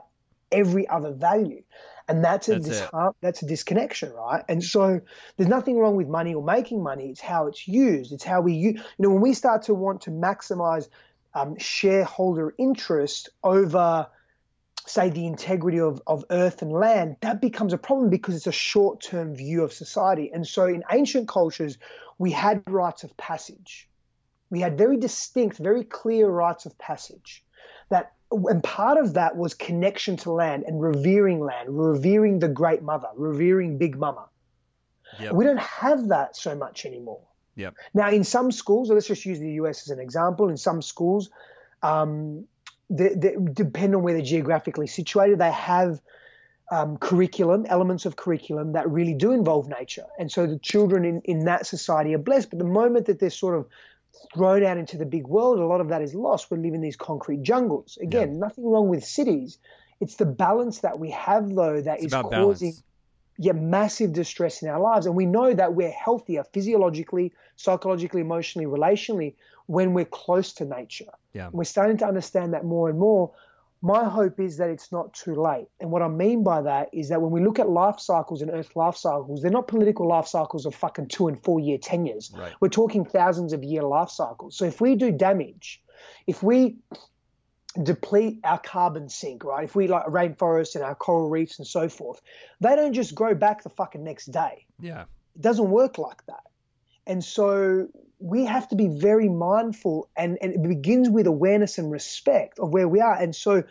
[0.52, 1.64] every other value.
[2.08, 4.44] And that's a That's that's a disconnection, right?
[4.50, 5.00] And so
[5.38, 7.10] there's nothing wrong with money or making money.
[7.10, 8.12] It's how it's used.
[8.12, 8.76] It's how we use.
[8.76, 10.90] You know, when we start to want to maximize
[11.34, 14.08] um, shareholder interest over,
[14.92, 18.52] say, the integrity of, of earth and land, that becomes a problem because it's a
[18.52, 20.32] short term view of society.
[20.34, 21.78] And so in ancient cultures,
[22.18, 23.90] we had rites of passage.
[24.50, 27.44] We had very distinct, very clear rites of passage
[27.90, 32.82] that and part of that was connection to land and revering land, revering the great
[32.82, 34.30] mother, revering Big Mama.
[35.20, 35.34] Yep.
[35.34, 37.22] We don't have that so much anymore.
[37.56, 37.76] Yep.
[37.94, 40.48] Now, in some schools, let's just use the US as an example.
[40.48, 41.30] In some schools,
[41.84, 42.48] um,
[42.92, 46.02] they, they, depend on where they're geographically situated, they have
[46.72, 50.06] um, curriculum, elements of curriculum that really do involve nature.
[50.20, 52.50] And so the children in, in that society are blessed.
[52.50, 53.68] But the moment that they're sort of
[54.34, 56.52] thrown out into the big world, a lot of that is lost.
[56.52, 57.98] We live in these concrete jungles.
[58.02, 59.58] Again, nothing wrong with cities.
[60.00, 62.84] It's the balance that we have, though, that it's is causing balance.
[63.38, 65.06] Yeah, massive distress in our lives.
[65.06, 69.36] And we know that we're healthier physiologically, psychologically, emotionally, relationally
[69.68, 71.12] when we're close to nature.
[71.34, 71.50] Yeah.
[71.52, 73.32] We're starting to understand that more and more.
[73.82, 75.68] My hope is that it's not too late.
[75.80, 78.52] And what I mean by that is that when we look at life cycles and
[78.52, 82.32] Earth life cycles, they're not political life cycles of fucking two and four year tenures.
[82.36, 82.54] Right.
[82.60, 84.56] We're talking thousands of year life cycles.
[84.56, 85.82] So if we do damage,
[86.28, 86.78] if we
[87.82, 89.64] deplete our carbon sink, right?
[89.64, 92.22] If we like rainforests and our coral reefs and so forth,
[92.60, 94.66] they don't just grow back the fucking next day.
[94.80, 95.06] Yeah.
[95.36, 96.44] It doesn't work like that.
[97.08, 97.88] And so
[98.20, 102.72] we have to be very mindful and, and it begins with awareness and respect of
[102.72, 103.16] where we are.
[103.16, 103.64] And so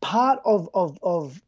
[0.00, 1.40] part of of, of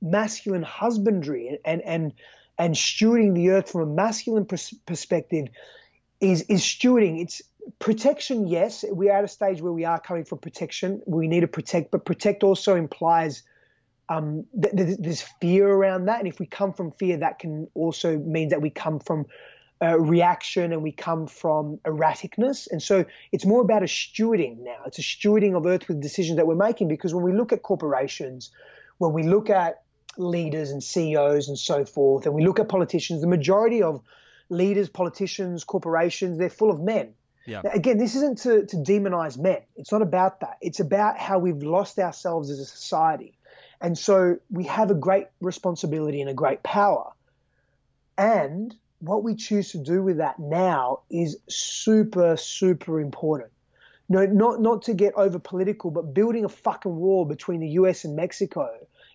[0.00, 2.12] masculine husbandry and and
[2.58, 5.46] and stewarding the earth from a masculine pers- perspective
[6.20, 7.20] is is stewarding.
[7.20, 7.42] It's
[7.78, 8.46] protection.
[8.46, 11.02] Yes, we are at a stage where we are coming from protection.
[11.06, 13.42] We need to protect, but protect also implies
[14.08, 17.68] um, th- th- there's fear around that, and if we come from fear, that can
[17.74, 19.26] also mean that we come from
[19.82, 22.68] uh, reaction and we come from erraticness.
[22.70, 24.82] And so it's more about a stewarding now.
[24.86, 27.62] It's a stewarding of earth with decisions that we're making because when we look at
[27.62, 28.50] corporations,
[28.98, 29.82] when we look at
[30.16, 34.00] leaders and CEOs and so forth, and we look at politicians, the majority of
[34.50, 37.14] leaders, politicians, corporations, they're full of men.
[37.46, 37.62] Yeah.
[37.64, 39.62] Now, again, this isn't to, to demonize men.
[39.76, 40.58] It's not about that.
[40.60, 43.36] It's about how we've lost ourselves as a society.
[43.80, 47.12] And so we have a great responsibility and a great power.
[48.16, 53.50] And what we choose to do with that now is super, super important.
[54.08, 58.04] No, not not to get over political, but building a fucking wall between the US
[58.04, 58.68] and Mexico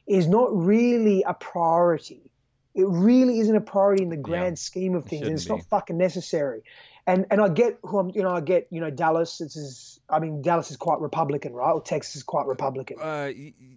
[0.07, 2.31] is not really a priority.
[2.73, 5.63] It really isn't a priority in the grand scheme of things, and shouldn't it's not
[5.69, 6.63] fucking necessary.
[7.07, 9.37] And and I get who I'm, you know, I get you know Dallas.
[9.37, 11.71] This is, I mean, Dallas is quite Republican, right?
[11.71, 12.97] Or Texas is quite Republican.
[13.01, 13.31] Uh,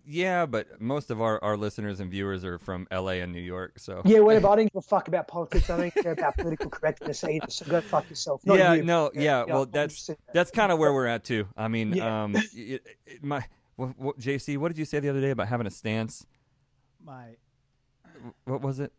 [0.05, 3.21] yeah, but most of our, our listeners and viewers are from L.A.
[3.21, 4.49] and New York, so Yeah, whatever.
[4.49, 5.71] I don't give a fuck about politics.
[5.71, 7.49] I don't care about political correctness either.
[7.51, 8.45] So go fuck yourself.
[8.45, 8.83] Not yeah, you.
[8.83, 9.23] no, yeah.
[9.23, 11.47] yeah, well, I'm that's just- that's kind of where we're at too.
[11.57, 12.25] I mean, Yeah.
[12.25, 13.45] um, it, it, my
[13.77, 16.27] what, what, JC, what did you say the other day about having a stance?
[17.05, 17.37] My
[18.45, 18.93] What was it?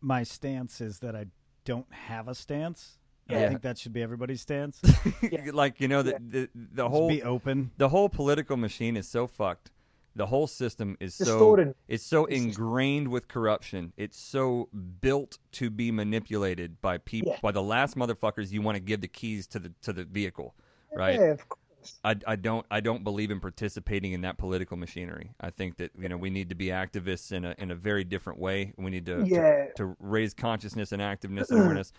[0.00, 1.26] my stance is that I
[1.66, 2.96] don't have a stance.
[3.28, 3.46] And Yeah.
[3.46, 4.80] I think that should be everybody's stance.
[5.52, 7.70] like you know the the, the whole be open.
[7.78, 9.70] the whole political machine is so fucked.
[10.16, 11.74] The whole system is so Distorted.
[11.88, 13.92] it's so ingrained with corruption.
[13.96, 14.68] It's so
[15.00, 17.38] built to be manipulated by people Yeah.
[17.42, 20.54] by the last motherfuckers you want to give the keys to the to the vehicle.
[20.94, 21.14] right?
[21.18, 21.60] Yeah, of course.
[22.02, 25.32] I, I don't I don't believe in participating in that political machinery.
[25.40, 28.04] I think that you know we need to be activists in a in a very
[28.04, 28.72] different way.
[28.78, 29.66] We need to Yeah.
[29.66, 31.92] to, to raise consciousness and activeness and awareness.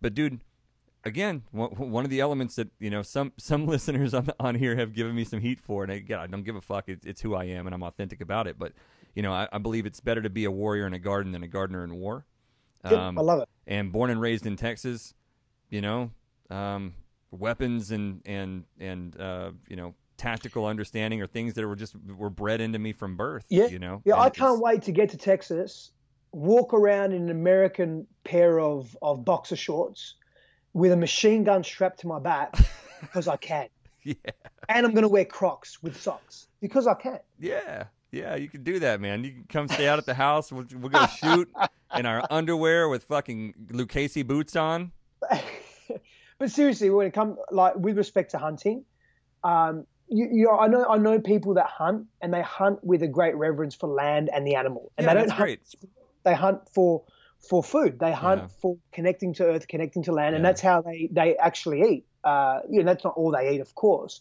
[0.00, 0.40] But dude,
[1.04, 4.92] again, one, of the elements that you know some some listeners on on here have
[4.92, 6.88] given me some heat for, and again, I don't give a fuck.
[6.88, 8.58] It's, it's who I am, and I'm authentic about it.
[8.58, 8.72] But
[9.14, 11.42] you know, I, I believe it's better to be a warrior in a garden than
[11.42, 12.26] a gardener in war.
[12.84, 13.48] Yep, I love it.
[13.66, 15.14] And born and raised in Texas,
[15.70, 16.10] you know,
[16.50, 16.94] um,
[17.30, 22.30] weapons and and and uh, you know tactical understanding are things that were just were
[22.30, 23.44] bred into me from birth.
[23.48, 24.02] Yeah, you know.
[24.04, 25.90] Yeah, And I can't wait to get to Texas,
[26.32, 30.14] walk around in an American pair of, of boxer shorts
[30.74, 32.54] with a machine gun strapped to my back
[33.00, 33.68] because I can.
[34.04, 34.14] Yeah,
[34.68, 37.20] And I'm going to wear Crocs with socks because I can.
[37.38, 38.34] yeah, yeah.
[38.34, 39.22] You can do that, man.
[39.22, 40.50] You can come stay out at the house.
[40.50, 41.48] We'll, we'll go shoot
[41.96, 44.90] in our underwear with fucking Lucchese boots on.
[46.38, 48.84] but seriously, when it comes like with respect to hunting,
[49.44, 53.04] um, you, you know, I know I know people that hunt and they hunt with
[53.04, 55.46] a great reverence for land and the animal, and Yeah, they don't that's hunt.
[55.46, 55.60] great.
[56.24, 57.04] They hunt for
[57.48, 57.98] for food.
[57.98, 58.46] They hunt Yeah.
[58.60, 62.06] for connecting to earth, connecting to land, and that's how they they actually eat.
[62.24, 64.20] Uh, you know, that's not all they eat, of course,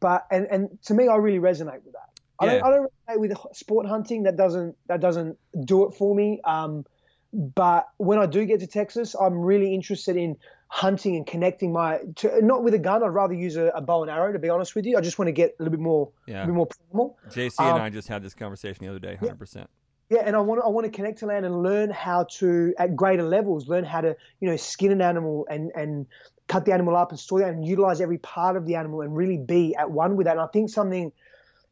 [0.00, 2.10] but and and to me, I really resonate with that.
[2.40, 4.22] I don't I don't resonate with sport hunting.
[4.24, 6.40] That doesn't that doesn't do it for me.
[6.44, 6.84] Um,
[7.32, 10.36] but when I do get to Texas, I'm really interested in
[10.68, 13.02] hunting and connecting my to, not with a gun.
[13.02, 14.32] I'd rather use a, a bow and arrow.
[14.32, 16.44] To be honest with you, I just want to get a little bit more, Yeah.
[16.44, 17.18] a bit more primal.
[17.30, 19.16] JC and Um, I just had this conversation the other day.
[19.16, 19.68] Hundred percent.
[20.10, 22.74] Yeah, and I want to, I want to connect to land and learn how to
[22.78, 26.06] at greater levels learn how to you know skin an animal and and
[26.46, 29.16] cut the animal up and store it and utilize every part of the animal and
[29.16, 30.32] really be at one with that.
[30.32, 31.10] And I think something,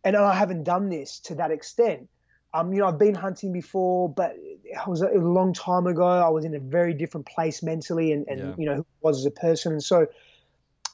[0.02, 2.08] and I haven't done this to that extent.
[2.54, 6.04] Um, you know, I've been hunting before, but it was a, a long time ago.
[6.04, 8.54] I was in a very different place mentally, and, and Yeah.
[8.56, 9.72] you know who I was as a person.
[9.72, 10.06] And so,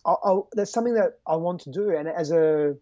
[0.04, 1.90] I, I, that's something that I want to do.
[1.90, 2.76] And as a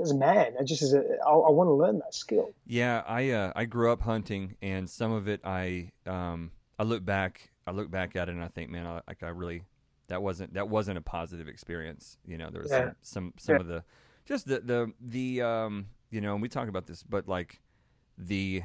[0.00, 2.52] as a man, I just as a, I, I want to learn that skill.
[2.66, 7.04] Yeah, I uh, I grew up hunting, and some of it I um I look
[7.04, 9.62] back I look back at it and I think, man, I, like I really
[10.08, 12.18] that wasn't that wasn't a positive experience.
[12.26, 12.78] You know, there was Yeah.
[12.80, 13.60] some some, some Yeah.
[13.60, 13.84] of the
[14.24, 17.60] just the the the um you know, and we talk about this, but like
[18.18, 18.62] the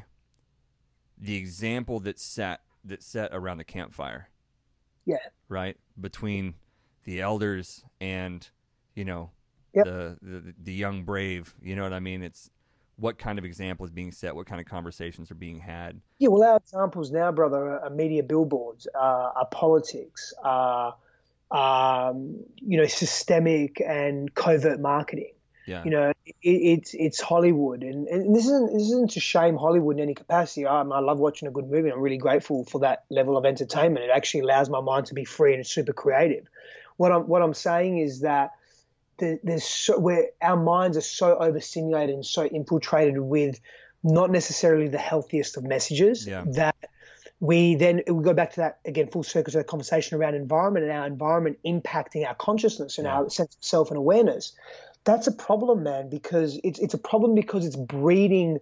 [1.18, 4.30] the example that set that set around the campfire,
[5.06, 5.18] Yeah.
[5.50, 6.56] right between
[7.06, 8.48] the elders and
[8.96, 9.32] you know
[9.78, 9.86] Yep.
[9.86, 11.54] the, the the young brave.
[11.62, 12.24] You know what I mean?
[12.24, 12.50] It's
[12.98, 16.02] what kind of example is being set, what kind of conversations are being had.
[16.18, 18.98] Yeah, well, our examples now, brother, are, media billboards, uh,
[19.36, 20.96] are politics, are
[21.52, 25.34] um, you know systemic and covert marketing.
[25.68, 25.84] Yeah.
[25.84, 29.98] You know, it, it's it's Hollywood, and, and this isn't this isn't to shame Hollywood
[29.98, 30.66] in any capacity.
[30.66, 31.92] I, I love watching a good movie.
[31.92, 34.06] I'm really grateful for that level of entertainment.
[34.06, 36.48] It actually allows my mind to be free and super creative.
[36.96, 38.52] What I'm what I'm saying is that
[39.18, 43.60] the, there's so where our minds are so overstimulated and so infiltrated with
[44.04, 46.44] not necessarily the healthiest of messages Yeah.
[46.48, 46.76] that
[47.40, 50.86] we then we go back to that again full circle to the conversation around environment
[50.86, 53.16] and our environment impacting our consciousness and Yeah.
[53.16, 54.54] our sense of self and awareness
[55.04, 58.60] that's a problem man because it's it's a problem because it's breeding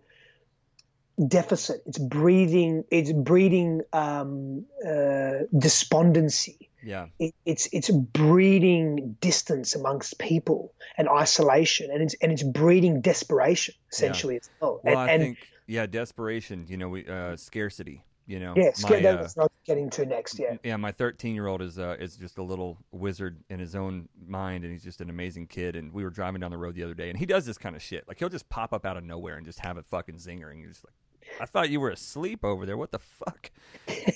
[1.28, 7.08] deficit it's breeding it's breeding um, uh, despondency Yeah.
[7.20, 13.74] it, it's it's breeding distance amongst people and isolation and it's and it's breeding desperation
[13.92, 15.38] essentially as well Well, and, I and think
[15.68, 16.66] yeah, desperation.
[16.70, 18.04] You know, we uh, scarcity.
[18.28, 20.92] You know, yeah my, sca- uh, that's what I'm getting to next yeah yeah, my
[20.92, 24.74] 13 year old is uh, is just a little wizard in his own mind, and
[24.74, 25.76] he's just an amazing kid.
[25.76, 27.76] And we were driving down the road the other day, and he does this kind
[27.76, 28.08] of shit.
[28.08, 30.60] Like he'll just pop up out of nowhere and just have a fucking zinger, and
[30.60, 30.96] you're just like,
[31.40, 32.78] I thought you were asleep over there.
[32.78, 33.52] What the fuck?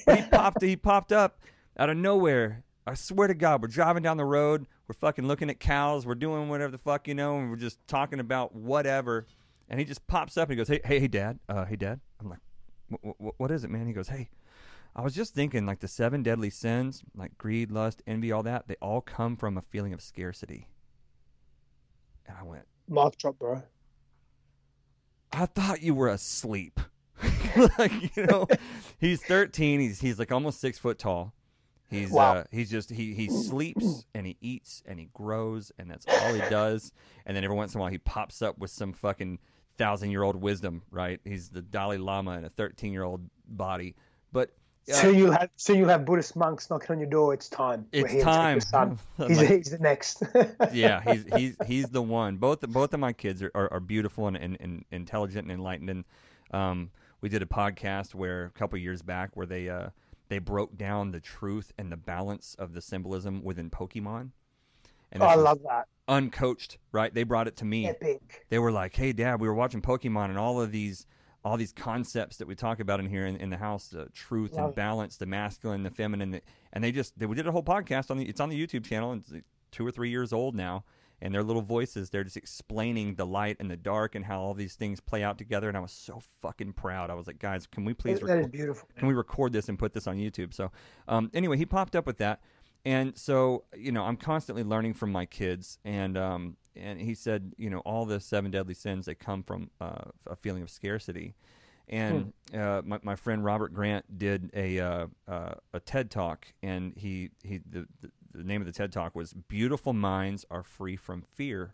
[0.06, 0.64] But he popped.
[0.64, 1.40] He popped up
[1.80, 2.64] out of nowhere.
[2.86, 4.68] I swear to God, we're driving down the road.
[4.88, 6.06] We're fucking looking at cows.
[6.06, 9.26] We're doing whatever the fuck you know, and we're just talking about whatever.
[9.70, 11.40] And he just pops up and he goes, "Hey, hey, hey, dad.
[11.48, 12.40] Uh, hey, dad." I'm like,
[12.92, 14.30] "Wh- wh- "What is it, man?" He goes, "Hey."
[14.96, 18.68] I was just thinking, like the seven deadly sins, like greed, lust, envy, all that,
[18.68, 20.68] they all come from a feeling of scarcity.
[22.28, 23.62] And I went, mic drop bro
[25.32, 26.80] I thought you were asleep.
[27.78, 28.48] like, you know,
[29.00, 29.80] he's 13.
[29.80, 31.34] He's he's like almost six foot tall.
[31.90, 32.36] He's Wow.
[32.36, 36.34] uh, he's just he he sleeps and he eats and he grows and that's all
[36.34, 36.91] he does.
[37.26, 39.40] And then every once in a while he pops up with some fucking
[39.78, 40.84] thousand year old wisdom.
[40.91, 41.20] Right?
[41.24, 43.95] He's the Dalai Lama in a 13 year old body.
[44.32, 44.52] But
[44.90, 47.86] uh, soon you'll have soon you'll have buddhist monks knocking on your door it's time
[47.91, 48.60] It's here time.
[49.28, 50.24] He's, like- he's the next
[50.74, 52.38] yeah, he's he's he's the one.
[52.38, 55.90] Both both of my kids are, are, are beautiful and, and, and intelligent and enlightened.
[55.90, 56.06] And
[56.52, 56.91] um,
[57.22, 59.90] we did a podcast where a couple years back where they uh,
[60.30, 64.30] they broke down the truth and the balance of the symbolism within Pokemon.
[65.12, 65.88] And Oh, I love that.
[66.08, 67.14] uncoached, right?
[67.14, 67.88] They brought it to me.
[67.88, 68.46] Epic.
[68.50, 71.06] They were like, "Hey, Dad, we were watching Pokemon, and all of these,
[71.44, 74.54] all these concepts that we talk about in here in, in the house, uh, truth
[74.54, 74.76] Love and it.
[74.76, 76.42] balance, the masculine, the feminine, the,
[76.74, 78.26] and they just they did a whole podcast on the.
[78.30, 79.12] It's on the YouTube channel.
[79.12, 79.34] and It's
[79.72, 80.84] two or three years old now,
[81.22, 84.54] and their little voices, they're just explaining the light and the dark and how all
[84.54, 85.68] these things play out together.
[85.68, 87.10] And I was so fucking proud.
[87.10, 88.90] I was like, guys, can we please That- is record- beautiful.
[88.98, 90.54] can we record this and put this on YouTube?
[90.54, 90.72] So,
[91.08, 92.41] um, anyway, he popped up with that,
[92.86, 97.54] and so you know, I'm constantly learning from my kids, and um, and he said,
[97.58, 101.36] you know, all the seven deadly sins they come from uh, a feeling of scarcity,
[101.90, 106.94] and uh, my my friend Robert Grant did a uh, uh, a TED talk, and
[106.96, 110.96] he he the, the the name of the TED talk was "Beautiful Minds Are Free
[110.96, 111.74] from Fear,"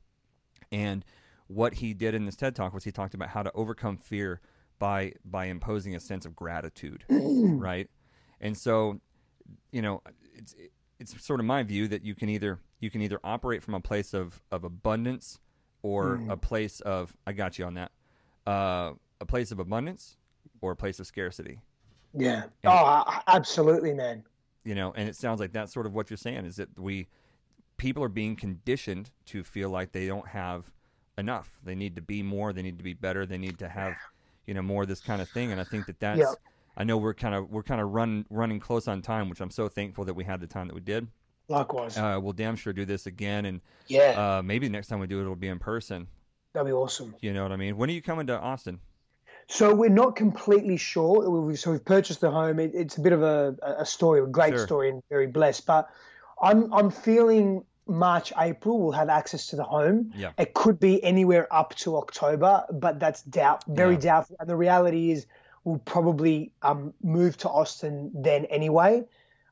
[0.71, 1.03] and
[1.47, 4.41] what he did in this TED talk was he talked about how to overcome fear
[4.79, 7.89] by by imposing a sense of gratitude, right?
[8.41, 8.99] And so,
[9.71, 10.01] you know,
[10.33, 10.55] it's
[10.99, 13.79] it's sort of my view that you can either you can either operate from a
[13.79, 15.39] place of of abundance
[15.81, 17.91] or a place of I got you on that,
[18.47, 20.17] uh, a place of abundance
[20.61, 21.59] or a place of scarcity.
[22.17, 22.45] Yeah.
[22.63, 24.23] Oh, I- I- absolutely, man.
[24.65, 27.07] You know and it sounds like that's sort of what you're saying is that we
[27.77, 30.71] people are being conditioned to feel like they don't have
[31.17, 33.93] enough they need to be more they need to be better they need to have
[34.45, 36.33] you know more of this kind of thing and i think that that's Yeah.
[36.75, 39.49] i know we're kind of we're kind of run running close on time which i'm
[39.51, 41.07] so thankful that we had the time that we did
[41.47, 41.97] Likewise.
[41.97, 44.37] uh, we'll damn sure do this again and yeah.
[44.39, 46.07] uh, maybe next time we do it it'll be in person
[46.53, 47.13] that'd be awesome.
[47.21, 48.79] you know what i mean when are you coming to austin
[49.47, 51.29] So we're not completely sure.
[51.29, 52.59] We- So we've purchased the home.
[52.59, 54.65] It, it's a bit of a, a story, a great Sure.
[54.65, 55.65] story, and very blessed.
[55.65, 55.89] But
[56.41, 60.11] I'm I'm feeling March, April we'll have access to the home.
[60.15, 60.31] Yeah.
[60.39, 63.99] It could be anywhere up to October, but that's doubt very Yeah.
[63.99, 64.37] doubtful.
[64.39, 65.27] And the reality is
[65.63, 69.03] we'll probably um, move to Austin then anyway.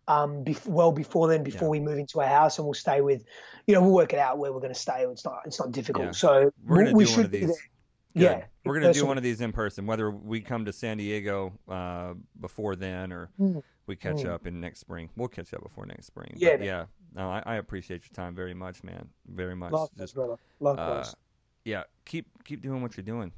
[0.07, 3.23] Um, well before then, before we move into a house, and we'll stay with,
[3.67, 5.03] you know, we'll work it out where we're going to stay.
[5.05, 6.07] It's not, it's not difficult.
[6.07, 6.11] Yeah.
[6.11, 7.47] So We're we do one should of be these.
[7.49, 7.57] there.
[8.15, 8.21] Good.
[8.21, 11.53] Yeah, we're gonna do one of these in person, whether we come to San Diego
[11.67, 13.29] uh, before then or
[13.87, 15.09] we catch up in next spring.
[15.15, 16.33] We'll catch up before next spring.
[16.35, 16.41] Mm.
[16.41, 16.63] Yeah, man.
[16.63, 16.85] yeah.
[17.15, 19.07] No, I, I appreciate your time very much, man.
[19.27, 19.71] Very much.
[19.71, 20.33] Likewise, Just, brother.
[20.33, 21.15] uh, Likewise.
[21.65, 23.31] yeah, keep keep doing what you're doing.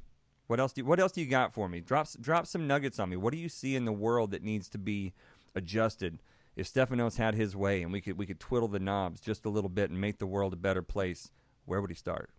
[0.46, 1.80] What else do you, What else do you got for me?
[1.80, 3.16] Drop drop some nuggets on me.
[3.16, 5.12] What do you see in the world that needs to be
[5.54, 6.18] adjusted?
[6.54, 9.50] If Stefanos had his way and we could we could twiddle the knobs just a
[9.50, 11.30] little bit and make the world a better place,
[11.64, 12.30] where would he start?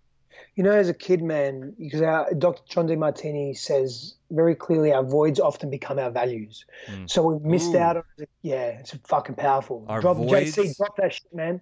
[0.56, 2.62] You know, as a kid, man, because our, Dr.
[2.68, 6.66] John Demartini says very clearly our voids often become our values.
[7.06, 7.76] So we missed Mm.
[7.76, 7.80] Ooh.
[7.80, 8.30] out on it.
[8.41, 9.86] Yeah, it's fucking powerful.
[9.88, 11.62] Our drop, voids- JC, drop that shit, man.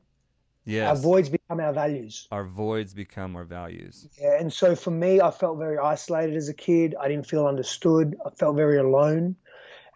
[0.67, 2.27] Yes, Our voids become our values.
[2.31, 4.07] our voids become our values.
[4.19, 6.95] Yeah, and so for me, I felt very isolated as a kid.
[6.99, 8.15] I didn't feel understood.
[8.25, 9.35] I felt very alone.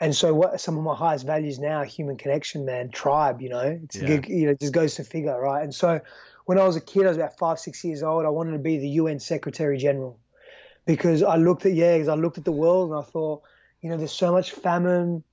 [0.01, 3.41] And so, what some of my highest values now, are human connection, man, tribe.
[3.41, 4.21] You know, it's Yeah.
[4.27, 5.63] you know, it just goes to figure, right?
[5.63, 6.01] And so,
[6.49, 8.25] when I was a kid, I was about five, six years old.
[8.25, 10.19] I wanted to be the UN Secretary General
[10.87, 13.43] because I looked at yeah, because I looked at the world and I thought,
[13.81, 15.23] you know, there's so much famine.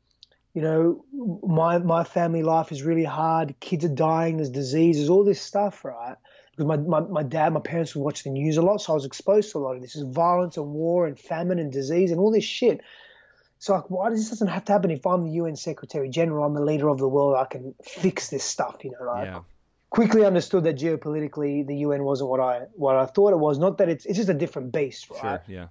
[0.52, 1.04] You know,
[1.42, 3.58] my my family life is really hard.
[3.60, 4.36] Kids are dying.
[4.36, 4.98] There's disease.
[4.98, 6.16] There's all this stuff, right?
[6.50, 8.96] Because my, my, my dad, my parents would watch the news a lot, so I
[8.96, 9.96] was exposed to a lot of this.
[9.96, 12.82] Is violence and war and famine and disease and all this shit.
[13.58, 14.90] So like, why does this doesn't have to happen?
[14.90, 17.36] If I'm the UN Secretary General, I'm the leader of the world.
[17.38, 18.84] I can fix this stuff.
[18.84, 19.40] You know, Yeah,
[19.96, 23.58] quickly understood that geopolitically the UN wasn't what I what I thought it was.
[23.58, 25.20] Not that it's it's just a different beast, right?
[25.20, 25.42] sure.
[25.46, 25.68] Yeah,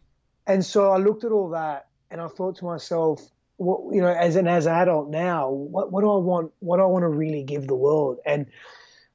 [0.48, 3.22] And so I looked at all that and I thought to myself,
[3.58, 6.52] what you know, as an as an adult now, what what do I want?
[6.60, 8.18] What do I want to really give the world?
[8.26, 8.48] And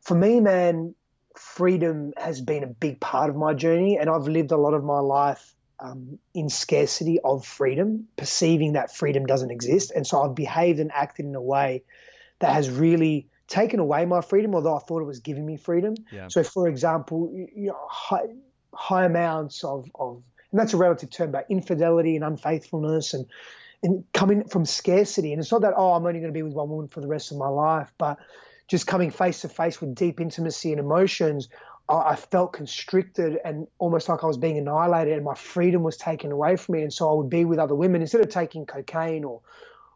[0.00, 0.94] for me, man,
[1.36, 4.84] freedom has been a big part of my journey, and I've lived a lot of
[4.84, 10.36] my life um, in scarcity of freedom, perceiving that freedom doesn't exist, and so I've
[10.36, 11.82] behaved and acted in a way
[12.38, 15.94] that has really taken away my freedom, although I thought it was giving me freedom.
[16.10, 16.28] Yeah.
[16.28, 18.28] So, for example, you know, high,
[18.72, 20.22] high amounts of, of,
[20.52, 23.26] and that's a relative term, but infidelity and unfaithfulness and,
[23.82, 25.32] and coming from scarcity.
[25.32, 27.08] And it's not that, oh, I'm only going to be with one woman for the
[27.08, 28.18] rest of my life, but
[28.68, 31.48] just coming face to face with deep intimacy and emotions,
[31.88, 35.96] I, I felt constricted and almost like I was being annihilated and my freedom was
[35.96, 36.82] taken away from me.
[36.82, 39.40] And so I would be with other women instead of taking cocaine or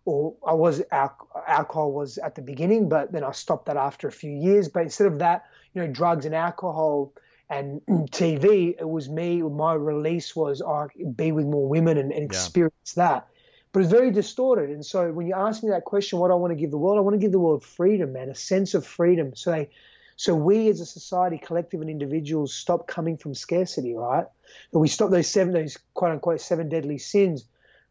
[0.05, 4.13] or I was alcohol was at the beginning, but then I stopped that after a
[4.13, 4.69] few years.
[4.69, 7.13] But instead of that, you know, drugs and alcohol
[7.49, 9.43] and TV, it was me.
[9.43, 13.29] My release was I be with more women and, and experience that.
[13.73, 14.71] But it's very distorted.
[14.71, 16.99] And so when you ask me that question, what I want to give the world?
[16.99, 19.35] I want to give the world freedom, man, a sense of freedom.
[19.35, 19.71] So they,
[20.17, 24.27] so we as a society, collective and individuals, stop coming from scarcity, right?
[24.73, 27.47] And we stop those seven, those quote unquote seven deadly sins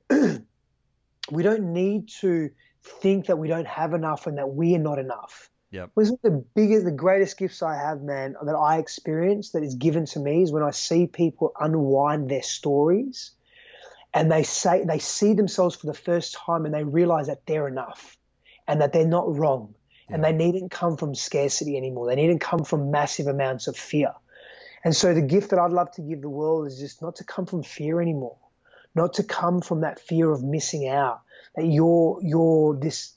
[1.31, 2.49] we don't need to
[2.83, 5.49] think that we don't have enough and that we are not enough.
[5.71, 5.91] Yep.
[5.95, 9.75] One of the biggest, the greatest gifts I have, man, that I experience that is
[9.75, 13.31] given to me is when I see people unwind their stories
[14.13, 17.67] and they say they see themselves for the first time and they realize that they're
[17.67, 18.17] enough
[18.67, 19.73] and that they're not wrong
[20.09, 22.07] and they needn't come from scarcity anymore.
[22.07, 24.13] They needn't come from massive amounts of fear.
[24.83, 27.23] And so the gift that I'd love to give the world is just not to
[27.23, 28.37] come from fear anymore,
[28.95, 31.21] not to come from that fear of missing out,
[31.55, 33.15] that you're you're this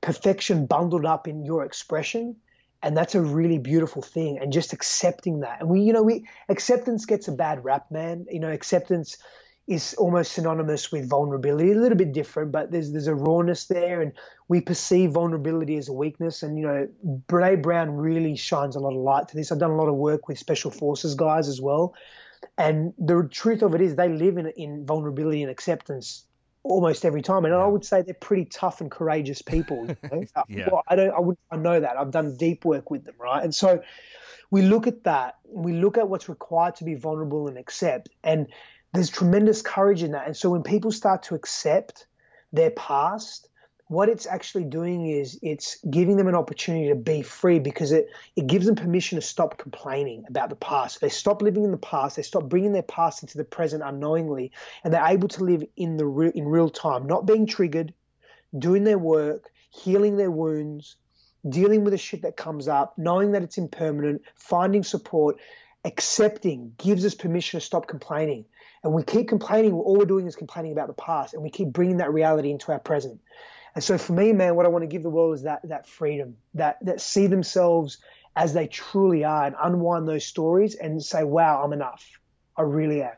[0.00, 2.36] perfection bundled up in your expression.
[2.82, 4.38] And that's a really beautiful thing.
[4.38, 5.60] And just accepting that.
[5.60, 8.26] And we, you know, we acceptance gets a bad rap, man.
[8.30, 9.16] You know, acceptance
[9.66, 14.00] is almost synonymous with vulnerability, a little bit different, but there's there's a rawness there,
[14.00, 14.12] and
[14.46, 16.44] we perceive vulnerability as a weakness.
[16.44, 16.88] And you know,
[17.26, 19.50] Brene Brown really shines a lot of light to this.
[19.50, 21.94] I've done a lot of work with special forces guys as well,
[22.58, 26.24] and the truth of it is they live in in vulnerability and acceptance
[26.68, 27.44] almost every time.
[27.44, 29.86] And I would say they're pretty tough and courageous people.
[29.86, 30.24] You know?
[30.36, 30.68] Uh, yeah.
[30.70, 31.96] well, I don't, I would, I know that.
[31.96, 33.42] I've done deep work with them, right?
[33.42, 33.82] And so
[34.50, 35.36] we look at that.
[35.48, 38.48] We look at what's required to be vulnerable and accept, and
[38.92, 40.26] there's tremendous courage in that.
[40.26, 42.06] And so when people start to accept
[42.52, 43.45] their past,
[43.88, 48.08] what it's actually doing is it's giving them an opportunity to be free because it,
[48.34, 51.00] it gives them permission to stop complaining about the past.
[51.00, 52.16] They stop living in the past.
[52.16, 54.50] They stop bringing their past into the present unknowingly,
[54.82, 57.94] and they're able to live in the re- in real time, not being triggered,
[58.58, 60.96] doing their work, healing their wounds,
[61.48, 65.36] dealing with the shit that comes up, knowing that it's impermanent, finding support,
[65.84, 68.46] accepting gives us permission to stop complaining.
[68.82, 71.68] And we keep complaining, all we're doing is complaining about the past, and we keep
[71.68, 73.20] bringing that reality into our present.
[73.76, 75.86] And so for me, man, what I want to give the world is that that
[75.86, 77.98] freedom, that that see themselves
[78.34, 82.02] as they truly are, and unwind those stories and say, "Wow, I'm enough.
[82.56, 83.12] I really am."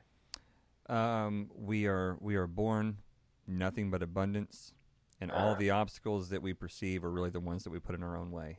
[0.94, 2.98] Um, we are we are born
[3.46, 4.74] nothing but abundance,
[5.20, 8.02] and all the obstacles that we perceive are really the ones that we put in
[8.02, 8.58] our own way.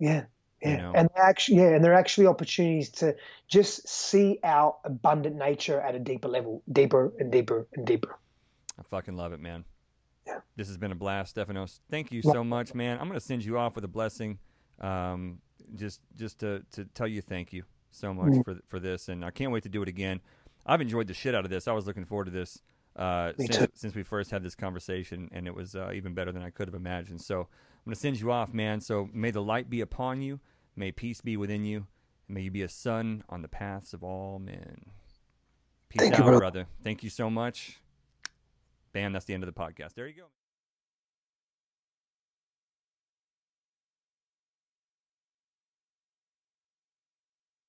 [0.00, 0.24] Yeah.
[0.60, 0.92] You Yeah, know?
[0.96, 3.14] and actually, yeah, and they're actually opportunities to
[3.46, 8.18] just see our abundant nature at a deeper level, deeper and deeper and deeper.
[8.76, 9.64] I fucking love it, man.
[10.28, 10.40] Yeah.
[10.56, 11.80] This has been a blast, Stefanos.
[11.90, 12.98] Thank you so much, man.
[13.00, 14.38] I'm gonna send you off with a blessing,
[14.80, 15.40] um,
[15.74, 18.44] just just to to tell you thank you so much Mm.
[18.44, 20.20] for for this, and I can't wait to do it again.
[20.66, 21.66] I've enjoyed the shit out of this.
[21.66, 22.60] I was looking forward to this
[22.96, 26.42] uh, since since we first had this conversation, and it was uh, even better than
[26.42, 27.22] I could have imagined.
[27.22, 27.46] So I'm
[27.86, 28.80] gonna send you off, man.
[28.80, 30.40] So may the light be upon you,
[30.76, 31.86] may peace be within you,
[32.26, 34.90] and may you be a sun on the paths of all men.
[35.88, 36.38] Peace Thank you, out, brother.
[36.40, 36.66] brother.
[36.84, 37.78] Thank you so much.
[38.92, 39.94] Bam, that's the end of the podcast.
[39.94, 40.26] There you go.